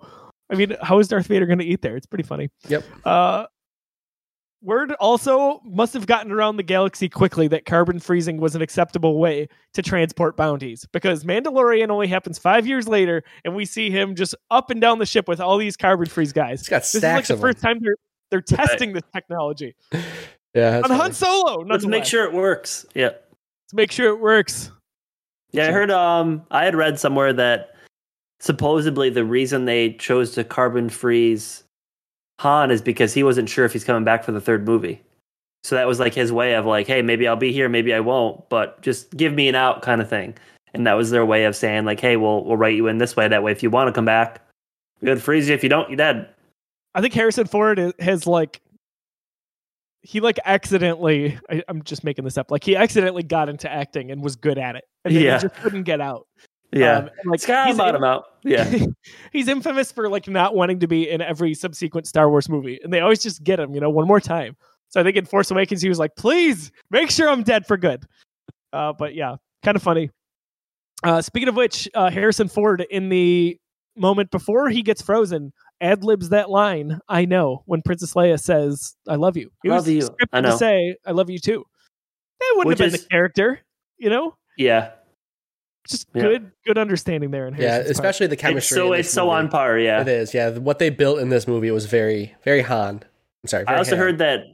[0.51, 1.97] I mean, how is Darth Vader going to eat there?
[1.97, 2.51] It's pretty funny.
[2.68, 2.85] Yep.
[3.05, 3.47] Uh,
[4.65, 9.19] word also must have gotten around the galaxy quickly that carbon freezing was an acceptable
[9.19, 14.15] way to transport bounties because Mandalorian only happens five years later, and we see him
[14.15, 16.61] just up and down the ship with all these carbon freeze guys.
[16.61, 17.49] It's got This is like the of them.
[17.53, 17.97] first time they're
[18.31, 19.74] they're testing this technology
[20.55, 20.95] Yeah, on funny.
[21.01, 21.59] Han Solo.
[21.62, 22.09] let's make nonetheless.
[22.09, 22.86] sure it works.
[22.95, 23.07] Yeah.
[23.07, 24.70] Let's make sure it works.
[25.53, 25.91] Yeah, I heard.
[25.91, 27.74] Um, I had read somewhere that
[28.41, 31.64] supposedly the reason they chose to carbon freeze
[32.40, 35.01] Han is because he wasn't sure if he's coming back for the third movie.
[35.62, 38.01] So that was like his way of like, hey, maybe I'll be here, maybe I
[38.01, 40.35] won't, but just give me an out kind of thing.
[40.74, 43.16] And that was their way of saying like, hey, we'll we'll write you in this
[43.16, 43.28] way.
[43.28, 44.40] That way, if you want to come back,
[45.01, 45.55] would freeze you.
[45.55, 46.28] If you don't, you're dead.
[46.94, 48.61] I think Harrison Ford has like
[50.02, 52.51] he like accidentally I, I'm just making this up.
[52.51, 54.85] Like he accidentally got into acting and was good at it.
[55.05, 55.36] And Yeah.
[55.36, 56.27] he just couldn't get out.
[56.74, 56.96] Yeah.
[56.98, 58.24] Um, like Sky he's bottom out.
[58.42, 58.86] Yeah.
[59.32, 62.92] he's infamous for like not wanting to be in every subsequent Star Wars movie, and
[62.92, 64.56] they always just get him, you know, one more time.
[64.88, 67.76] So I think in Force Awakens he was like, "Please make sure I'm dead for
[67.76, 68.05] good."
[68.72, 70.10] Uh, but yeah, kind of funny.
[71.02, 73.59] Uh, speaking of which, uh, Harrison Ford in the
[73.96, 76.98] moment before he gets frozen ad libs that line.
[77.09, 80.09] I know when Princess Leia says, "I love you." He Love was you.
[80.32, 81.64] I to say, "I love you too."
[82.40, 83.60] That wouldn't Which have been is- the character,
[83.98, 84.36] you know.
[84.56, 84.90] Yeah.
[85.89, 86.23] Just Yeah.
[86.23, 87.47] good, good understanding there.
[87.47, 87.90] In Yeah, Harrison's part.
[87.90, 88.74] especially the It's chemistry.
[88.77, 89.36] so it's so movie.
[89.36, 90.01] on par, yeah.
[90.01, 90.32] It is.
[90.35, 93.02] Yeah, what they built in this movie was very, very Han.
[93.43, 93.65] I'm sorry.
[93.66, 93.98] I also Han.
[93.98, 94.44] heard that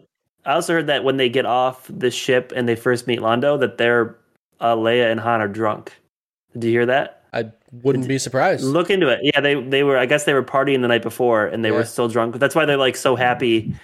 [0.44, 3.61] I also heard that when they get off the ship and they first meet Londo,
[3.61, 4.16] that they're
[4.61, 5.93] uh, Leia and Han are drunk.
[6.55, 7.23] Did you hear that?
[7.32, 7.51] I
[7.82, 8.65] wouldn't be surprised.
[8.65, 9.20] Look into it.
[9.23, 9.97] Yeah, they they were.
[9.98, 11.77] I guess they were partying the night before and they Yeah.
[11.77, 12.39] were still drunk.
[12.40, 13.74] That's why they're like so happy.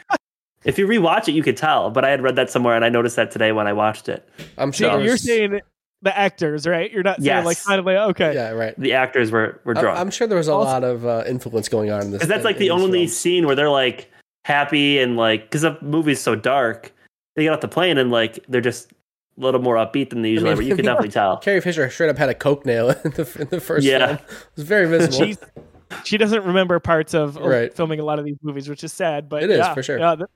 [0.64, 1.90] if you rewatch it, you could tell.
[1.90, 4.28] But I had read that somewhere and I noticed that today when I watched it.
[4.58, 5.00] I'm So sure.
[5.00, 5.60] you're saying
[6.02, 6.90] the actors, right?
[6.92, 7.44] You're not saying Yes.
[7.44, 8.34] like kind of like okay.
[8.34, 8.78] Yeah, right.
[8.78, 9.98] The actors were were I'm, drunk.
[9.98, 12.18] I'm sure there was a Also- lot of uh, influence going on in this.
[12.18, 13.16] Because that's like in the these only films.
[13.16, 14.10] scene where they're like
[14.44, 16.92] happy and like because the movie's so dark.
[17.34, 20.30] They get off the plane and like they're just a little more upbeat than they
[20.30, 20.56] usually mean- are.
[20.56, 21.38] But you can definitely tell.
[21.38, 24.06] Carrie Fisher straight up had a coke nail in the, in the first Yeah.
[24.16, 24.18] film.
[24.18, 25.26] It was very visible.
[25.26, 25.38] She's,
[26.04, 27.74] she doesn't remember parts of, of Right.
[27.74, 29.28] filming a lot of these movies, which is sad.
[29.28, 29.98] But It is, yeah, for sure.
[29.98, 30.28] Yeah, th-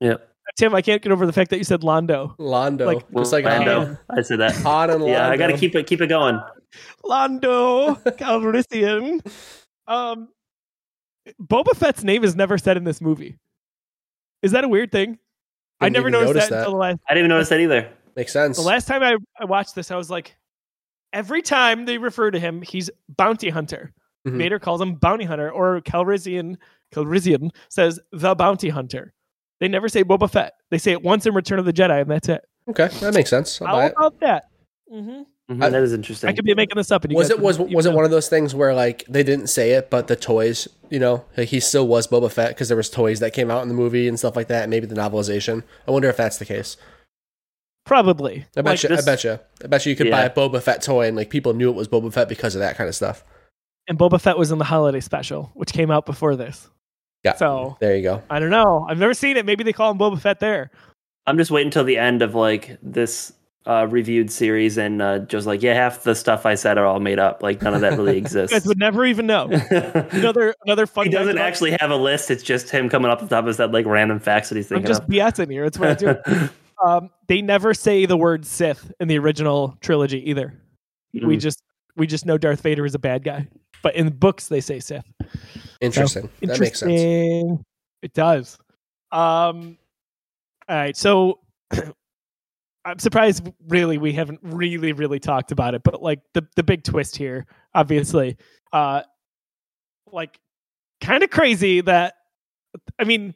[0.00, 0.30] Yep.
[0.56, 2.36] Tim, I can't get over the fact that you said Londo.
[2.38, 3.96] Londo, Like- just like Lando.
[4.10, 4.54] I said that.
[4.56, 5.08] Han and Londo.
[5.08, 6.40] Yeah, I got to keep it keep it going.
[7.04, 9.20] Londo Calrissian.
[9.86, 10.28] Um,
[11.40, 13.38] Boba Fett's name is never said in this movie.
[14.42, 15.18] Is that a weird thing?
[15.80, 16.58] I Didn't never noticed notice that, that.
[16.60, 16.98] until the last.
[17.08, 17.90] I didn't even notice that either.
[18.16, 18.56] Makes sense.
[18.56, 20.36] The last time I, I watched this, I was like,
[21.12, 23.92] every time they refer to him, he's bounty hunter.
[24.26, 24.38] Mhm.
[24.38, 26.56] Vader calls him bounty hunter, or Calrissian
[26.94, 29.12] Calrissian says the bounty hunter.
[29.60, 30.52] They never say Boba Fett.
[30.70, 32.42] They say it once in Return of the Jedi, and that's it.
[32.68, 33.60] okay, that makes sense.
[33.62, 33.92] I'll How buy it.
[33.96, 34.44] about that?
[34.90, 36.28] hmm Mhm, I- that is interesting.
[36.28, 37.04] I could be making this up.
[37.04, 39.22] And you Was it was wouldn't was it one of those things where like they
[39.22, 42.66] didn't say it, but the toys, you know, like he still was Boba Fett because
[42.66, 44.68] there was toys that came out in the movie and stuff like that.
[44.68, 45.62] Maybe the novelization.
[45.86, 46.76] I wonder if that's the case.
[47.84, 48.46] Probably.
[48.56, 48.88] I bet Like, you.
[48.88, 49.38] this- I bet you.
[49.62, 49.90] I bet you.
[49.90, 52.28] You could buy a Boba Fett toy and like people knew it was Boba Fett
[52.28, 53.24] because of that kind of stuff.
[53.88, 56.68] And Boba Fett was in the holiday special, which came out before this.
[57.26, 57.34] Yeah.
[57.34, 58.22] So There you go.
[58.30, 58.86] I don't know.
[58.88, 59.44] I've never seen it.
[59.44, 60.70] Maybe they call him Boba Fett there.
[61.26, 63.32] I'm just waiting until the end of like this
[63.66, 67.00] uh, reviewed series, and uh, just like, yeah, half the stuff I said are all
[67.00, 67.42] made up.
[67.42, 69.46] Like none of that really exists." You guys would never even know.
[70.12, 71.06] Another another fun.
[71.06, 72.30] he doesn't about- actually have a list.
[72.30, 74.54] It's just him coming up with the top of his head, like random facts that
[74.54, 74.86] he's thinking.
[74.86, 75.08] I'm just of.
[75.08, 75.64] BSing here.
[75.64, 76.48] That's what I do.
[76.86, 80.54] um, they never say the word Sith in the original trilogy either.
[81.12, 81.26] Mm-hmm.
[81.26, 81.60] We just
[81.96, 83.48] we just know Darth Vader is a bad guy,
[83.82, 85.04] but in the books they say Sith.
[85.80, 86.28] Interesting.
[86.42, 86.92] That makes sense.
[88.02, 88.58] It does.
[89.12, 89.78] Um,
[90.68, 91.40] all right, so
[92.84, 93.48] I'm surprised.
[93.68, 97.46] Really, we haven't really, really talked about it, but like the the big twist here,
[97.74, 98.36] obviously,
[98.72, 99.02] uh,
[100.12, 100.38] like
[101.00, 102.14] kind of crazy that
[102.98, 103.34] I mean,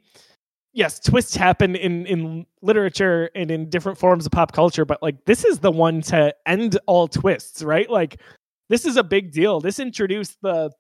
[0.72, 5.24] yes, twists happen in in literature and in different forms of pop culture, but like
[5.24, 7.88] this is the one to end all twists, right?
[7.88, 8.20] Like
[8.68, 9.60] this is a big deal.
[9.60, 10.70] This introduced the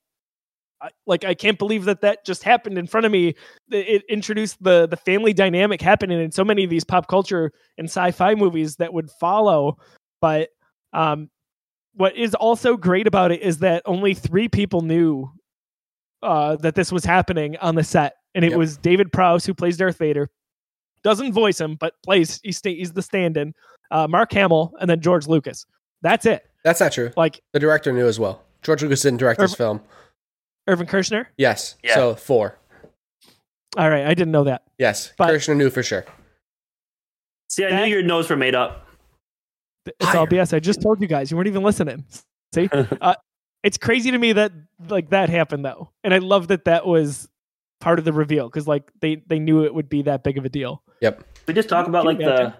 [0.82, 3.34] I- like I can't believe that that just happened in front of me.
[3.70, 7.86] It introduced the the family dynamic happening in so many of these pop culture and
[7.86, 9.76] sci-fi movies that would follow.
[10.20, 10.50] But
[10.92, 11.30] um,
[11.94, 15.30] what is also great about it is that only three people knew
[16.22, 18.58] uh, that this was happening on the set, and it Yep.
[18.58, 20.28] was David Prowse who plays Darth Vader,
[21.02, 23.54] doesn't voice him, but plays he's, he's the stand-in.
[23.90, 25.64] Uh, Mark Hamill, and then George Lucas.
[26.02, 26.44] That's it.
[26.62, 27.10] That's not true.
[27.16, 28.42] Like The director knew as well.
[28.62, 29.80] George Lucas didn't direct this film.
[30.70, 31.26] Irvin Kershner.
[31.36, 31.76] Yes.
[31.82, 31.94] Yeah.
[31.94, 32.56] So four.
[33.76, 34.62] All right, I didn't know that.
[34.78, 35.12] Yes.
[35.18, 36.04] But- Kershner knew for sure.
[37.48, 38.86] See, I That- knew your notes were made up.
[39.86, 40.52] It's all BS.
[40.54, 41.30] I just told you guys.
[41.30, 42.04] You weren't even listening.
[42.54, 42.68] See,
[43.00, 43.14] uh,
[43.64, 44.52] it's crazy to me that
[44.88, 47.28] like that happened though, and I love that that was
[47.80, 50.44] part of the reveal because like they they knew it would be that big of
[50.44, 50.82] a deal.
[51.00, 51.24] Yep.
[51.48, 52.54] We just talk about like the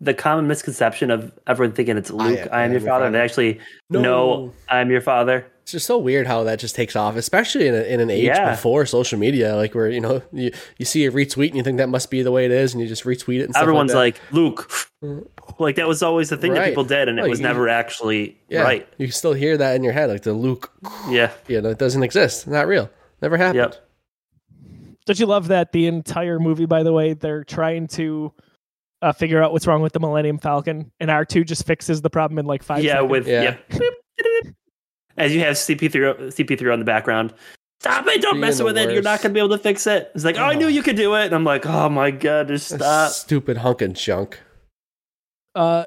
[0.00, 3.60] the common misconception of everyone thinking it's Luke, I am, your father, and they actually
[3.90, 4.00] No.
[4.00, 5.46] know I'm your father.
[5.70, 8.24] It's just so weird how that just takes off, especially in, a, in an age
[8.24, 8.50] Yeah.
[8.50, 11.78] before social media, like where you know you, you see a retweet and you think
[11.78, 13.44] that must be the way it is, and you just retweet it.
[13.44, 14.90] And stuff Everyone's like, like, Luke.
[15.60, 17.68] Like that was always the thing that people did, and it Like, was you- never
[17.68, 18.88] actually yeah, right.
[18.98, 20.72] You still hear that in your head, like the Luke.
[21.08, 21.30] Yeah.
[21.46, 22.48] You know, it doesn't exist.
[22.48, 22.90] Not real.
[23.22, 23.56] Never happened.
[23.72, 23.88] Yep.
[25.06, 26.66] Don't you love that the entire movie?
[26.66, 28.32] By the way, they're trying to
[29.02, 32.10] uh, figure out what's wrong with the Millennium Falcon, and R two just fixes the
[32.10, 32.82] problem in like five.
[32.82, 33.10] yeah, seconds.
[33.12, 33.56] with Yeah.
[33.70, 33.78] yeah.
[35.20, 37.34] As you have CP3 CP3 on the background.
[37.80, 38.20] Stop it!
[38.20, 38.92] Don't mess the with it.
[38.92, 40.10] You're not gonna be able to fix it.
[40.14, 41.26] It's like, oh, I knew you could do it.
[41.26, 43.10] And I'm like, oh my god, just That stop.
[43.12, 44.38] Stupid hunk of junk.
[45.54, 45.84] uh,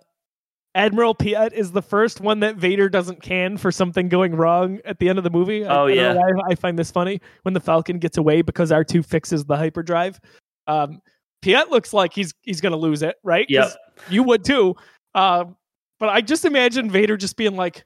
[0.76, 4.98] Admiral Piet is the first one that Vader doesn't can for something going wrong at
[4.98, 5.64] the end of the movie.
[5.66, 6.14] I- Oh, I, don't yeah.
[6.16, 10.20] why I find this funny when the Falcon gets away because R2 fixes the hyperdrive.
[10.66, 11.00] Um,
[11.44, 13.46] Piet looks like he's he's gonna lose it, right?
[13.50, 13.72] Yep.
[14.10, 14.76] You would too.
[15.14, 15.58] Um,
[16.00, 17.84] but I just imagine Vader just being like,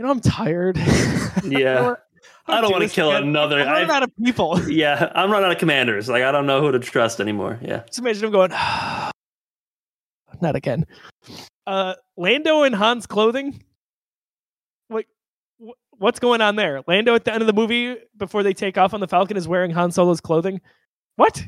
[0.00, 0.78] you know, I'm tired.
[1.44, 1.94] Yeah.
[2.46, 3.28] I don't do wanna kill again.
[3.28, 4.58] another- I'm running I- out of people.
[4.70, 6.08] Yeah, I'm running out of commanders.
[6.08, 7.58] Like I don't know who to trust anymore.
[7.62, 7.82] Yeah.
[7.86, 8.50] Just imagine him going,
[10.40, 10.86] not again.
[11.66, 13.62] Uh, Lando and Han's clothing.
[14.88, 15.06] Like,
[15.62, 16.82] wh- what's going on there?
[16.86, 19.46] Lando at the end of the movie, before they take off on the Falcon, is
[19.46, 20.60] wearing Han Solo's clothing.
[21.16, 21.44] What?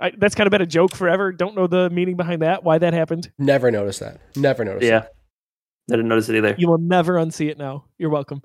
[0.00, 1.32] I, that's kind of been a joke forever.
[1.32, 2.62] Don't know the meaning behind that.
[2.62, 3.32] Why that happened?
[3.38, 4.20] Never noticed that.
[4.36, 4.84] Never noticed.
[4.86, 5.06] Yeah.
[5.92, 6.54] I didn't notice it either.
[6.58, 7.84] You will never unsee it now.
[7.98, 8.42] You're welcome.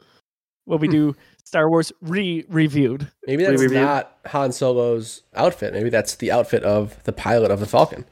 [0.66, 1.16] When we do
[1.46, 3.12] Star Wars re reviewed.
[3.28, 3.80] Maybe that's review?
[3.82, 5.74] not Han Solo's outfit.
[5.74, 8.06] Maybe that's the outfit of the pilot of the Falcon.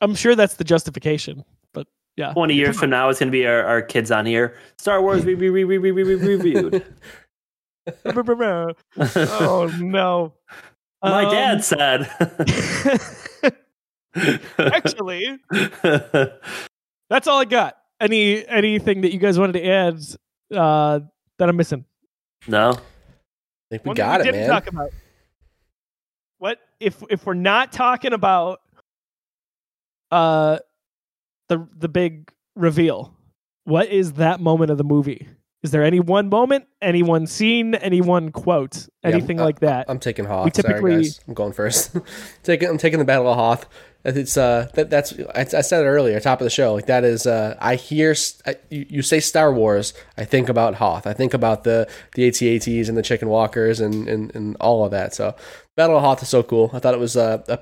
[0.00, 1.44] I'm sure that's the justification.
[1.72, 1.86] But
[2.16, 4.56] yeah, 20 years from now, it's going to be our, our kids on here.
[4.78, 6.84] Star Wars re- re- re- re- re- re- re- reviewed.
[8.04, 10.34] oh no.
[11.02, 12.10] My Um, dad said.
[14.58, 15.38] Actually,
[17.10, 17.76] that's all I got.
[18.00, 20.00] Any anything that you guys wanted to add
[20.54, 21.00] uh,
[21.38, 21.84] that I'm missing?
[22.46, 22.70] no.
[22.70, 22.76] I
[23.72, 24.50] think we One got that we it, didn't man.
[24.50, 24.90] talk about.
[26.38, 28.60] What if if we're not talking about
[30.10, 30.58] uh
[31.48, 33.14] the the big reveal?
[33.64, 35.28] What is that moment of the movie?
[35.62, 39.60] Is there any one moment, any one scene, any one quote, Yeah, anything uh, like
[39.60, 39.86] that?
[39.90, 40.44] I'm taking Hoth.
[40.44, 41.20] We typically- Sorry, guys.
[41.26, 41.96] I'm going first.
[42.44, 43.66] taking, I'm taking the Battle of Hoth.
[44.04, 46.74] It's uh, that, that's I, I said it earlier, top of the show.
[46.74, 48.14] Like that is uh, I hear
[48.46, 51.06] I, you, you say Star Wars, I think about Hoth.
[51.06, 54.92] I think about the the AT-ATs and the Chicken Walkers and, and and all of
[54.92, 55.14] that.
[55.14, 55.34] So
[55.76, 56.70] Battle of Hoth is so cool.
[56.72, 57.58] I thought it was uh, a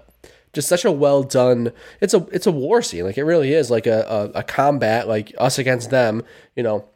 [0.57, 1.73] just such a well done.
[2.01, 3.05] It's a it's a war scene.
[3.05, 6.23] Like it really is like a, a, a combat like us against them.
[6.57, 6.89] You know,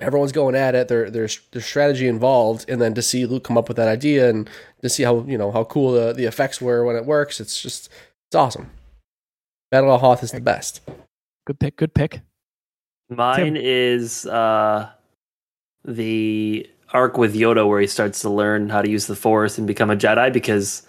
[0.00, 0.88] everyone's going at it.
[0.88, 4.28] There, there's there's strategy involved, and then to see Luke come up with that idea
[4.28, 4.50] and
[4.82, 7.62] to see how you know how cool the, the effects were when it works, it's
[7.62, 7.88] just
[8.28, 8.70] it's awesome.
[9.70, 10.82] Battle of Hoth is the best.
[11.46, 11.76] Good pick.
[11.76, 12.20] Good pick.
[13.08, 14.90] Mine is uh,
[15.84, 19.66] the arc with Yoda where he starts to learn how to use the Force and
[19.66, 20.86] become a Jedi because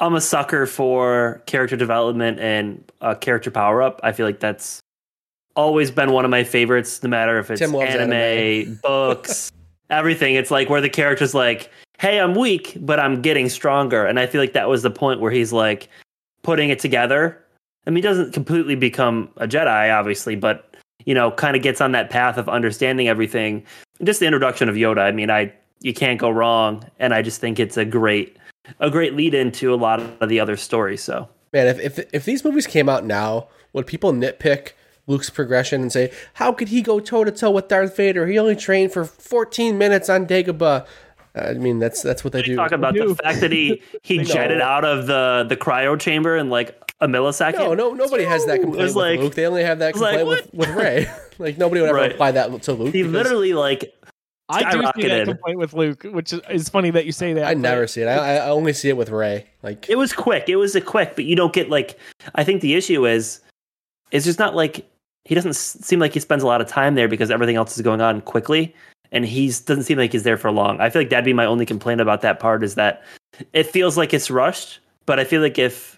[0.00, 4.00] I'm a sucker for character development and uh, character power up.
[4.02, 4.80] I feel like that's
[5.54, 8.80] always been one of my favorites, no matter if it's anime, anime.
[8.82, 9.52] books,
[9.90, 10.34] everything.
[10.34, 14.06] It's like where the character's like, hey, I'm weak, but I'm getting stronger.
[14.06, 15.88] And I feel like that was the point where he's like
[16.42, 17.42] putting it together.
[17.86, 20.74] I mean, he doesn't completely become a Jedi, obviously, but
[21.06, 23.64] you know, kind of gets on that path of understanding everything.
[23.98, 27.22] And just the introduction of Yoda, I mean, I you can't go wrong, and I
[27.22, 28.36] just think it's a great
[28.78, 31.02] a great lead into a lot of the other stories.
[31.02, 34.72] So Man, if, if if these movies came out now, would people nitpick
[35.06, 38.26] Luke's progression and say, "How could he go toe to toe with Darth Vader?
[38.26, 40.86] He only trained for 14 minutes on Dagobah."
[41.34, 42.56] I mean, that's that's what they do.
[42.56, 43.08] talk about do.
[43.08, 44.24] the fact that he he No.
[44.24, 47.54] jetted out of the the cryo chamber in like a millisecond.
[47.58, 49.34] No, no, nobody has that It complaint with like- Luke.
[49.34, 51.10] They only have that was like, complaint with, with Rey.
[51.38, 52.12] like nobody would ever Right.
[52.12, 52.94] apply that to Luke.
[52.94, 53.94] he literally like
[54.52, 55.24] I do see that skyrocketed.
[55.26, 57.44] complaint with Luke, which is, is funny that you say that.
[57.44, 58.06] I never see it.
[58.08, 59.46] I, I only see it with Rey.
[59.62, 60.48] Like It was quick.
[60.48, 61.96] It was a quick, but you don't get like.
[62.34, 63.40] I think the issue is,
[64.10, 64.84] it's just not like
[65.24, 67.82] he doesn't seem like he spends a lot of time there because everything else is
[67.82, 68.74] going on quickly,
[69.12, 70.80] and he doesn't seem like he's there for long.
[70.80, 73.02] I feel like that'd be my only complaint about that part is that
[73.52, 74.80] it feels like it's rushed.
[75.06, 75.96] But I feel like if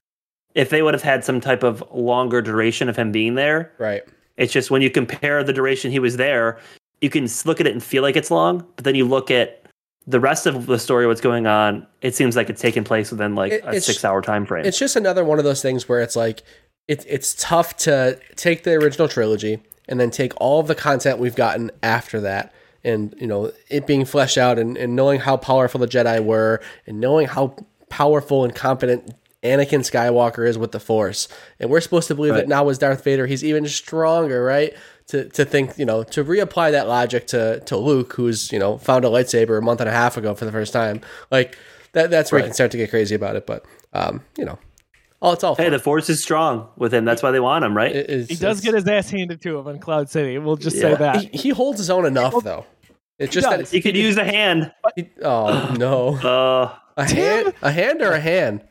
[0.54, 4.02] if they would have had some type of longer duration of him being there, right.
[4.36, 6.58] it's just when you compare the duration he was there,
[7.00, 9.64] you can look at it and feel like it's long, but then you look at
[10.06, 13.34] the rest of the story, what's going on, it seems like it's taking place within
[13.34, 14.64] like It- a six hour time frame.
[14.66, 16.42] It's just another one of those things where it's like
[16.88, 21.18] it, it's tough to take the original trilogy and then take all of the content
[21.18, 22.52] we've gotten after that
[22.84, 26.60] and you know it being fleshed out and, and knowing how powerful the Jedi were
[26.86, 27.54] and knowing how
[27.88, 31.26] powerful and competent Anakin Skywalker is with the Force.
[31.58, 34.72] And we're supposed to believe that now as Darth Vader he's even stronger, right?
[35.08, 38.78] To, to think, you know, to reapply that logic to, to Luke, who's, you know,
[38.78, 41.00] found a lightsaber a month and a half ago for the first time.
[41.30, 41.58] Like
[41.92, 43.44] that that's where you can start to get crazy about it.
[43.46, 44.58] But um, you know,
[45.20, 45.72] Oh, it's all hey, fun.
[45.72, 47.04] the force is strong with him.
[47.04, 47.94] That's why they want him, right?
[47.94, 50.36] It is- He does get his ass handed to him on Cloud City.
[50.38, 51.20] We'll just say that.
[51.20, 52.64] He, he holds his own enough though.
[53.22, 53.70] It's just does.
[53.70, 54.72] that he could use a hand.
[54.96, 58.62] he- oh no, Uh, a hand, a hand or a hand.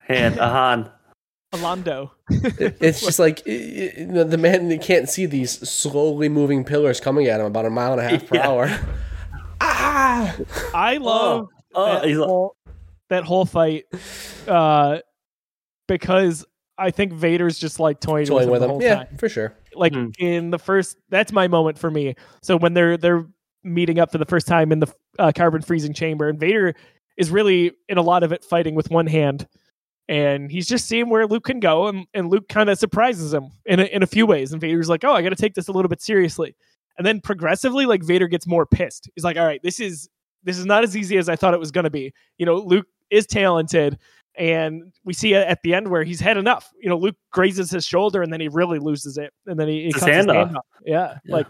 [0.00, 0.90] hand, a han.
[1.54, 2.10] Alando.
[2.30, 3.50] It- it's just like i-
[4.00, 7.70] i- the the man can't see these slowly moving pillars coming at him about a
[7.70, 8.48] mile and a half per Yeah.
[8.48, 8.70] hour.
[9.60, 10.36] ah,
[10.74, 12.56] I love Oh, that, he's like- whole,
[13.10, 13.84] that whole fight
[14.48, 14.98] uh,
[15.88, 16.44] because
[16.78, 18.80] I think Vader's just like toying, Toying with with him the him.
[18.80, 19.16] whole Yeah, time.
[19.18, 19.54] for sure.
[19.74, 20.08] Like Hmm.
[20.18, 22.14] in the first, that's my moment for me.
[22.42, 23.26] So when they're they're
[23.64, 26.74] meeting up for the first time in the uh, carbon freezing chamber, and Vader
[27.16, 29.46] is really in a lot of it fighting with one hand,
[30.08, 33.50] and he's just seeing where Luke can go, and, and Luke kind of surprises him
[33.66, 35.68] in a, in a few ways, and Vader's like, oh, I got to take this
[35.68, 36.54] a little bit seriously,
[36.98, 39.08] and then progressively, like Vader gets more pissed.
[39.14, 40.08] He's like, all right, this is
[40.44, 42.12] this is not as easy as I thought it was going to be.
[42.38, 43.98] You know, Luke is talented.
[44.38, 46.72] And we see at the end where he's had enough.
[46.80, 49.30] You know, Luke grazes his shoulder and then he really loses it.
[49.46, 50.56] And then he, he His cuts his hand hand off.
[50.56, 50.64] off.
[50.86, 51.34] Yeah, Yeah.
[51.36, 51.48] Like,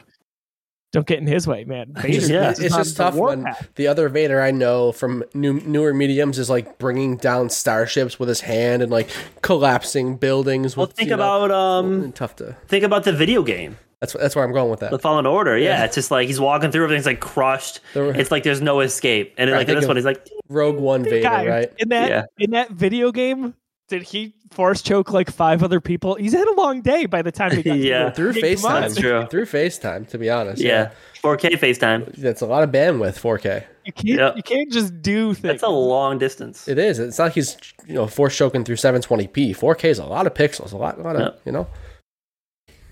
[0.92, 1.92] don't get in his way, man.
[2.04, 2.50] It's just, Yeah.
[2.50, 3.68] it's on just the tough when warpath.
[3.76, 8.28] the other Vader I know from new, newer mediums is like bringing down starships with
[8.28, 9.08] his hand and like
[9.42, 10.76] collapsing buildings.
[10.76, 12.56] Well, With, think you know, about um, tough to.
[12.68, 14.90] think about the video game, That's that's where I'm going with that.
[14.90, 14.98] The.
[14.98, 15.56] Fallen Order.
[15.58, 15.84] Yeah, Yeah.
[15.84, 17.80] it's just like he's walking through, everything's like crushed.
[17.94, 20.76] The- It's like there's no escape, and Right, like in this one, he's like, Rogue
[20.78, 21.72] One Vader, Guy, right?
[21.78, 22.24] In that Yeah.
[22.38, 23.54] in that video game,
[23.92, 26.14] did he force choke like five other people?
[26.14, 28.10] He's had a long day by the time he got Yeah.
[28.10, 28.72] Through Yeah, come.
[28.80, 29.00] That's FaceTime.
[29.00, 29.26] true.
[29.26, 30.62] Through FaceTime, to be honest.
[30.62, 30.92] yeah,
[31.22, 32.14] 4K FaceTime.
[32.16, 33.64] That's a lot of bandwidth, 4K.
[33.84, 34.32] You can't Yeah.
[34.34, 35.42] you can't just do things.
[35.42, 36.66] That's a long distance.
[36.68, 36.98] It is.
[36.98, 37.56] It's not like he's
[37.86, 39.50] you know force choking through 720p.
[39.54, 41.38] 4K is a lot of pixels, a lot, a lot of Yeah.
[41.44, 41.66] you know.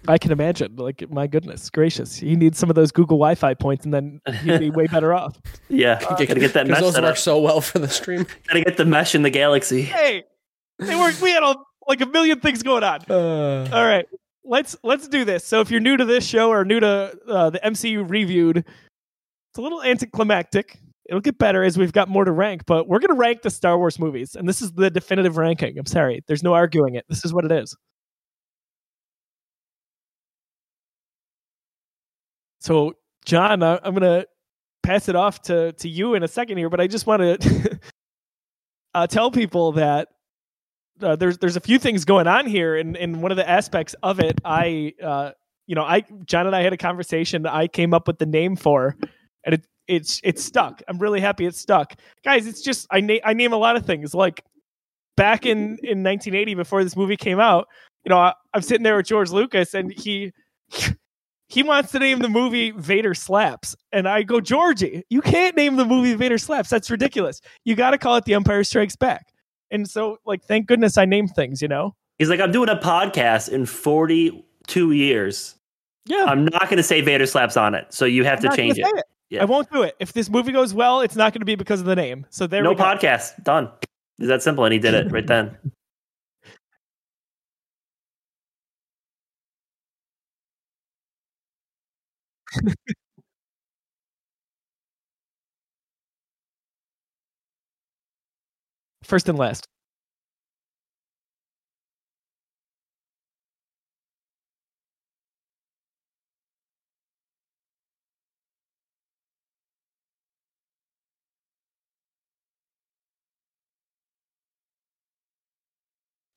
[0.09, 0.77] I can imagine.
[0.77, 2.17] Like my goodness gracious.
[2.17, 5.13] He needs some of those Google Wi Fi points and then he'd be way better
[5.15, 5.39] off.
[5.69, 7.19] Yeah, gotta get that mesh those set work up.
[7.19, 8.27] so well for the stream.
[8.49, 9.83] Gotta get the mesh in the galaxy.
[9.83, 10.25] Hey,
[10.81, 13.01] they were, we had a, like a million things going on.
[13.09, 14.07] Uh, All right,
[14.45, 15.45] let's let's do this.
[15.45, 19.59] So if you're new to this show or new to uh, the MCU reviewed, it's
[19.59, 20.79] a little anticlimactic.
[21.09, 23.51] It'll get better as we've got more to rank, but we're going to rank the
[23.51, 25.77] Star Wars movies, and this is the definitive ranking.
[25.79, 27.05] I'm sorry, there's no arguing it.
[27.09, 27.77] This is what it is.
[32.61, 32.95] So,
[33.25, 34.27] John, I, I'm going to
[34.83, 37.81] pass it off to to you in a second here, but I just want to
[38.95, 40.09] uh, tell people that
[41.03, 43.95] uh, there's there's a few things going on here, and and one of the aspects
[44.03, 45.33] of it, I uh,
[45.67, 47.47] you know, I John and I had a conversation.
[47.47, 48.97] I came up with the name for,
[49.45, 50.83] and it it's it's stuck.
[50.89, 51.95] I'm really happy it's stuck,
[52.25, 52.47] guys.
[52.47, 54.45] It's just I name I name a lot of things like
[55.17, 57.69] back in in 1980 before this movie came out.
[58.05, 60.33] You know, I, I'm sitting there with George Lucas, and he.
[61.53, 63.75] He wants to name the movie Vader Slaps.
[63.91, 66.71] And I go, Georgie, you can't name the movie Vader Slaps.
[66.71, 67.41] That's ridiculous.
[67.65, 69.33] You got to call it The Empire Strikes Back.
[69.71, 71.95] And so, like, thank goodness I named things, you know?
[72.19, 75.55] He's like, I'm doing a podcast in 42 years.
[76.07, 76.25] Yeah.
[76.25, 78.79] I'm not going to say Vader slaps on it, so you have I'm to change
[78.81, 79.05] gonna it.
[79.31, 79.43] Yeah.
[79.43, 79.95] I won't do it.
[80.01, 82.27] If this movie goes well, it's not going to be because of the name.
[82.31, 82.83] So there No we go.
[82.83, 83.43] podcast.
[83.45, 83.71] Done.
[84.19, 84.65] Is that simple?
[84.65, 85.57] And he did it right then.
[99.11, 99.67] First and last.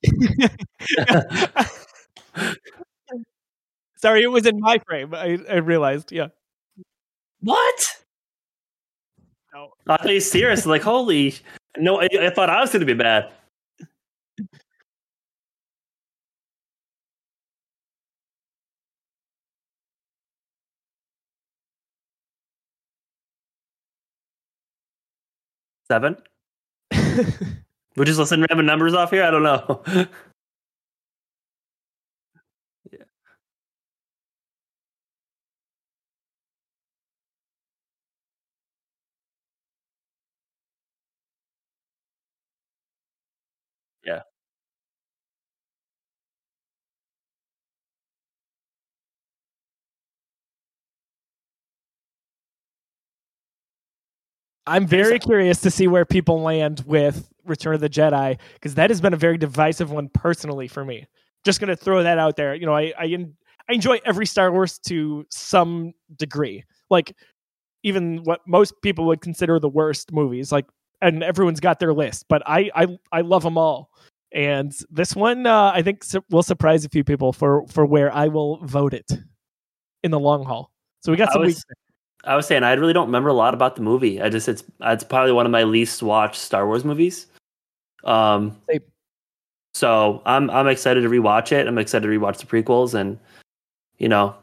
[3.96, 5.14] Sorry, it was in my frame.
[5.14, 6.12] I, I realized.
[6.12, 6.28] Yeah.
[7.40, 7.86] What?
[9.54, 9.70] No.
[9.86, 10.66] I thought you serious.
[10.66, 11.34] Like, holy.
[11.78, 13.30] No, I, I thought I was going to be bad.
[25.90, 26.16] Seven?
[27.96, 29.24] We're just listening random numbers off here?
[29.24, 29.82] I don't know.
[44.04, 44.22] Yeah.
[54.66, 58.90] I'm very curious to see where people land with Return of the Jedi because that
[58.90, 61.06] has been a very divisive one personally for me.
[61.44, 62.54] Just going to throw that out there.
[62.54, 63.34] You know, I I, en-
[63.68, 66.64] I enjoy every Star Wars to some degree.
[66.88, 67.14] Like
[67.84, 70.50] even what most people would consider the worst movies.
[70.50, 70.66] Like,
[71.00, 73.90] and everyone's got their list, but I I I love them all.
[74.32, 78.12] And this one, uh, I think, su- will surprise a few people for for where
[78.12, 79.12] I will vote it
[80.02, 80.72] in the long haul.
[81.00, 81.64] So we got I some was, weeks.
[82.26, 84.20] I was saying I really don't remember a lot about the movie.
[84.20, 87.26] I just it's it's probably one of my least watched Star Wars movies.
[88.04, 88.56] Um,
[89.74, 91.66] so I'm I'm excited to rewatch it.
[91.66, 93.18] I'm excited to rewatch the prequels, and
[93.98, 94.34] you know,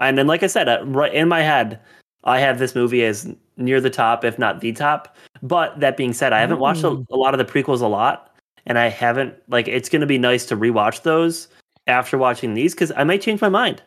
[0.00, 1.78] and then like I said, right in my head,
[2.24, 5.16] I have this movie as near the top, if not the top.
[5.42, 7.06] But that being said, I haven't watched a, Mm.
[7.10, 8.34] a lot of the prequels a lot,
[8.66, 11.48] and I haven't like it's going to be nice to rewatch those
[11.86, 13.82] after watching these because I might change my mind.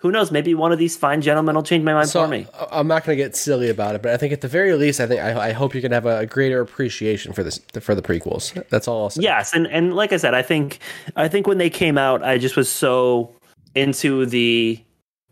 [0.00, 0.30] Who knows?
[0.30, 2.46] Maybe one of these fine gentlemen will change my mind So for me.
[2.70, 5.00] I'm not going to get silly about it, but I think at the very least,
[5.00, 8.02] I think I, I hope you can have a, greater appreciation for this for the
[8.02, 8.52] prequels.
[8.68, 9.22] That's all I'll say.
[9.22, 10.80] Yes, and and like I said, I think
[11.16, 13.32] I think when they came out, I just was so
[13.74, 14.78] into the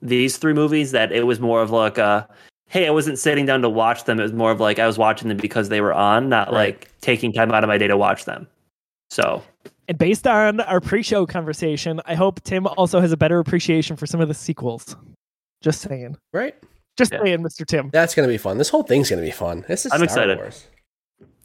[0.01, 2.27] these three movies that it was more of like a
[2.69, 4.19] hey, I wasn't sitting down to watch them.
[4.19, 6.55] It was more of like I was watching them because they were on, not Right.
[6.75, 8.49] like taking time out of my day to watch them.
[9.15, 9.43] So
[9.89, 14.07] And based on our pre-show conversation, I hope Tim also has a better appreciation for
[14.07, 14.97] some of the sequels.
[15.63, 16.17] Just saying.
[16.33, 16.55] Right.
[16.97, 17.23] Just Yeah.
[17.23, 17.65] saying, Mr.
[17.67, 17.91] Tim.
[17.93, 18.59] That's going to be fun.
[18.59, 19.65] This whole thing's going to be fun.
[19.69, 20.39] This is I'm Star excited.
[20.39, 20.67] Wars.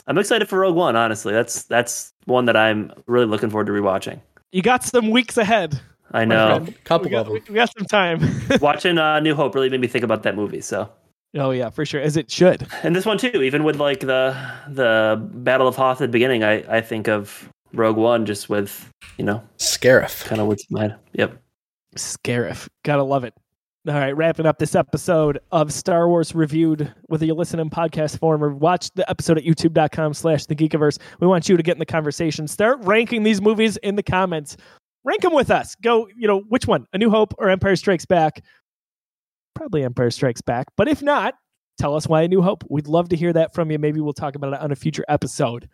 [0.08, 0.96] I'm excited for Rogue One.
[0.96, 4.20] Honestly, that's that's one that I'm really looking forward to rewatching.
[4.52, 5.80] You got some weeks ahead.
[6.12, 6.84] I know friend.
[6.86, 7.44] Couple We got, of them.
[7.50, 8.20] we got some time.
[8.62, 10.62] watching uh, New Hope really made me think about that movie.
[10.62, 10.90] So
[11.36, 12.02] oh yeah, for sure.
[12.02, 12.66] As it should.
[12.84, 14.36] and this one too, even with like the
[14.70, 18.90] the Battle of Hoth at the beginning, I I think of Rogue One just with
[19.18, 20.26] you know Scarif.
[20.26, 20.96] kind of what's in my head.
[21.14, 21.42] Yep.
[21.96, 22.68] Scarif.
[22.84, 23.34] Gotta love it.
[23.88, 28.20] All right, wrapping up this episode of Star Wars Reviewed, whether you listen in podcast
[28.20, 31.74] form or watch the episode at youtube.com slash the geekiverse, we want you to get
[31.74, 32.46] in the conversation.
[32.48, 34.58] Start ranking these movies in the comments.
[35.06, 35.76] Rank them with us.
[35.82, 36.86] Go, you know, which one?
[36.92, 38.44] A New Hope or Empire Strikes Back?
[39.56, 40.68] Probably Empire Strikes Back.
[40.76, 41.36] But if not,
[41.80, 42.66] tell us why A New Hope.
[42.70, 43.80] We'd love to hear that from you.
[43.80, 45.70] Maybe we'll talk about it on a future episode.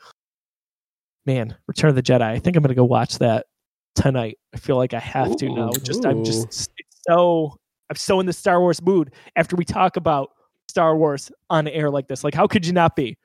[1.26, 2.22] Man, Return of the Jedi.
[2.22, 3.48] I think I'm going to go watch that
[3.96, 4.38] tonight.
[4.54, 5.70] I feel like I have to now.
[5.70, 5.80] Ooh.
[5.82, 6.70] Just I'm just
[7.08, 7.56] so
[7.90, 10.32] I'm so in the Star Wars mood after we talk about
[10.68, 12.24] Star Wars on air like this.
[12.24, 13.18] Like, how could you not be?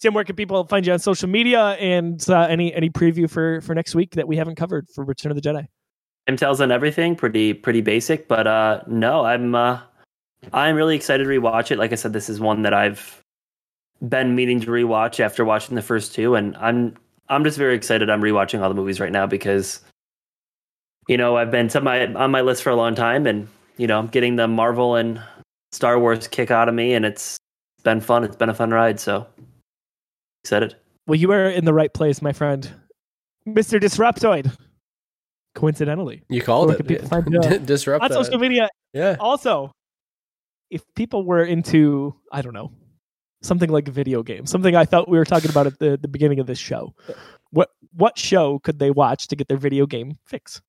[0.00, 3.60] Tim, where can people find you on social media and uh, any any preview for
[3.60, 5.66] for next week that we haven't covered for Return of the Jedi?
[6.28, 9.80] Intel's on everything, pretty pretty basic, but uh no, I'm uh
[10.52, 11.78] I'm really excited to rewatch it.
[11.78, 13.22] Like I said, this is one that I've
[14.06, 16.96] been meaning to rewatch after watching the first two, and I'm
[17.28, 18.10] I'm just very excited.
[18.10, 19.80] I'm rewatching all the movies right now because
[21.08, 23.86] you know I've been to my on my list for a long time, and you
[23.86, 25.20] know I'm getting the Marvel and
[25.72, 27.36] Star Wars kick out of me, and it's
[27.82, 28.24] been fun.
[28.24, 29.26] It's been a fun ride, so
[30.44, 30.76] excited.
[31.06, 32.70] Well, you are in the right place, my friend,
[33.46, 34.50] Mister Disruptoid.
[35.54, 36.78] Coincidentally, You called Where it.
[36.78, 37.24] can people find?
[37.66, 38.68] Disrupt on social media.
[38.92, 39.16] Yeah.
[39.20, 39.70] Also,
[40.68, 42.72] if people were into, I don't know,
[43.44, 46.08] something like a video game, something I thought we were talking about at the, the
[46.08, 46.94] beginning of this show,
[47.50, 50.60] what what show could they watch to get their video game fix?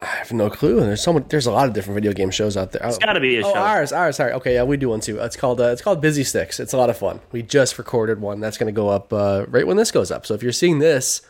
[0.00, 0.78] I have no clue.
[0.78, 2.82] And There's so much, There's a lot of different video game shows out there.
[2.84, 3.58] It's got to be a Oh, show.
[3.58, 4.32] ours, ours, sorry.
[4.32, 5.18] Okay, yeah, we do one too.
[5.18, 6.58] It's called uh, it's called Busy Sticks.
[6.60, 7.20] It's a lot of fun.
[7.32, 8.40] We just recorded one.
[8.40, 10.26] That's going to go up uh, right when this goes up.
[10.26, 11.22] So if you're seeing this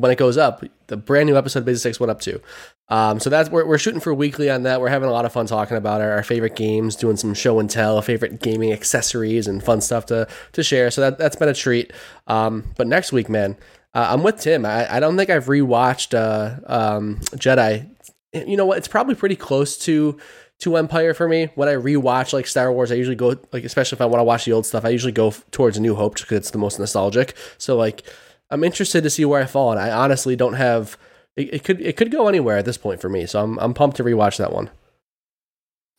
[0.00, 2.40] when it goes up, the brand new episode of Busy Sticks went up too.
[2.88, 4.80] Um, so that's we're, we're shooting for weekly on that.
[4.80, 7.58] We're having a lot of fun talking about our, our favorite games, doing some show
[7.58, 10.90] and tell, favorite gaming accessories, and fun stuff to to share.
[10.90, 11.92] So that that's been a treat.
[12.26, 13.56] Um, but next week, man,
[13.94, 14.64] uh, I'm with Tim.
[14.64, 17.88] I, I don't think I've rewatched uh, um, Jedi.
[18.32, 18.78] You know what?
[18.78, 20.18] It's probably pretty close to
[20.60, 21.50] to Empire for me.
[21.54, 24.24] When I rewatch like Star Wars, I usually go like, especially if I want to
[24.24, 26.78] watch the old stuff, I usually go f- towards New Hope because it's the most
[26.78, 27.34] nostalgic.
[27.58, 28.04] So like,
[28.50, 30.96] I'm interested to see where I fall, and I honestly don't have.
[31.36, 33.74] It, it could it could go anywhere at this point for me, so I'm I'm
[33.74, 34.70] pumped to rewatch that one.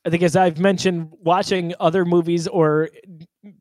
[0.06, 2.90] I think, as I've mentioned, watching other movies or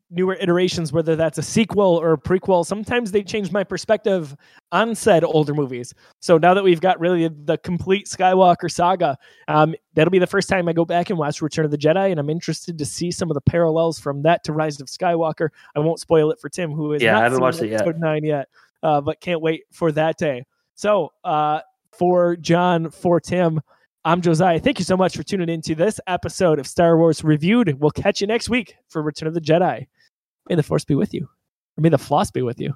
[0.09, 4.35] newer iterations, whether that's a sequel or a prequel, sometimes they change my perspective
[4.71, 5.93] on said older movies.
[6.21, 9.17] So now that we've got really the complete Skywalker saga,
[9.49, 12.09] um, that'll be the first time I go back and watch Return of the Jedi,
[12.09, 15.49] and I'm interested to see some of the parallels from that to Rise of Skywalker.
[15.75, 17.99] I won't spoil it for Tim, who is Yeah, I haven't seen watched it yet.
[17.99, 18.47] nine yet,
[18.83, 20.45] uh, but can't wait for that day.
[20.75, 21.61] So uh,
[21.91, 23.61] for John, for Tim.
[24.05, 24.59] I'm Josiah.
[24.59, 27.79] Thank you so much for tuning into this episode of Star Wars Reviewed.
[27.79, 29.87] We'll catch you next week for Return of the Jedi.
[30.47, 31.27] May the Force be with you,
[31.77, 32.73] or may the Floss be with you.